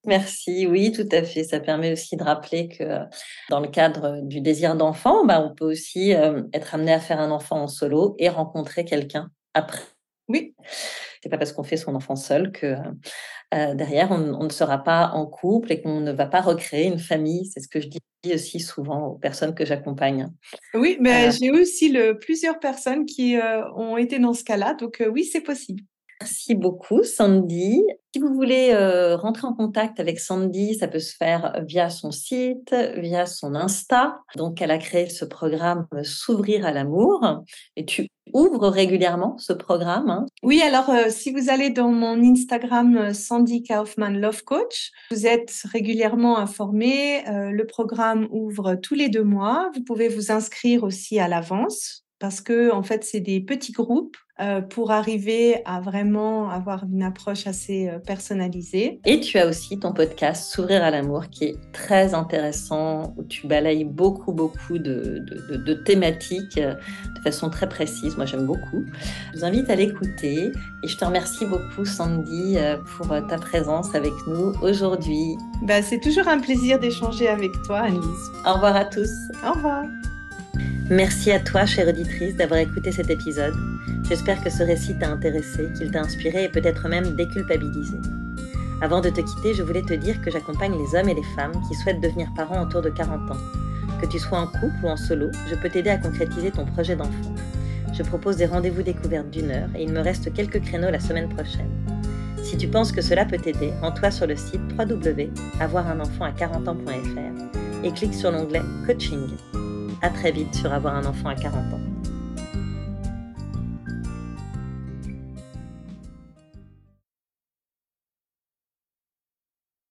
Merci, 0.08 0.66
oui, 0.66 0.90
tout 0.90 1.08
à 1.12 1.22
fait. 1.22 1.44
Ça 1.44 1.60
permet 1.60 1.92
aussi 1.92 2.16
de 2.16 2.22
rappeler 2.22 2.68
que 2.68 3.00
dans 3.50 3.60
le 3.60 3.68
cadre 3.68 4.22
du 4.22 4.40
désir 4.40 4.74
d'enfant, 4.74 5.26
bah, 5.26 5.38
on 5.38 5.54
peut 5.54 5.66
aussi 5.66 6.12
être 6.54 6.74
amené 6.74 6.94
à 6.94 6.98
faire 6.98 7.20
un 7.20 7.30
enfant 7.30 7.62
en 7.62 7.68
solo 7.68 8.16
et 8.18 8.30
rencontrer 8.30 8.86
quelqu'un 8.86 9.30
après. 9.52 9.82
Oui. 10.28 10.54
C'est 11.22 11.28
pas 11.28 11.36
parce 11.36 11.52
qu'on 11.52 11.62
fait 11.62 11.76
son 11.76 11.94
enfant 11.94 12.16
seul 12.16 12.52
que 12.52 12.76
derrière 13.52 14.10
on, 14.10 14.44
ne 14.44 14.50
sera 14.50 14.78
pas 14.78 15.10
en 15.12 15.26
couple 15.26 15.72
et 15.72 15.82
qu'on 15.82 16.00
ne 16.00 16.12
va 16.12 16.26
pas 16.26 16.40
recréer 16.40 16.86
une 16.86 16.98
famille. 16.98 17.44
C'est 17.44 17.60
ce 17.60 17.68
que 17.68 17.80
je 17.80 17.88
dis 17.88 18.00
aussi 18.32 18.60
souvent 18.60 19.08
aux 19.08 19.18
personnes 19.18 19.54
que 19.54 19.66
j'accompagne. 19.66 20.28
Oui, 20.72 20.96
mais 21.00 21.30
j'ai 21.32 21.50
aussi 21.50 21.90
le, 21.90 22.18
plusieurs 22.18 22.60
personnes 22.60 23.04
qui 23.04 23.36
ont 23.76 23.98
été 23.98 24.18
dans 24.18 24.32
ce 24.32 24.44
cas-là, 24.44 24.72
donc 24.72 25.02
oui, 25.12 25.24
c'est 25.24 25.42
possible. 25.42 25.82
Merci 26.20 26.56
beaucoup, 26.56 27.04
Sandy. 27.04 27.80
Si 28.12 28.20
vous 28.20 28.34
voulez 28.34 28.70
euh, 28.72 29.16
rentrer 29.16 29.46
en 29.46 29.52
contact 29.52 30.00
avec 30.00 30.18
Sandy, 30.18 30.74
ça 30.74 30.88
peut 30.88 30.98
se 30.98 31.14
faire 31.14 31.62
via 31.64 31.90
son 31.90 32.10
site, 32.10 32.74
via 32.96 33.24
son 33.24 33.54
Insta. 33.54 34.18
Donc, 34.34 34.60
elle 34.60 34.72
a 34.72 34.78
créé 34.78 35.08
ce 35.10 35.24
programme 35.24 35.86
S'ouvrir 36.02 36.66
à 36.66 36.72
l'amour. 36.72 37.44
Et 37.76 37.84
tu 37.84 38.08
ouvres 38.32 38.68
régulièrement 38.68 39.38
ce 39.38 39.52
programme. 39.52 40.10
Hein? 40.10 40.26
Oui, 40.42 40.60
alors 40.60 40.90
euh, 40.90 41.04
si 41.08 41.30
vous 41.30 41.50
allez 41.50 41.70
dans 41.70 41.92
mon 41.92 42.20
Instagram 42.20 42.96
euh, 42.96 43.12
Sandy 43.12 43.62
Kaufman 43.62 44.10
Love 44.10 44.42
Coach, 44.42 44.90
vous 45.12 45.24
êtes 45.24 45.52
régulièrement 45.70 46.38
informé. 46.38 47.22
le 47.28 47.64
programme 47.64 48.26
ouvre 48.32 48.74
tous 48.74 48.94
les 48.94 49.08
deux 49.08 49.22
mois. 49.22 49.70
Vous 49.74 49.84
pouvez 49.84 50.08
vous 50.08 50.32
inscrire 50.32 50.82
aussi 50.82 51.20
à 51.20 51.28
l'avance 51.28 52.04
parce 52.18 52.40
que 52.40 52.72
en 52.72 52.82
fait 52.82 53.04
c'est 53.04 53.20
des 53.20 53.40
petits 53.40 53.72
groupes 53.72 54.16
euh, 54.40 54.60
pour 54.60 54.92
arriver 54.92 55.62
à 55.64 55.80
vraiment 55.80 56.48
avoir 56.48 56.84
une 56.84 57.02
approche 57.02 57.48
assez 57.48 57.88
euh, 57.88 57.98
personnalisée. 57.98 59.00
Et 59.04 59.18
tu 59.18 59.36
as 59.36 59.48
aussi 59.48 59.80
ton 59.80 59.92
podcast 59.92 60.52
S'ouvrir 60.52 60.84
à 60.84 60.92
l'amour 60.92 61.28
qui 61.28 61.44
est 61.44 61.56
très 61.72 62.14
intéressant 62.14 63.14
où 63.16 63.24
tu 63.24 63.48
balayes 63.48 63.84
beaucoup 63.84 64.32
beaucoup 64.32 64.78
de, 64.78 65.24
de, 65.50 65.74
thématiques 65.74 66.56
euh, 66.56 66.74
de 67.16 67.22
façon 67.22 67.50
très 67.50 67.68
précise. 67.68 68.16
Moi 68.16 68.26
j'aime 68.26 68.46
beaucoup. 68.46 68.84
Je 69.32 69.38
vous 69.38 69.44
invite 69.44 69.68
à 69.70 69.74
l'écouter 69.74 70.52
et 70.84 70.88
je 70.88 70.96
te 70.96 71.04
remercie 71.04 71.44
beaucoup 71.44 71.84
Sandy 71.84 72.58
pour 72.96 73.08
ta 73.08 73.38
présence 73.38 73.92
avec 73.96 74.12
nous 74.28 74.52
aujourd'hui. 74.62 75.36
Bah, 75.62 75.82
c'est 75.82 75.98
toujours 75.98 76.28
un 76.28 76.38
plaisir 76.38 76.78
d'échanger 76.78 77.26
avec 77.26 77.50
toi 77.66 77.78
Annelise. 77.78 78.30
Au 78.46 78.54
revoir 78.54 78.76
à 78.76 78.84
tous. 78.84 79.10
Au 79.44 79.52
revoir. 79.52 79.84
Merci 80.90 81.30
à 81.30 81.40
toi, 81.40 81.66
chère 81.66 81.88
auditrice, 81.88 82.36
d'avoir 82.36 82.60
écouté 82.60 82.92
cet 82.92 83.10
épisode. 83.10 83.54
J'espère 84.08 84.42
que 84.42 84.50
ce 84.50 84.62
récit 84.62 84.98
t'a 84.98 85.10
intéressé, 85.10 85.68
qu'il 85.76 85.90
t'a 85.90 86.00
inspiré 86.00 86.44
et 86.44 86.48
peut-être 86.48 86.88
même 86.88 87.14
déculpabilisé. 87.14 87.98
Avant 88.80 89.00
de 89.00 89.10
te 89.10 89.20
quitter, 89.20 89.54
je 89.54 89.62
voulais 89.62 89.82
te 89.82 89.94
dire 89.94 90.20
que 90.22 90.30
j'accompagne 90.30 90.72
les 90.72 90.98
hommes 90.98 91.08
et 91.08 91.14
les 91.14 91.22
femmes 91.36 91.52
qui 91.68 91.74
souhaitent 91.74 92.00
devenir 92.00 92.28
parents 92.34 92.62
autour 92.62 92.80
de 92.80 92.90
40 92.90 93.30
ans. 93.30 93.40
Que 94.00 94.06
tu 94.06 94.18
sois 94.18 94.38
en 94.38 94.46
couple 94.46 94.84
ou 94.84 94.88
en 94.88 94.96
solo, 94.96 95.30
je 95.50 95.56
peux 95.56 95.68
t'aider 95.68 95.90
à 95.90 95.98
concrétiser 95.98 96.52
ton 96.52 96.64
projet 96.64 96.94
d'enfant. 96.96 97.34
Je 97.92 98.02
propose 98.02 98.36
des 98.36 98.46
rendez-vous 98.46 98.82
découvertes 98.82 99.30
d'une 99.30 99.50
heure 99.50 99.68
et 99.74 99.82
il 99.82 99.92
me 99.92 100.00
reste 100.00 100.32
quelques 100.32 100.60
créneaux 100.62 100.90
la 100.90 101.00
semaine 101.00 101.28
prochaine. 101.28 101.68
Si 102.42 102.56
tu 102.56 102.68
penses 102.68 102.92
que 102.92 103.02
cela 103.02 103.24
peut 103.24 103.38
t'aider, 103.38 103.72
rends-toi 103.82 104.10
sur 104.10 104.26
le 104.26 104.36
site 104.36 104.60
www.avoirunenfant 104.78 106.24
à 106.24 106.32
40 106.32 106.68
ans.fr 106.68 107.84
et 107.84 107.92
clique 107.92 108.14
sur 108.14 108.30
l'onglet 108.30 108.62
Coaching. 108.86 109.26
À 110.00 110.10
très 110.10 110.30
vite 110.30 110.54
sur 110.54 110.72
Avoir 110.72 110.94
un 110.94 111.04
enfant 111.06 111.28
à 111.28 111.34
40 111.34 111.74
ans. 111.74 111.97